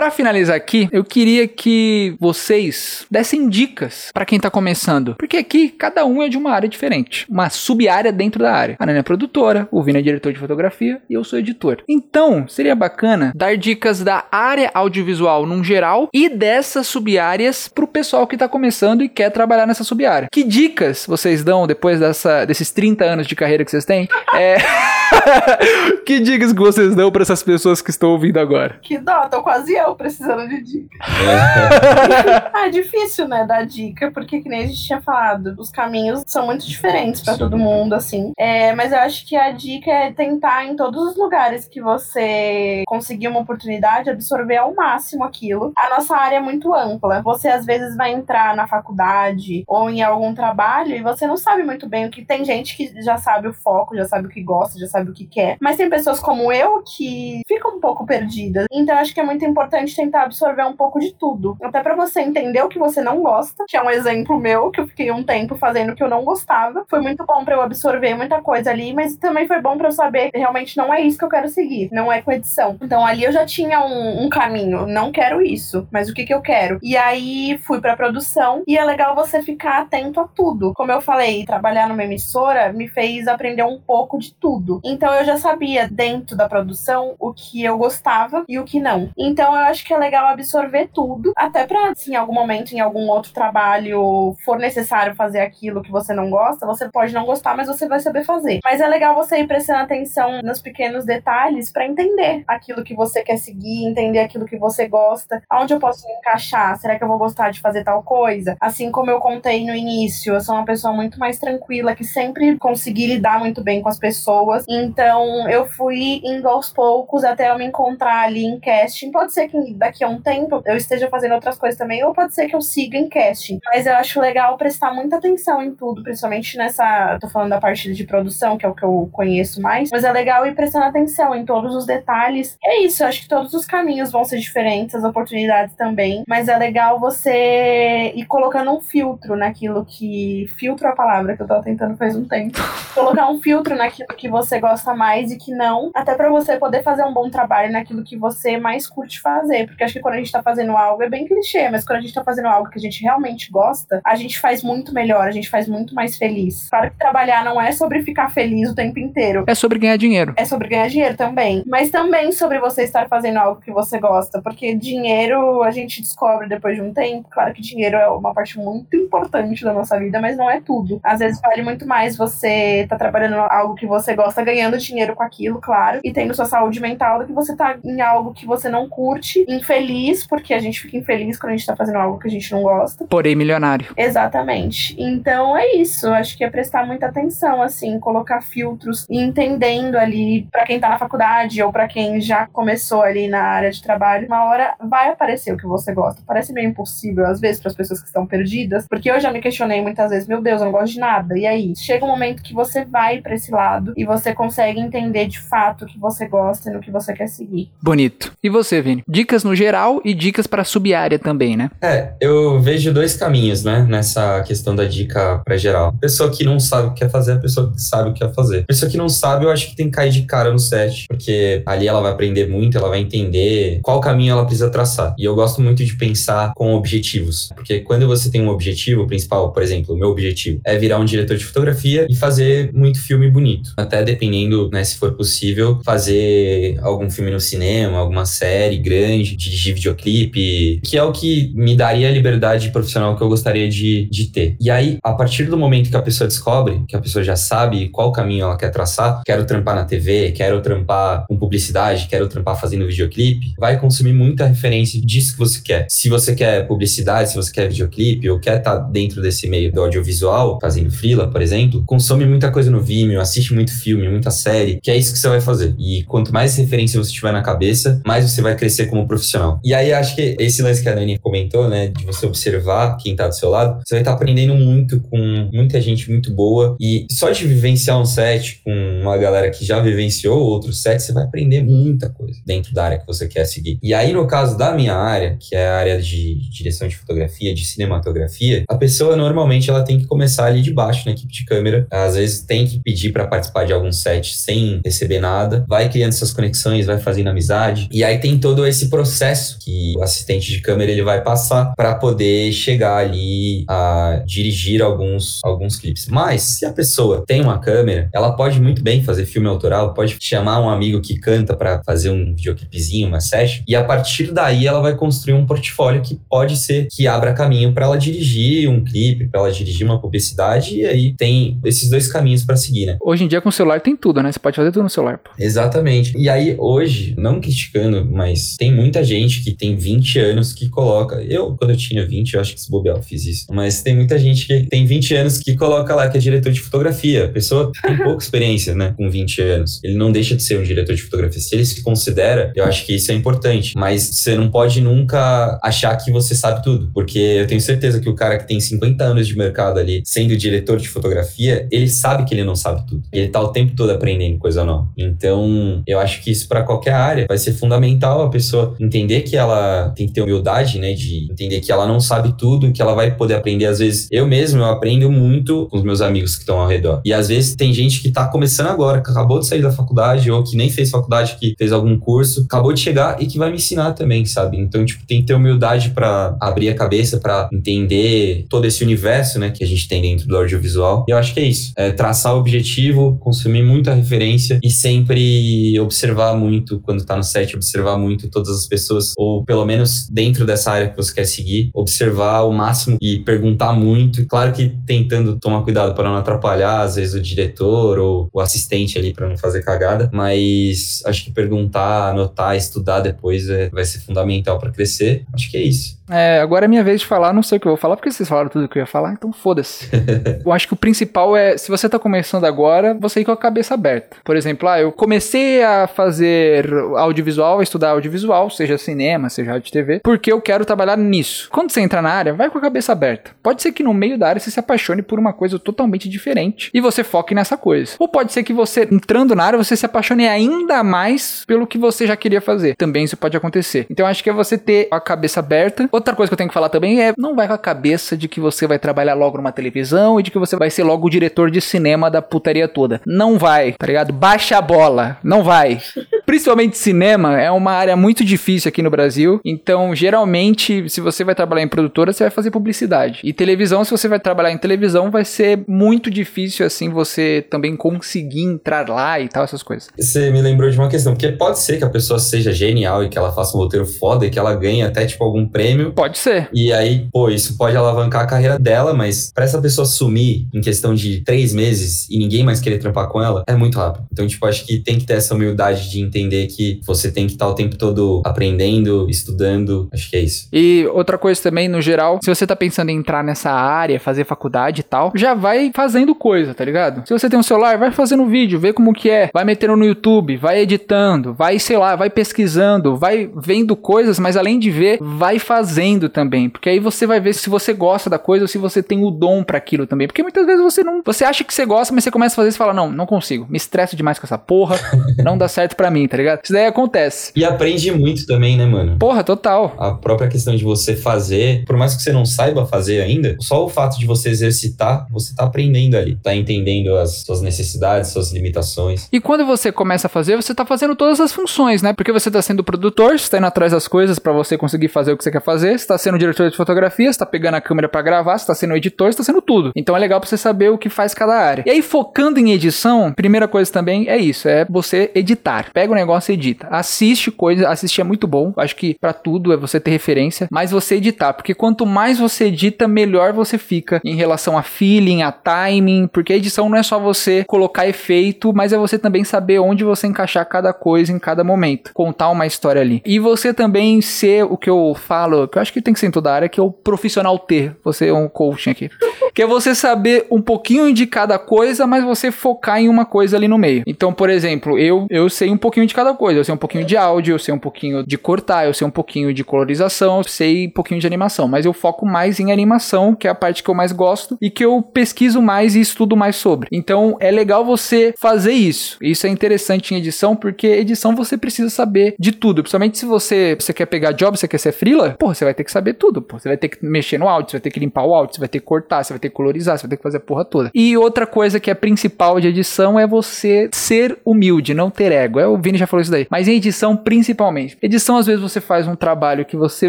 Para 0.00 0.10
finalizar 0.10 0.56
aqui, 0.56 0.88
eu 0.90 1.04
queria 1.04 1.46
que 1.46 2.16
vocês 2.18 3.04
dessem 3.10 3.50
dicas 3.50 4.10
para 4.14 4.24
quem 4.24 4.40
tá 4.40 4.50
começando, 4.50 5.14
porque 5.18 5.36
aqui 5.36 5.68
cada 5.68 6.06
um 6.06 6.22
é 6.22 6.28
de 6.30 6.38
uma 6.38 6.52
área 6.52 6.66
diferente, 6.66 7.26
uma 7.28 7.50
sub-área 7.50 8.10
dentro 8.10 8.42
da 8.42 8.50
área. 8.50 8.76
A 8.78 8.86
Nana 8.86 9.00
é 9.00 9.02
produtora, 9.02 9.68
o 9.70 9.82
Vini 9.82 9.98
é 9.98 10.02
diretor 10.02 10.32
de 10.32 10.38
fotografia 10.38 11.02
e 11.10 11.12
eu 11.12 11.22
sou 11.22 11.38
editor. 11.38 11.82
Então, 11.86 12.48
seria 12.48 12.74
bacana 12.74 13.30
dar 13.36 13.58
dicas 13.58 14.02
da 14.02 14.24
área 14.32 14.70
audiovisual 14.72 15.44
num 15.44 15.62
geral 15.62 16.08
e 16.14 16.30
dessas 16.30 16.86
sub-áreas 16.86 17.68
pro 17.68 17.86
pessoal 17.86 18.26
que 18.26 18.38
tá 18.38 18.48
começando 18.48 19.04
e 19.04 19.08
quer 19.08 19.28
trabalhar 19.28 19.66
nessa 19.66 19.84
sub-área. 19.84 20.30
Que 20.32 20.44
dicas 20.44 21.04
vocês 21.06 21.44
dão 21.44 21.66
depois 21.66 22.00
dessa, 22.00 22.46
desses 22.46 22.70
30 22.70 23.04
anos 23.04 23.26
de 23.26 23.36
carreira 23.36 23.66
que 23.66 23.70
vocês 23.70 23.84
têm? 23.84 24.08
É... 24.34 24.56
que 26.04 26.20
dicas 26.20 26.52
que 26.52 26.58
vocês 26.58 26.94
dão 26.94 27.10
para 27.10 27.22
essas 27.22 27.42
pessoas 27.42 27.82
que 27.82 27.90
estão 27.90 28.10
ouvindo 28.10 28.38
agora? 28.38 28.78
Que 28.82 28.98
dó, 28.98 29.28
tô 29.28 29.42
quase 29.42 29.74
eu 29.74 29.94
precisando 29.94 30.48
de 30.48 30.62
dica. 30.62 30.98
ah, 32.52 32.66
é 32.66 32.70
difícil, 32.70 33.28
né, 33.28 33.46
dar 33.46 33.64
dica, 33.64 34.10
porque 34.10 34.40
que 34.40 34.48
nem 34.48 34.64
a 34.64 34.66
gente 34.66 34.82
tinha 34.82 35.00
falado, 35.00 35.54
os 35.58 35.70
caminhos 35.70 36.22
são 36.26 36.46
muito 36.46 36.66
diferentes 36.66 37.20
para 37.20 37.36
todo 37.36 37.58
mundo, 37.58 37.94
assim. 37.94 38.32
É, 38.38 38.74
mas 38.74 38.92
eu 38.92 38.98
acho 38.98 39.26
que 39.26 39.36
a 39.36 39.52
dica 39.52 39.90
é 39.90 40.12
tentar 40.12 40.64
em 40.64 40.76
todos 40.76 41.10
os 41.10 41.16
lugares 41.16 41.66
que 41.66 41.80
você 41.80 42.82
conseguir 42.86 43.28
uma 43.28 43.40
oportunidade, 43.40 44.10
absorver 44.10 44.56
ao 44.56 44.74
máximo 44.74 45.24
aquilo. 45.24 45.72
A 45.76 45.90
nossa 45.90 46.16
área 46.16 46.36
é 46.36 46.40
muito 46.40 46.74
ampla. 46.74 47.22
Você 47.22 47.48
às 47.48 47.64
vezes 47.64 47.96
vai 47.96 48.12
entrar 48.12 48.54
na 48.56 48.66
faculdade 48.66 49.64
ou 49.66 49.90
em 49.90 50.02
algum 50.02 50.34
trabalho 50.34 50.94
e 50.94 51.02
você 51.02 51.26
não 51.26 51.36
sabe 51.36 51.62
muito 51.62 51.88
bem 51.88 52.06
o 52.06 52.10
que 52.10 52.24
tem 52.24 52.44
gente 52.44 52.76
que 52.76 53.02
já 53.02 53.16
sabe 53.16 53.48
o 53.48 53.52
foco, 53.52 53.96
já 53.96 54.06
sabe 54.06 54.26
o 54.26 54.30
que 54.30 54.42
gosta, 54.42 54.78
já 54.78 54.86
sabe 54.86 55.09
o 55.10 55.12
que 55.12 55.26
quer. 55.26 55.56
Mas 55.60 55.76
tem 55.76 55.88
pessoas 55.88 56.20
como 56.20 56.52
eu 56.52 56.82
que 56.82 57.42
ficam 57.46 57.76
um 57.76 57.80
pouco 57.80 58.06
perdidas. 58.06 58.66
Então 58.72 58.96
acho 58.96 59.12
que 59.14 59.20
é 59.20 59.24
muito 59.24 59.44
importante 59.44 59.94
tentar 59.94 60.22
absorver 60.22 60.64
um 60.64 60.76
pouco 60.76 60.98
de 60.98 61.12
tudo. 61.14 61.56
Até 61.62 61.82
para 61.82 61.94
você 61.94 62.20
entender 62.20 62.62
o 62.62 62.68
que 62.68 62.78
você 62.78 63.00
não 63.02 63.22
gosta, 63.22 63.64
que 63.68 63.76
é 63.76 63.82
um 63.82 63.90
exemplo 63.90 64.38
meu, 64.38 64.70
que 64.70 64.80
eu 64.80 64.86
fiquei 64.86 65.10
um 65.10 65.22
tempo 65.22 65.56
fazendo 65.56 65.92
o 65.92 65.94
que 65.94 66.02
eu 66.02 66.08
não 66.08 66.24
gostava. 66.24 66.84
Foi 66.88 67.00
muito 67.00 67.24
bom 67.24 67.44
para 67.44 67.54
eu 67.54 67.62
absorver 67.62 68.14
muita 68.14 68.40
coisa 68.40 68.70
ali, 68.70 68.92
mas 68.92 69.16
também 69.16 69.46
foi 69.46 69.60
bom 69.60 69.76
para 69.76 69.88
eu 69.88 69.92
saber 69.92 70.30
que 70.30 70.38
realmente 70.38 70.76
não 70.76 70.92
é 70.92 71.00
isso 71.00 71.18
que 71.18 71.24
eu 71.24 71.28
quero 71.28 71.48
seguir, 71.48 71.88
não 71.92 72.12
é 72.12 72.22
com 72.22 72.32
edição. 72.32 72.76
Então 72.80 73.04
ali 73.04 73.24
eu 73.24 73.32
já 73.32 73.44
tinha 73.44 73.80
um, 73.84 74.24
um 74.24 74.28
caminho, 74.28 74.86
não 74.86 75.12
quero 75.12 75.42
isso, 75.42 75.86
mas 75.90 76.08
o 76.08 76.14
que 76.14 76.24
que 76.24 76.34
eu 76.34 76.40
quero? 76.40 76.78
E 76.82 76.96
aí 76.96 77.58
fui 77.58 77.80
para 77.80 77.96
produção 77.96 78.62
e 78.66 78.76
é 78.76 78.84
legal 78.84 79.14
você 79.14 79.42
ficar 79.42 79.82
atento 79.82 80.20
a 80.20 80.28
tudo. 80.28 80.72
Como 80.74 80.92
eu 80.92 81.00
falei, 81.00 81.44
trabalhar 81.44 81.88
numa 81.88 82.04
emissora 82.04 82.72
me 82.72 82.88
fez 82.88 83.26
aprender 83.28 83.64
um 83.64 83.80
pouco 83.80 84.18
de 84.18 84.34
tudo. 84.34 84.80
Então 84.84 84.99
eu 85.08 85.24
já 85.24 85.36
sabia 85.36 85.88
dentro 85.88 86.36
da 86.36 86.48
produção 86.48 87.14
o 87.18 87.32
que 87.32 87.64
eu 87.64 87.78
gostava 87.78 88.44
e 88.48 88.58
o 88.58 88.64
que 88.64 88.80
não. 88.80 89.10
Então 89.16 89.54
eu 89.54 89.60
acho 89.62 89.84
que 89.84 89.94
é 89.94 89.98
legal 89.98 90.26
absorver 90.26 90.88
tudo, 90.92 91.32
até 91.36 91.66
pra 91.66 91.92
se 91.94 92.12
em 92.12 92.16
algum 92.16 92.34
momento, 92.34 92.72
em 92.72 92.80
algum 92.80 93.08
outro 93.08 93.32
trabalho, 93.32 94.34
for 94.44 94.58
necessário 94.58 95.14
fazer 95.14 95.40
aquilo 95.40 95.82
que 95.82 95.90
você 95.90 96.12
não 96.12 96.30
gosta, 96.30 96.66
você 96.66 96.88
pode 96.88 97.12
não 97.12 97.24
gostar, 97.24 97.56
mas 97.56 97.68
você 97.68 97.86
vai 97.88 98.00
saber 98.00 98.24
fazer. 98.24 98.60
Mas 98.64 98.80
é 98.80 98.86
legal 98.86 99.14
você 99.14 99.38
ir 99.40 99.46
prestando 99.46 99.80
atenção 99.80 100.42
nos 100.42 100.60
pequenos 100.60 101.04
detalhes 101.04 101.72
para 101.72 101.86
entender 101.86 102.44
aquilo 102.46 102.84
que 102.84 102.94
você 102.94 103.22
quer 103.22 103.36
seguir, 103.36 103.86
entender 103.86 104.18
aquilo 104.18 104.46
que 104.46 104.58
você 104.58 104.86
gosta, 104.88 105.42
aonde 105.48 105.74
eu 105.74 105.80
posso 105.80 106.06
me 106.06 106.12
encaixar, 106.14 106.78
será 106.78 106.96
que 106.96 107.04
eu 107.04 107.08
vou 107.08 107.18
gostar 107.18 107.50
de 107.50 107.60
fazer 107.60 107.84
tal 107.84 108.02
coisa? 108.02 108.56
Assim 108.60 108.90
como 108.90 109.10
eu 109.10 109.20
contei 109.20 109.64
no 109.64 109.74
início, 109.74 110.34
eu 110.34 110.40
sou 110.40 110.54
uma 110.54 110.64
pessoa 110.64 110.92
muito 110.92 111.18
mais 111.18 111.38
tranquila, 111.38 111.94
que 111.94 112.04
sempre 112.04 112.56
consegui 112.58 113.06
lidar 113.06 113.38
muito 113.38 113.62
bem 113.62 113.80
com 113.80 113.88
as 113.88 113.98
pessoas, 113.98 114.64
então 114.90 115.48
eu 115.48 115.66
fui 115.66 116.20
indo 116.24 116.48
aos 116.48 116.72
poucos 116.72 117.22
até 117.22 117.50
eu 117.50 117.58
me 117.58 117.64
encontrar 117.64 118.22
ali 118.24 118.44
em 118.44 118.58
casting. 118.58 119.12
Pode 119.12 119.32
ser 119.32 119.48
que 119.48 119.74
daqui 119.74 120.02
a 120.02 120.08
um 120.08 120.20
tempo 120.20 120.60
eu 120.66 120.76
esteja 120.76 121.08
fazendo 121.08 121.34
outras 121.34 121.56
coisas 121.56 121.78
também, 121.78 122.04
ou 122.04 122.12
pode 122.12 122.34
ser 122.34 122.48
que 122.48 122.56
eu 122.56 122.60
siga 122.60 122.98
em 122.98 123.08
casting, 123.08 123.58
mas 123.72 123.86
eu 123.86 123.94
acho 123.94 124.20
legal 124.20 124.56
prestar 124.56 124.92
muita 124.92 125.16
atenção 125.16 125.62
em 125.62 125.74
tudo, 125.74 126.02
principalmente 126.02 126.56
nessa, 126.56 127.18
tô 127.20 127.28
falando 127.28 127.50
da 127.50 127.60
parte 127.60 127.92
de 127.92 128.04
produção, 128.04 128.58
que 128.58 128.66
é 128.66 128.68
o 128.68 128.74
que 128.74 128.84
eu 128.84 129.08
conheço 129.12 129.62
mais, 129.62 129.90
mas 129.90 130.04
é 130.04 130.12
legal 130.12 130.46
ir 130.46 130.54
prestando 130.54 130.86
atenção 130.86 131.34
em 131.34 131.44
todos 131.44 131.74
os 131.74 131.86
detalhes. 131.86 132.58
É 132.64 132.80
isso, 132.82 133.02
eu 133.02 133.08
acho 133.08 133.22
que 133.22 133.28
todos 133.28 133.54
os 133.54 133.64
caminhos 133.64 134.10
vão 134.10 134.24
ser 134.24 134.38
diferentes, 134.38 134.94
as 134.94 135.04
oportunidades 135.04 135.74
também, 135.76 136.24
mas 136.26 136.48
é 136.48 136.56
legal 136.56 136.98
você 136.98 138.12
ir 138.14 138.24
colocando 138.26 138.72
um 138.72 138.80
filtro 138.80 139.36
naquilo 139.36 139.84
que. 139.84 140.46
Filtro 140.58 140.86
é 140.86 140.90
a 140.90 140.96
palavra 140.96 141.36
que 141.36 141.42
eu 141.42 141.46
tava 141.46 141.62
tentando 141.62 141.96
faz 141.96 142.16
um 142.16 142.24
tempo. 142.24 142.58
Colocar 142.94 143.28
um 143.28 143.40
filtro 143.40 143.76
naquilo 143.76 144.08
que 144.16 144.28
você 144.28 144.58
gosta 144.58 144.79
mais 144.94 145.30
e 145.30 145.36
que 145.36 145.52
não, 145.52 145.90
até 145.94 146.14
para 146.14 146.30
você 146.30 146.56
poder 146.56 146.82
fazer 146.82 147.04
um 147.04 147.12
bom 147.12 147.28
trabalho 147.28 147.72
naquilo 147.72 148.02
que 148.02 148.16
você 148.16 148.58
mais 148.58 148.86
curte 148.86 149.20
fazer. 149.20 149.66
Porque 149.66 149.84
acho 149.84 149.94
que 149.94 150.00
quando 150.00 150.14
a 150.14 150.18
gente 150.18 150.32
tá 150.32 150.42
fazendo 150.42 150.76
algo, 150.76 151.02
é 151.02 151.08
bem 151.08 151.26
clichê, 151.26 151.68
mas 151.68 151.84
quando 151.84 151.98
a 151.98 152.00
gente 152.02 152.14
tá 152.14 152.24
fazendo 152.24 152.48
algo 152.48 152.70
que 152.70 152.78
a 152.78 152.80
gente 152.80 153.02
realmente 153.02 153.50
gosta, 153.50 154.00
a 154.04 154.14
gente 154.14 154.38
faz 154.38 154.62
muito 154.62 154.92
melhor, 154.94 155.26
a 155.26 155.30
gente 155.30 155.50
faz 155.50 155.68
muito 155.68 155.94
mais 155.94 156.16
feliz. 156.16 156.68
Claro 156.68 156.90
que 156.90 156.98
trabalhar 156.98 157.44
não 157.44 157.60
é 157.60 157.72
sobre 157.72 158.02
ficar 158.02 158.30
feliz 158.30 158.70
o 158.70 158.74
tempo 158.74 158.98
inteiro. 158.98 159.44
É 159.46 159.54
sobre 159.54 159.78
ganhar 159.78 159.96
dinheiro. 159.96 160.34
É 160.36 160.44
sobre 160.44 160.68
ganhar 160.68 160.88
dinheiro 160.88 161.16
também. 161.16 161.62
Mas 161.66 161.90
também 161.90 162.32
sobre 162.32 162.58
você 162.58 162.82
estar 162.82 163.08
fazendo 163.08 163.38
algo 163.38 163.60
que 163.60 163.70
você 163.70 163.98
gosta. 163.98 164.40
Porque 164.42 164.74
dinheiro 164.74 165.62
a 165.62 165.70
gente 165.70 166.00
descobre 166.00 166.48
depois 166.48 166.76
de 166.76 166.82
um 166.82 166.92
tempo. 166.92 167.28
Claro 167.30 167.52
que 167.52 167.62
dinheiro 167.62 167.96
é 167.96 168.08
uma 168.08 168.34
parte 168.34 168.58
muito 168.58 168.96
importante 168.96 169.64
da 169.64 169.72
nossa 169.72 169.98
vida, 169.98 170.20
mas 170.20 170.36
não 170.36 170.50
é 170.50 170.60
tudo. 170.60 171.00
Às 171.02 171.20
vezes 171.20 171.40
vale 171.40 171.62
muito 171.62 171.86
mais 171.86 172.16
você 172.16 172.86
tá 172.88 172.96
trabalhando 172.96 173.36
algo 173.36 173.74
que 173.74 173.86
você 173.86 174.14
gosta, 174.14 174.42
ganhando 174.42 174.69
dinheiro 174.78 175.14
com 175.14 175.22
aquilo, 175.22 175.60
claro, 175.60 176.00
e 176.04 176.12
tendo 176.12 176.34
sua 176.34 176.44
saúde 176.44 176.80
mental, 176.80 177.20
do 177.20 177.26
que 177.26 177.32
você 177.32 177.56
tá 177.56 177.76
em 177.84 178.00
algo 178.00 178.32
que 178.32 178.46
você 178.46 178.68
não 178.68 178.88
curte, 178.88 179.44
infeliz, 179.48 180.26
porque 180.26 180.54
a 180.54 180.58
gente 180.58 180.80
fica 180.80 180.96
infeliz 180.96 181.38
quando 181.38 181.52
a 181.52 181.56
gente 181.56 181.66
tá 181.66 181.76
fazendo 181.76 181.98
algo 181.98 182.18
que 182.18 182.28
a 182.28 182.30
gente 182.30 182.50
não 182.52 182.62
gosta. 182.62 183.06
Porém, 183.06 183.34
milionário. 183.34 183.92
Exatamente. 183.96 184.94
Então 184.98 185.56
é 185.56 185.74
isso. 185.74 186.08
Acho 186.08 186.36
que 186.36 186.44
é 186.44 186.50
prestar 186.50 186.86
muita 186.86 187.06
atenção, 187.06 187.62
assim, 187.62 187.98
colocar 187.98 188.40
filtros 188.40 189.06
e 189.08 189.20
entendendo 189.20 189.96
ali, 189.96 190.46
para 190.50 190.64
quem 190.64 190.78
tá 190.78 190.88
na 190.88 190.98
faculdade 190.98 191.62
ou 191.62 191.72
para 191.72 191.88
quem 191.88 192.20
já 192.20 192.46
começou 192.46 193.02
ali 193.02 193.28
na 193.28 193.42
área 193.42 193.70
de 193.70 193.82
trabalho, 193.82 194.26
uma 194.26 194.44
hora 194.44 194.74
vai 194.80 195.08
aparecer 195.10 195.52
o 195.52 195.56
que 195.56 195.66
você 195.66 195.92
gosta. 195.92 196.22
Parece 196.26 196.52
meio 196.52 196.68
impossível, 196.68 197.26
às 197.26 197.40
vezes, 197.40 197.60
para 197.60 197.70
as 197.70 197.76
pessoas 197.76 198.00
que 198.00 198.06
estão 198.06 198.26
perdidas, 198.26 198.86
porque 198.88 199.10
eu 199.10 199.20
já 199.20 199.32
me 199.32 199.40
questionei 199.40 199.80
muitas 199.80 200.10
vezes, 200.10 200.28
meu 200.28 200.40
Deus, 200.40 200.60
eu 200.60 200.66
não 200.66 200.72
gosto 200.72 200.92
de 200.92 201.00
nada. 201.00 201.38
E 201.38 201.46
aí, 201.46 201.74
chega 201.76 202.04
um 202.04 202.08
momento 202.08 202.42
que 202.42 202.54
você 202.54 202.84
vai 202.84 203.20
para 203.20 203.34
esse 203.34 203.50
lado 203.50 203.92
e 203.96 204.04
você 204.04 204.34
consegue 204.34 204.59
entender 204.68 205.26
de 205.26 205.40
fato 205.40 205.84
o 205.84 205.86
que 205.86 205.98
você 205.98 206.26
gosta 206.26 206.70
e 206.70 206.72
no 206.72 206.80
que 206.80 206.90
você 206.90 207.12
quer 207.12 207.28
seguir. 207.28 207.70
Bonito. 207.82 208.32
E 208.42 208.48
você, 208.48 208.82
Vini? 208.82 209.02
Dicas 209.08 209.44
no 209.44 209.54
geral 209.54 210.00
e 210.04 210.12
dicas 210.12 210.46
para 210.46 210.64
sub-área 210.64 211.18
também, 211.18 211.56
né? 211.56 211.70
É, 211.80 212.12
eu 212.20 212.60
vejo 212.60 212.92
dois 212.92 213.16
caminhos, 213.16 213.64
né, 213.64 213.86
nessa 213.88 214.42
questão 214.42 214.74
da 214.74 214.84
dica 214.84 215.40
para 215.44 215.56
geral. 215.56 215.94
Pessoa 216.00 216.30
que 216.30 216.44
não 216.44 216.58
sabe 216.58 216.88
o 216.88 216.92
que 216.92 217.00
quer 217.00 217.10
fazer, 217.10 217.32
a 217.32 217.38
pessoa 217.38 217.70
que 217.72 217.80
sabe 217.80 218.10
o 218.10 218.12
que 218.12 218.20
quer 218.20 218.34
fazer. 218.34 218.66
Pessoa 218.66 218.90
que 218.90 218.96
não 218.96 219.08
sabe, 219.08 219.44
eu 219.44 219.50
acho 219.50 219.68
que 219.68 219.76
tem 219.76 219.86
que 219.86 219.92
cair 219.92 220.10
de 220.10 220.22
cara 220.22 220.50
no 220.52 220.58
set, 220.58 221.06
porque 221.08 221.62
ali 221.66 221.86
ela 221.86 222.00
vai 222.00 222.12
aprender 222.12 222.48
muito, 222.48 222.76
ela 222.76 222.88
vai 222.88 223.00
entender 223.00 223.80
qual 223.82 224.00
caminho 224.00 224.32
ela 224.32 224.44
precisa 224.44 224.70
traçar. 224.70 225.14
E 225.18 225.24
eu 225.24 225.34
gosto 225.34 225.60
muito 225.60 225.84
de 225.84 225.96
pensar 225.96 226.52
com 226.54 226.74
objetivos, 226.74 227.50
porque 227.54 227.80
quando 227.80 228.06
você 228.06 228.30
tem 228.30 228.42
um 228.42 228.48
objetivo 228.48 229.06
principal, 229.06 229.52
por 229.52 229.62
exemplo, 229.62 229.94
o 229.94 229.98
meu 229.98 230.08
objetivo 230.08 230.60
é 230.64 230.76
virar 230.76 230.98
um 230.98 231.04
diretor 231.04 231.36
de 231.36 231.44
fotografia 231.44 232.06
e 232.08 232.14
fazer 232.14 232.72
muito 232.72 233.00
filme 233.00 233.30
bonito. 233.30 233.72
Até 233.76 234.02
dependendo, 234.02 234.30
né, 234.48 234.84
se 234.84 234.96
for 234.96 235.12
possível, 235.12 235.80
fazer 235.84 236.78
algum 236.82 237.10
filme 237.10 237.30
no 237.30 237.40
cinema, 237.40 237.98
alguma 237.98 238.24
série 238.24 238.76
grande, 238.76 239.36
dirigir 239.36 239.74
videoclipe, 239.74 240.80
que 240.82 240.96
é 240.96 241.02
o 241.02 241.12
que 241.12 241.52
me 241.54 241.76
daria 241.76 242.08
a 242.08 242.12
liberdade 242.12 242.70
profissional 242.70 243.16
que 243.16 243.22
eu 243.22 243.28
gostaria 243.28 243.68
de, 243.68 244.08
de 244.10 244.26
ter. 244.26 244.56
E 244.60 244.70
aí, 244.70 244.98
a 245.02 245.12
partir 245.12 245.44
do 245.44 245.56
momento 245.56 245.90
que 245.90 245.96
a 245.96 246.02
pessoa 246.02 246.28
descobre, 246.28 246.82
que 246.86 246.96
a 246.96 247.00
pessoa 247.00 247.24
já 247.24 247.36
sabe 247.36 247.88
qual 247.88 248.12
caminho 248.12 248.44
ela 248.44 248.56
quer 248.56 248.70
traçar, 248.70 249.22
quero 249.24 249.44
trampar 249.44 249.74
na 249.74 249.84
TV, 249.84 250.32
quero 250.32 250.60
trampar 250.60 251.24
com 251.26 251.36
publicidade, 251.36 252.06
quero 252.08 252.28
trampar 252.28 252.58
fazendo 252.60 252.86
videoclipe, 252.86 253.54
vai 253.58 253.78
consumir 253.78 254.12
muita 254.12 254.46
referência 254.46 255.00
disso 255.00 255.32
que 255.32 255.38
você 255.38 255.60
quer. 255.60 255.86
Se 255.88 256.08
você 256.08 256.34
quer 256.34 256.66
publicidade, 256.66 257.30
se 257.30 257.36
você 257.36 257.52
quer 257.52 257.68
videoclipe, 257.68 258.28
ou 258.28 258.38
quer 258.38 258.58
estar 258.58 258.76
tá 258.76 258.78
dentro 258.78 259.22
desse 259.22 259.48
meio 259.48 259.72
do 259.72 259.80
audiovisual, 259.80 260.58
fazendo 260.60 260.90
freela, 260.90 261.28
por 261.28 261.42
exemplo, 261.42 261.82
consome 261.86 262.24
muita 262.24 262.50
coisa 262.50 262.70
no 262.70 262.80
Vimeo, 262.80 263.20
assiste 263.20 263.54
muito 263.54 263.72
filme, 263.72 264.08
muita 264.08 264.29
série, 264.30 264.80
que 264.82 264.90
é 264.90 264.96
isso 264.96 265.12
que 265.12 265.18
você 265.18 265.28
vai 265.28 265.40
fazer. 265.40 265.74
E 265.78 266.04
quanto 266.04 266.32
mais 266.32 266.56
referência 266.56 267.02
você 267.02 267.12
tiver 267.12 267.32
na 267.32 267.42
cabeça, 267.42 268.00
mais 268.06 268.28
você 268.28 268.42
vai 268.42 268.56
crescer 268.56 268.86
como 268.86 269.06
profissional. 269.06 269.60
E 269.64 269.74
aí 269.74 269.92
acho 269.92 270.14
que 270.14 270.36
esse 270.38 270.62
lance 270.62 270.82
que 270.82 270.88
a 270.88 270.94
Dani 270.94 271.18
comentou, 271.18 271.68
né, 271.68 271.88
de 271.88 272.04
você 272.04 272.26
observar 272.26 272.96
quem 272.96 273.14
tá 273.16 273.28
do 273.28 273.34
seu 273.34 273.50
lado, 273.50 273.80
você 273.84 273.96
vai 273.96 274.00
estar 274.00 274.12
tá 274.12 274.16
aprendendo 274.16 274.54
muito 274.54 275.00
com 275.00 275.18
muita 275.52 275.80
gente 275.80 276.10
muito 276.10 276.32
boa 276.32 276.76
e 276.80 277.06
só 277.10 277.30
de 277.30 277.46
vivenciar 277.46 278.00
um 278.00 278.04
set 278.04 278.60
com 278.64 279.00
uma 279.00 279.16
galera 279.16 279.50
que 279.50 279.64
já 279.64 279.80
vivenciou 279.80 280.38
outros 280.40 280.82
sets, 280.82 281.04
você 281.04 281.12
vai 281.12 281.24
aprender 281.24 281.62
muita 281.62 282.08
coisa 282.08 282.40
dentro 282.46 282.72
da 282.72 282.84
área 282.84 282.98
que 282.98 283.06
você 283.06 283.26
quer 283.26 283.44
seguir. 283.44 283.78
E 283.82 283.94
aí 283.94 284.12
no 284.12 284.26
caso 284.26 284.56
da 284.56 284.72
minha 284.72 284.94
área, 284.94 285.36
que 285.38 285.54
é 285.54 285.68
a 285.68 285.76
área 285.76 286.00
de 286.00 286.34
direção 286.50 286.88
de 286.88 286.96
fotografia, 286.96 287.54
de 287.54 287.64
cinematografia, 287.64 288.64
a 288.68 288.76
pessoa 288.76 289.16
normalmente 289.16 289.70
ela 289.70 289.82
tem 289.82 289.98
que 289.98 290.06
começar 290.06 290.46
ali 290.46 290.62
de 290.62 290.72
baixo 290.72 291.06
na 291.06 291.12
equipe 291.12 291.32
de 291.32 291.44
câmera, 291.44 291.86
às 291.90 292.16
vezes 292.16 292.42
tem 292.42 292.66
que 292.66 292.80
pedir 292.80 293.12
para 293.12 293.26
participar 293.26 293.64
de 293.64 293.72
algum 293.72 293.92
set 293.92 294.19
sem 294.22 294.80
receber 294.84 295.20
nada, 295.20 295.64
vai 295.68 295.88
criando 295.88 296.10
essas 296.10 296.32
conexões, 296.32 296.86
vai 296.86 296.98
fazendo 296.98 297.28
amizade. 297.28 297.88
E 297.92 298.02
aí 298.04 298.18
tem 298.18 298.38
todo 298.38 298.66
esse 298.66 298.88
processo 298.88 299.58
que 299.60 299.94
o 299.96 300.02
assistente 300.02 300.50
de 300.50 300.60
câmera 300.60 300.90
ele 300.90 301.02
vai 301.02 301.22
passar 301.22 301.72
para 301.76 301.94
poder 301.94 302.52
chegar 302.52 302.96
ali 302.96 303.64
a 303.68 304.22
dirigir 304.26 304.82
alguns 304.82 305.40
alguns 305.44 305.76
clipes. 305.76 306.08
Mas 306.08 306.42
se 306.42 306.66
a 306.66 306.72
pessoa 306.72 307.24
tem 307.26 307.40
uma 307.40 307.58
câmera, 307.58 308.08
ela 308.12 308.32
pode 308.32 308.60
muito 308.60 308.82
bem 308.82 309.02
fazer 309.02 309.26
filme 309.26 309.48
autoral, 309.48 309.94
pode 309.94 310.16
chamar 310.20 310.60
um 310.60 310.68
amigo 310.68 311.00
que 311.00 311.18
canta 311.18 311.56
para 311.56 311.82
fazer 311.84 312.10
um 312.10 312.34
videoclipezinho, 312.34 313.08
uma 313.08 313.20
session, 313.20 313.62
e 313.66 313.76
a 313.76 313.84
partir 313.84 314.32
daí 314.32 314.66
ela 314.66 314.80
vai 314.80 314.96
construir 314.96 315.34
um 315.34 315.46
portfólio 315.46 316.02
que 316.02 316.18
pode 316.28 316.56
ser 316.56 316.88
que 316.90 317.06
abra 317.06 317.32
caminho 317.32 317.72
para 317.72 317.86
ela 317.86 317.96
dirigir 317.96 318.68
um 318.68 318.82
clipe, 318.82 319.28
para 319.28 319.40
ela 319.40 319.52
dirigir 319.52 319.86
uma 319.86 320.00
publicidade, 320.00 320.76
e 320.76 320.86
aí 320.86 321.14
tem 321.14 321.58
esses 321.64 321.88
dois 321.88 322.10
caminhos 322.10 322.44
para 322.44 322.56
seguir, 322.56 322.86
né? 322.86 322.96
Hoje 323.00 323.24
em 323.24 323.28
dia 323.28 323.40
com 323.40 323.48
o 323.48 323.52
celular 323.52 323.80
tem 323.80 323.96
tudo, 323.96 324.09
né? 324.22 324.32
Você 324.32 324.38
pode 324.38 324.56
fazer 324.56 324.72
tudo 324.72 324.82
no 324.82 324.90
celular. 324.90 325.18
Pô. 325.18 325.30
Exatamente. 325.38 326.16
E 326.16 326.28
aí 326.28 326.54
hoje, 326.58 327.14
não 327.16 327.40
criticando, 327.40 328.04
mas 328.04 328.56
tem 328.56 328.72
muita 328.72 329.04
gente 329.04 329.42
que 329.42 329.52
tem 329.52 329.76
20 329.76 330.18
anos 330.18 330.52
que 330.52 330.68
coloca. 330.68 331.22
Eu, 331.22 331.56
quando 331.56 331.70
eu 331.70 331.76
tinha 331.76 332.06
20, 332.06 332.34
eu 332.34 332.40
acho 332.40 332.54
que 332.54 332.60
se 332.60 332.70
bobear 332.70 332.96
eu 332.96 333.02
fiz 333.02 333.24
isso. 333.24 333.46
Mas 333.50 333.82
tem 333.82 333.94
muita 333.94 334.18
gente 334.18 334.46
que 334.46 334.64
tem 334.64 334.84
20 334.84 335.14
anos 335.14 335.38
que 335.38 335.56
coloca 335.56 335.94
lá 335.94 336.08
que 336.08 336.16
é 336.16 336.20
diretor 336.20 336.52
de 336.52 336.60
fotografia. 336.60 337.26
A 337.26 337.28
pessoa 337.28 337.70
tem 337.82 337.96
pouca 338.02 338.22
experiência, 338.22 338.74
né? 338.74 338.94
Com 338.96 339.10
20 339.10 339.42
anos. 339.42 339.80
Ele 339.82 339.94
não 339.94 340.10
deixa 340.10 340.34
de 340.34 340.42
ser 340.42 340.58
um 340.58 340.62
diretor 340.62 340.94
de 340.94 341.02
fotografia. 341.02 341.40
Se 341.40 341.54
ele 341.54 341.64
se 341.64 341.82
considera, 341.82 342.52
eu 342.54 342.64
acho 342.64 342.84
que 342.84 342.94
isso 342.94 343.10
é 343.12 343.14
importante. 343.14 343.74
Mas 343.76 344.02
você 344.02 344.34
não 344.34 344.50
pode 344.50 344.80
nunca 344.80 345.58
achar 345.62 345.96
que 345.96 346.10
você 346.10 346.34
sabe 346.34 346.62
tudo. 346.62 346.90
Porque 346.92 347.18
eu 347.18 347.46
tenho 347.46 347.60
certeza 347.60 348.00
que 348.00 348.08
o 348.08 348.14
cara 348.14 348.38
que 348.38 348.46
tem 348.46 348.60
50 348.60 349.04
anos 349.04 349.26
de 349.26 349.36
mercado 349.36 349.78
ali, 349.78 350.02
sendo 350.04 350.36
diretor 350.36 350.78
de 350.78 350.88
fotografia, 350.88 351.66
ele 351.70 351.88
sabe 351.88 352.24
que 352.24 352.34
ele 352.34 352.44
não 352.44 352.56
sabe 352.56 352.86
tudo. 352.86 353.02
Ele 353.12 353.28
tá 353.28 353.40
o 353.40 353.48
tempo 353.48 353.74
todo 353.74 353.90
aprendendo 354.00 354.38
coisa 354.38 354.64
nova. 354.64 354.88
Então, 354.96 355.82
eu 355.86 356.00
acho 356.00 356.22
que 356.22 356.30
isso 356.30 356.48
para 356.48 356.62
qualquer 356.62 356.94
área 356.94 357.26
vai 357.28 357.36
ser 357.36 357.52
fundamental 357.52 358.22
a 358.22 358.30
pessoa 358.30 358.74
entender 358.80 359.20
que 359.20 359.36
ela 359.36 359.90
tem 359.90 360.06
que 360.06 360.12
ter 360.12 360.22
humildade, 360.22 360.78
né? 360.78 360.94
De 360.94 361.28
entender 361.30 361.60
que 361.60 361.70
ela 361.70 361.86
não 361.86 362.00
sabe 362.00 362.34
tudo, 362.36 362.72
que 362.72 362.80
ela 362.80 362.94
vai 362.94 363.14
poder 363.14 363.34
aprender. 363.34 363.66
Às 363.66 363.78
vezes, 363.78 364.08
eu 364.10 364.26
mesmo, 364.26 364.60
eu 364.60 364.66
aprendo 364.66 365.10
muito 365.10 365.66
com 365.70 365.76
os 365.76 365.82
meus 365.82 366.00
amigos 366.00 366.34
que 366.34 366.42
estão 366.42 366.58
ao 366.58 366.66
redor. 366.66 367.00
E 367.04 367.12
às 367.12 367.28
vezes 367.28 367.54
tem 367.54 367.72
gente 367.72 368.00
que 368.00 368.10
tá 368.10 368.26
começando 368.26 368.68
agora, 368.68 369.02
que 369.02 369.10
acabou 369.10 369.38
de 369.38 369.46
sair 369.46 369.62
da 369.62 369.70
faculdade, 369.70 370.30
ou 370.30 370.42
que 370.42 370.56
nem 370.56 370.70
fez 370.70 370.90
faculdade, 370.90 371.36
que 371.38 371.54
fez 371.58 371.72
algum 371.72 371.98
curso, 371.98 372.42
acabou 372.42 372.72
de 372.72 372.80
chegar 372.80 373.22
e 373.22 373.26
que 373.26 373.38
vai 373.38 373.50
me 373.50 373.56
ensinar 373.56 373.92
também, 373.92 374.24
sabe? 374.24 374.58
Então, 374.58 374.84
tipo, 374.84 375.06
tem 375.06 375.20
que 375.20 375.26
ter 375.26 375.34
humildade 375.34 375.90
para 375.90 376.36
abrir 376.40 376.68
a 376.70 376.74
cabeça, 376.74 377.18
para 377.18 377.48
entender 377.52 378.46
todo 378.48 378.64
esse 378.64 378.82
universo, 378.82 379.38
né, 379.38 379.50
que 379.50 379.62
a 379.62 379.66
gente 379.66 379.86
tem 379.88 380.00
dentro 380.00 380.26
do 380.26 380.36
audiovisual. 380.36 381.04
E 381.08 381.12
eu 381.12 381.18
acho 381.18 381.34
que 381.34 381.40
é 381.40 381.44
isso. 381.44 381.72
É 381.76 381.90
traçar 381.90 382.34
o 382.34 382.38
objetivo, 382.38 383.18
consumir 383.20 383.62
muita 383.62 383.89
muita 383.90 383.94
referência 383.94 384.60
e 384.62 384.70
sempre 384.70 385.78
observar 385.80 386.34
muito 386.34 386.80
quando 386.80 387.04
tá 387.04 387.16
no 387.16 387.22
set, 387.22 387.54
observar 387.56 387.98
muito 387.98 388.28
todas 388.28 388.50
as 388.50 388.66
pessoas, 388.66 389.12
ou 389.16 389.44
pelo 389.44 389.64
menos 389.64 390.08
dentro 390.10 390.46
dessa 390.46 390.72
área 390.72 390.88
que 390.88 390.96
você 390.96 391.12
quer 391.12 391.24
seguir, 391.24 391.70
observar 391.74 392.42
o 392.42 392.52
máximo 392.52 392.96
e 393.00 393.18
perguntar 393.20 393.72
muito. 393.72 394.20
E 394.20 394.26
claro 394.26 394.52
que 394.52 394.72
tentando 394.86 395.38
tomar 395.38 395.62
cuidado 395.62 395.94
para 395.94 396.08
não 396.08 396.16
atrapalhar, 396.16 396.82
às 396.82 396.96
vezes, 396.96 397.14
o 397.14 397.20
diretor 397.20 397.98
ou 397.98 398.28
o 398.32 398.40
assistente 398.40 398.98
ali 398.98 399.12
para 399.12 399.28
não 399.28 399.36
fazer 399.36 399.62
cagada, 399.62 400.10
mas 400.12 401.02
acho 401.06 401.24
que 401.24 401.32
perguntar, 401.32 402.10
anotar, 402.10 402.56
estudar 402.56 403.00
depois 403.00 403.48
é, 403.48 403.68
vai 403.70 403.84
ser 403.84 404.00
fundamental 404.00 404.58
para 404.58 404.70
crescer. 404.70 405.24
Acho 405.32 405.50
que 405.50 405.56
é 405.56 405.62
isso. 405.62 405.99
É, 406.10 406.40
agora 406.40 406.64
é 406.64 406.68
minha 406.68 406.82
vez 406.82 407.00
de 407.00 407.06
falar, 407.06 407.32
não 407.32 407.42
sei 407.42 407.58
o 407.58 407.60
que 407.60 407.66
eu 407.66 407.70
vou 407.70 407.76
falar, 407.76 407.96
porque 407.96 408.10
vocês 408.10 408.28
falaram 408.28 408.48
tudo 408.48 408.64
o 408.64 408.68
que 408.68 408.78
eu 408.78 408.82
ia 408.82 408.86
falar, 408.86 409.12
então 409.12 409.32
foda-se. 409.32 409.88
eu 410.44 410.52
acho 410.52 410.66
que 410.66 410.74
o 410.74 410.76
principal 410.76 411.36
é, 411.36 411.56
se 411.56 411.70
você 411.70 411.88
tá 411.88 411.98
começando 411.98 412.44
agora, 412.44 412.96
você 412.98 413.20
ir 413.20 413.24
com 413.24 413.32
a 413.32 413.36
cabeça 413.36 413.74
aberta. 413.74 414.16
Por 414.24 414.36
exemplo, 414.36 414.68
ah, 414.68 414.80
eu 414.80 414.92
comecei 414.92 415.62
a 415.62 415.86
fazer 415.86 416.70
audiovisual, 416.96 417.60
a 417.60 417.62
estudar 417.62 417.90
audiovisual, 417.90 418.50
seja 418.50 418.76
cinema, 418.76 419.28
seja 419.28 419.52
rádio 419.52 419.70
TV, 419.70 420.00
porque 420.02 420.32
eu 420.32 420.40
quero 420.40 420.64
trabalhar 420.64 420.96
nisso. 420.96 421.48
Quando 421.50 421.70
você 421.70 421.80
entra 421.80 422.02
na 422.02 422.10
área, 422.10 422.34
vai 422.34 422.50
com 422.50 422.58
a 422.58 422.60
cabeça 422.60 422.92
aberta. 422.92 423.30
Pode 423.42 423.62
ser 423.62 423.72
que 423.72 423.82
no 423.82 423.94
meio 423.94 424.18
da 424.18 424.28
área 424.28 424.40
você 424.40 424.50
se 424.50 424.60
apaixone 424.60 425.02
por 425.02 425.18
uma 425.18 425.32
coisa 425.32 425.58
totalmente 425.58 426.08
diferente 426.08 426.70
e 426.74 426.80
você 426.80 427.04
foque 427.04 427.34
nessa 427.34 427.56
coisa. 427.56 427.94
Ou 427.98 428.08
pode 428.08 428.32
ser 428.32 428.42
que 428.42 428.52
você, 428.52 428.88
entrando 428.90 429.34
na 429.34 429.44
área, 429.44 429.58
você 429.58 429.76
se 429.76 429.86
apaixone 429.86 430.26
ainda 430.26 430.82
mais 430.82 431.44
pelo 431.46 431.66
que 431.66 431.78
você 431.78 432.06
já 432.06 432.16
queria 432.16 432.40
fazer. 432.40 432.74
Também 432.76 433.04
isso 433.04 433.16
pode 433.16 433.36
acontecer. 433.36 433.86
Então 433.90 434.06
acho 434.06 434.22
que 434.22 434.30
é 434.30 434.32
você 434.32 434.58
ter 434.58 434.88
a 434.90 435.00
cabeça 435.00 435.40
aberta. 435.40 435.88
Outra 436.00 436.16
coisa 436.16 436.30
que 436.30 436.32
eu 436.32 436.38
tenho 436.38 436.48
que 436.48 436.54
falar 436.54 436.70
também 436.70 437.02
é 437.02 437.12
não 437.18 437.36
vai 437.36 437.46
com 437.46 437.52
a 437.52 437.58
cabeça 437.58 438.16
de 438.16 438.26
que 438.26 438.40
você 438.40 438.66
vai 438.66 438.78
trabalhar 438.78 439.12
logo 439.12 439.36
numa 439.36 439.52
televisão 439.52 440.18
e 440.18 440.22
de 440.22 440.30
que 440.30 440.38
você 440.38 440.56
vai 440.56 440.70
ser 440.70 440.82
logo 440.82 441.06
o 441.06 441.10
diretor 441.10 441.50
de 441.50 441.60
cinema 441.60 442.10
da 442.10 442.22
putaria 442.22 442.66
toda. 442.66 443.02
Não 443.06 443.38
vai, 443.38 443.72
tá 443.72 443.86
ligado? 443.86 444.14
Baixa 444.14 444.56
a 444.56 444.62
bola. 444.62 445.18
Não 445.22 445.44
vai. 445.44 445.78
Principalmente 446.24 446.78
cinema 446.78 447.38
é 447.38 447.50
uma 447.50 447.72
área 447.72 447.94
muito 447.96 448.24
difícil 448.24 448.70
aqui 448.70 448.80
no 448.80 448.88
Brasil. 448.88 449.42
Então, 449.44 449.94
geralmente, 449.94 450.88
se 450.88 451.02
você 451.02 451.22
vai 451.22 451.34
trabalhar 451.34 451.62
em 451.62 451.68
produtora, 451.68 452.14
você 452.14 452.24
vai 452.24 452.30
fazer 452.30 452.50
publicidade. 452.50 453.20
E 453.22 453.34
televisão, 453.34 453.84
se 453.84 453.90
você 453.90 454.08
vai 454.08 454.18
trabalhar 454.18 454.52
em 454.52 454.56
televisão, 454.56 455.10
vai 455.10 455.26
ser 455.26 455.62
muito 455.68 456.10
difícil 456.10 456.64
assim 456.64 456.88
você 456.88 457.44
também 457.50 457.76
conseguir 457.76 458.40
entrar 458.40 458.88
lá 458.88 459.20
e 459.20 459.28
tal, 459.28 459.44
essas 459.44 459.62
coisas. 459.62 459.90
Você 459.98 460.30
me 460.30 460.40
lembrou 460.40 460.70
de 460.70 460.78
uma 460.78 460.88
questão, 460.88 461.12
porque 461.12 461.30
pode 461.32 461.58
ser 461.58 461.76
que 461.76 461.84
a 461.84 461.90
pessoa 461.90 462.18
seja 462.18 462.52
genial 462.52 463.04
e 463.04 463.10
que 463.10 463.18
ela 463.18 463.32
faça 463.32 463.54
um 463.54 463.60
roteiro 463.60 463.84
foda 463.84 464.24
e 464.24 464.30
que 464.30 464.38
ela 464.38 464.54
ganhe 464.54 464.82
até 464.82 465.04
tipo 465.04 465.22
algum 465.24 465.46
prêmio. 465.46 465.89
Pode 465.94 466.18
ser. 466.18 466.48
E 466.52 466.72
aí, 466.72 467.06
pô, 467.12 467.28
isso 467.28 467.56
pode 467.56 467.76
alavancar 467.76 468.22
a 468.22 468.26
carreira 468.26 468.58
dela, 468.58 468.94
mas 468.94 469.32
pra 469.34 469.44
essa 469.44 469.60
pessoa 469.60 469.86
sumir 469.86 470.46
em 470.52 470.60
questão 470.60 470.94
de 470.94 471.20
três 471.20 471.52
meses 471.52 472.08
e 472.08 472.18
ninguém 472.18 472.44
mais 472.44 472.60
querer 472.60 472.78
trampar 472.78 473.08
com 473.08 473.22
ela, 473.22 473.42
é 473.46 473.54
muito 473.54 473.78
rápido. 473.78 474.06
Então, 474.12 474.26
tipo, 474.26 474.44
acho 474.46 474.66
que 474.66 474.78
tem 474.78 474.98
que 474.98 475.06
ter 475.06 475.14
essa 475.14 475.34
humildade 475.34 475.90
de 475.90 476.00
entender 476.00 476.46
que 476.46 476.80
você 476.86 477.10
tem 477.10 477.26
que 477.26 477.32
estar 477.32 477.48
o 477.48 477.54
tempo 477.54 477.76
todo 477.76 478.22
aprendendo, 478.24 479.08
estudando. 479.08 479.88
Acho 479.92 480.10
que 480.10 480.16
é 480.16 480.20
isso. 480.20 480.48
E 480.52 480.86
outra 480.92 481.18
coisa 481.18 481.40
também, 481.42 481.68
no 481.68 481.80
geral, 481.80 482.20
se 482.22 482.32
você 482.32 482.46
tá 482.46 482.54
pensando 482.54 482.90
em 482.90 482.96
entrar 482.96 483.24
nessa 483.24 483.50
área, 483.50 483.98
fazer 484.00 484.24
faculdade 484.24 484.80
e 484.80 484.84
tal, 484.84 485.12
já 485.14 485.34
vai 485.34 485.70
fazendo 485.74 486.14
coisa, 486.14 486.54
tá 486.54 486.64
ligado? 486.64 487.06
Se 487.06 487.12
você 487.12 487.28
tem 487.28 487.38
um 487.38 487.42
celular, 487.42 487.78
vai 487.78 487.90
fazendo 487.90 488.26
vídeo, 488.26 488.60
vê 488.60 488.72
como 488.72 488.92
que 488.92 489.10
é, 489.10 489.30
vai 489.32 489.44
metendo 489.44 489.76
no 489.76 489.84
YouTube, 489.84 490.36
vai 490.36 490.60
editando, 490.60 491.34
vai, 491.34 491.58
sei 491.58 491.76
lá, 491.76 491.96
vai 491.96 492.10
pesquisando, 492.10 492.96
vai 492.96 493.30
vendo 493.36 493.74
coisas, 493.76 494.18
mas 494.18 494.36
além 494.36 494.58
de 494.58 494.70
ver, 494.70 494.98
vai 495.00 495.38
fazendo 495.38 495.79
também, 496.08 496.48
porque 496.48 496.68
aí 496.68 496.78
você 496.78 497.06
vai 497.06 497.20
ver 497.20 497.34
se 497.34 497.48
você 497.48 497.72
gosta 497.72 498.10
da 498.10 498.18
coisa 498.18 498.44
ou 498.44 498.48
se 498.48 498.58
você 498.58 498.82
tem 498.82 499.04
o 499.04 499.10
dom 499.10 499.42
para 499.42 499.58
aquilo 499.58 499.86
também, 499.86 500.06
porque 500.06 500.22
muitas 500.22 500.46
vezes 500.46 500.62
você 500.62 500.82
não, 500.82 501.02
você 501.04 501.24
acha 501.24 501.44
que 501.44 501.52
você 501.52 501.64
gosta, 501.64 501.94
mas 501.94 502.04
você 502.04 502.10
começa 502.10 502.34
a 502.34 502.36
fazer 502.36 502.48
e 502.48 502.58
fala, 502.58 502.72
não, 502.72 502.90
não 502.90 503.06
consigo, 503.06 503.46
me 503.48 503.56
estresso 503.56 503.96
demais 503.96 504.18
com 504.18 504.26
essa 504.26 504.38
porra, 504.38 504.76
não 505.24 505.38
dá 505.38 505.48
certo 505.48 505.76
para 505.76 505.90
mim, 505.90 506.06
tá 506.06 506.16
ligado? 506.16 506.40
Isso 506.42 506.52
daí 506.52 506.66
acontece. 506.66 507.32
E 507.34 507.44
aprende 507.44 507.90
muito 507.92 508.26
também, 508.26 508.56
né, 508.56 508.66
mano? 508.66 508.96
Porra, 508.98 509.22
total. 509.22 509.74
A 509.78 509.92
própria 509.92 510.28
questão 510.28 510.54
de 510.54 510.64
você 510.64 510.96
fazer, 510.96 511.64
por 511.64 511.76
mais 511.76 511.94
que 511.94 512.02
você 512.02 512.12
não 512.12 512.24
saiba 512.24 512.66
fazer 512.66 513.00
ainda, 513.00 513.36
só 513.40 513.64
o 513.64 513.68
fato 513.68 513.98
de 513.98 514.06
você 514.06 514.28
exercitar, 514.30 515.06
você 515.10 515.34
tá 515.34 515.44
aprendendo 515.44 515.96
ali, 515.96 516.16
tá 516.16 516.34
entendendo 516.34 516.96
as 516.96 517.22
suas 517.22 517.40
necessidades, 517.40 518.10
suas 518.10 518.32
limitações. 518.32 519.08
E 519.12 519.20
quando 519.20 519.46
você 519.46 519.72
começa 519.72 520.06
a 520.06 520.10
fazer, 520.10 520.36
você 520.36 520.54
tá 520.54 520.64
fazendo 520.64 520.94
todas 520.94 521.20
as 521.20 521.32
funções, 521.32 521.82
né? 521.82 521.92
Porque 521.92 522.12
você 522.12 522.30
tá 522.30 522.42
sendo 522.42 522.64
produtor, 522.64 523.18
você 523.18 523.30
tá 523.30 523.38
indo 523.38 523.46
atrás 523.46 523.72
das 523.72 523.86
coisas 523.88 524.18
para 524.18 524.32
você 524.32 524.56
conseguir 524.56 524.88
fazer 524.88 525.12
o 525.12 525.16
que 525.16 525.24
você 525.24 525.30
quer 525.30 525.42
fazer, 525.42 525.59
você 525.68 525.86
tá 525.86 525.98
sendo 525.98 526.18
diretor 526.18 526.50
de 526.50 526.56
fotografia, 526.56 527.12
você 527.12 527.18
tá 527.18 527.26
pegando 527.26 527.54
a 527.54 527.60
câmera 527.60 527.88
para 527.88 528.02
gravar, 528.02 528.38
você 528.38 528.46
tá 528.46 528.54
sendo 528.54 528.76
editor, 528.76 529.12
você 529.12 529.18
tá 529.18 529.24
sendo 529.24 529.42
tudo. 529.42 529.72
Então 529.76 529.96
é 529.96 529.98
legal 529.98 530.20
pra 530.20 530.28
você 530.28 530.36
saber 530.36 530.70
o 530.70 530.78
que 530.78 530.88
faz 530.88 531.14
cada 531.14 531.34
área. 531.34 531.64
E 531.66 531.70
aí, 531.70 531.82
focando 531.82 532.38
em 532.38 532.52
edição, 532.52 533.12
primeira 533.12 533.48
coisa 533.48 533.70
também 533.70 534.08
é 534.08 534.16
isso, 534.16 534.48
é 534.48 534.64
você 534.64 535.10
editar. 535.14 535.70
Pega 535.72 535.92
o 535.92 535.96
negócio 535.96 536.32
e 536.32 536.34
edita. 536.34 536.68
Assiste 536.70 537.30
coisa, 537.30 537.68
assistir 537.68 538.00
é 538.00 538.04
muito 538.04 538.26
bom. 538.26 538.52
Acho 538.56 538.76
que 538.76 538.96
para 539.00 539.12
tudo 539.12 539.52
é 539.52 539.56
você 539.56 539.80
ter 539.80 539.90
referência, 539.90 540.48
mas 540.50 540.70
você 540.70 540.96
editar, 540.96 541.32
porque 541.32 541.54
quanto 541.54 541.86
mais 541.86 542.18
você 542.18 542.44
edita, 542.46 542.88
melhor 542.88 543.32
você 543.32 543.58
fica 543.58 544.00
em 544.04 544.14
relação 544.14 544.56
a 544.56 544.62
feeling, 544.62 545.22
a 545.22 545.32
timing, 545.32 546.06
porque 546.06 546.32
a 546.32 546.36
edição 546.36 546.68
não 546.68 546.78
é 546.78 546.82
só 546.82 546.98
você 546.98 547.44
colocar 547.44 547.86
efeito, 547.86 548.52
mas 548.54 548.72
é 548.72 548.78
você 548.78 548.98
também 548.98 549.24
saber 549.24 549.58
onde 549.58 549.84
você 549.84 550.06
encaixar 550.06 550.46
cada 550.48 550.72
coisa 550.72 551.12
em 551.12 551.18
cada 551.18 551.44
momento, 551.44 551.92
contar 551.94 552.30
uma 552.30 552.46
história 552.46 552.80
ali. 552.80 553.02
E 553.04 553.18
você 553.18 553.52
também 553.52 554.00
ser 554.00 554.44
o 554.44 554.56
que 554.56 554.70
eu 554.70 554.94
falo, 554.94 555.48
que 555.50 555.58
eu 555.58 555.62
acho 555.62 555.72
que 555.72 555.82
tem 555.82 555.92
que 555.92 556.00
ser 556.00 556.06
em 556.06 556.10
toda 556.10 556.32
área, 556.32 556.48
que 556.48 556.60
é 556.60 556.62
o 556.62 556.70
profissional 556.70 557.38
ter. 557.38 557.76
Você 557.84 558.08
é 558.08 558.12
um 558.12 558.28
coaching 558.28 558.70
aqui. 558.70 558.90
que 559.34 559.42
é 559.42 559.46
você 559.46 559.74
saber 559.74 560.26
um 560.30 560.40
pouquinho 560.40 560.92
de 560.92 561.06
cada 561.06 561.38
coisa, 561.38 561.86
mas 561.86 562.04
você 562.04 562.30
focar 562.30 562.80
em 562.80 562.88
uma 562.88 563.04
coisa 563.04 563.36
ali 563.36 563.48
no 563.48 563.58
meio. 563.58 563.82
Então, 563.86 564.12
por 564.12 564.30
exemplo, 564.30 564.78
eu 564.78 565.06
eu 565.10 565.28
sei 565.28 565.50
um 565.50 565.56
pouquinho 565.56 565.86
de 565.86 565.94
cada 565.94 566.14
coisa. 566.14 566.40
Eu 566.40 566.44
sei 566.44 566.54
um 566.54 566.58
pouquinho 566.58 566.84
de 566.84 566.96
áudio, 566.96 567.34
eu 567.34 567.38
sei 567.38 567.54
um 567.54 567.58
pouquinho 567.58 568.06
de 568.06 568.18
cortar, 568.18 568.66
eu 568.66 568.74
sei 568.74 568.86
um 568.86 568.90
pouquinho 568.90 569.32
de 569.32 569.44
colorização, 569.44 570.18
eu 570.18 570.24
sei 570.24 570.66
um 570.68 570.70
pouquinho 570.70 571.00
de 571.00 571.06
animação, 571.06 571.48
mas 571.48 571.66
eu 571.66 571.72
foco 571.72 572.06
mais 572.06 572.40
em 572.40 572.52
animação, 572.52 573.14
que 573.14 573.26
é 573.26 573.30
a 573.30 573.34
parte 573.34 573.62
que 573.62 573.70
eu 573.70 573.74
mais 573.74 573.92
gosto 573.92 574.36
e 574.40 574.50
que 574.50 574.64
eu 574.64 574.82
pesquiso 574.82 575.42
mais 575.42 575.74
e 575.74 575.80
estudo 575.80 576.16
mais 576.16 576.36
sobre. 576.36 576.68
Então, 576.72 577.16
é 577.20 577.30
legal 577.30 577.64
você 577.64 578.14
fazer 578.16 578.52
isso. 578.52 578.98
Isso 579.00 579.26
é 579.26 579.30
interessante 579.30 579.94
em 579.94 579.98
edição, 579.98 580.36
porque 580.36 580.66
edição 580.66 581.14
você 581.14 581.36
precisa 581.36 581.70
saber 581.70 582.14
de 582.18 582.32
tudo, 582.32 582.62
principalmente 582.62 582.98
se 582.98 583.06
você, 583.06 583.56
você 583.58 583.72
quer 583.72 583.86
pegar 583.86 584.12
job, 584.12 584.38
você 584.38 584.48
quer 584.48 584.58
ser 584.58 584.72
freela, 584.72 585.16
pô, 585.18 585.32
você 585.40 585.44
vai 585.46 585.54
ter 585.54 585.64
que 585.64 585.72
saber 585.72 585.94
tudo, 585.94 586.20
pô. 586.20 586.38
Você 586.38 586.48
vai 586.48 586.56
ter 586.56 586.68
que 586.68 586.84
mexer 586.84 587.18
no 587.18 587.28
áudio, 587.28 587.50
você 587.50 587.56
vai 587.56 587.62
ter 587.62 587.70
que 587.70 587.80
limpar 587.80 588.04
o 588.04 588.14
áudio, 588.14 588.34
você 588.34 588.40
vai 588.40 588.48
ter 588.48 588.60
que 588.60 588.64
cortar, 588.64 589.02
você 589.02 589.12
vai 589.12 589.20
ter 589.20 589.30
que 589.30 589.34
colorizar, 589.34 589.78
você 589.78 589.82
vai 589.82 589.90
ter 589.90 589.96
que 589.96 590.02
fazer 590.02 590.18
a 590.18 590.20
porra 590.20 590.44
toda. 590.44 590.70
E 590.74 590.96
outra 590.96 591.26
coisa 591.26 591.58
que 591.58 591.70
é 591.70 591.74
principal 591.74 592.38
de 592.38 592.48
edição 592.48 592.98
é 592.98 593.06
você 593.06 593.68
ser 593.72 594.18
humilde, 594.24 594.74
não 594.74 594.90
ter 594.90 595.12
ego. 595.12 595.40
É, 595.40 595.46
o 595.46 595.56
Vini 595.56 595.78
já 595.78 595.86
falou 595.86 596.02
isso 596.02 596.10
daí. 596.10 596.26
Mas 596.30 596.46
em 596.46 596.56
edição, 596.56 596.96
principalmente. 596.96 597.78
Edição, 597.82 598.18
às 598.18 598.26
vezes, 598.26 598.40
você 598.40 598.60
faz 598.60 598.86
um 598.86 598.94
trabalho 598.94 599.44
que 599.44 599.56
você 599.56 599.88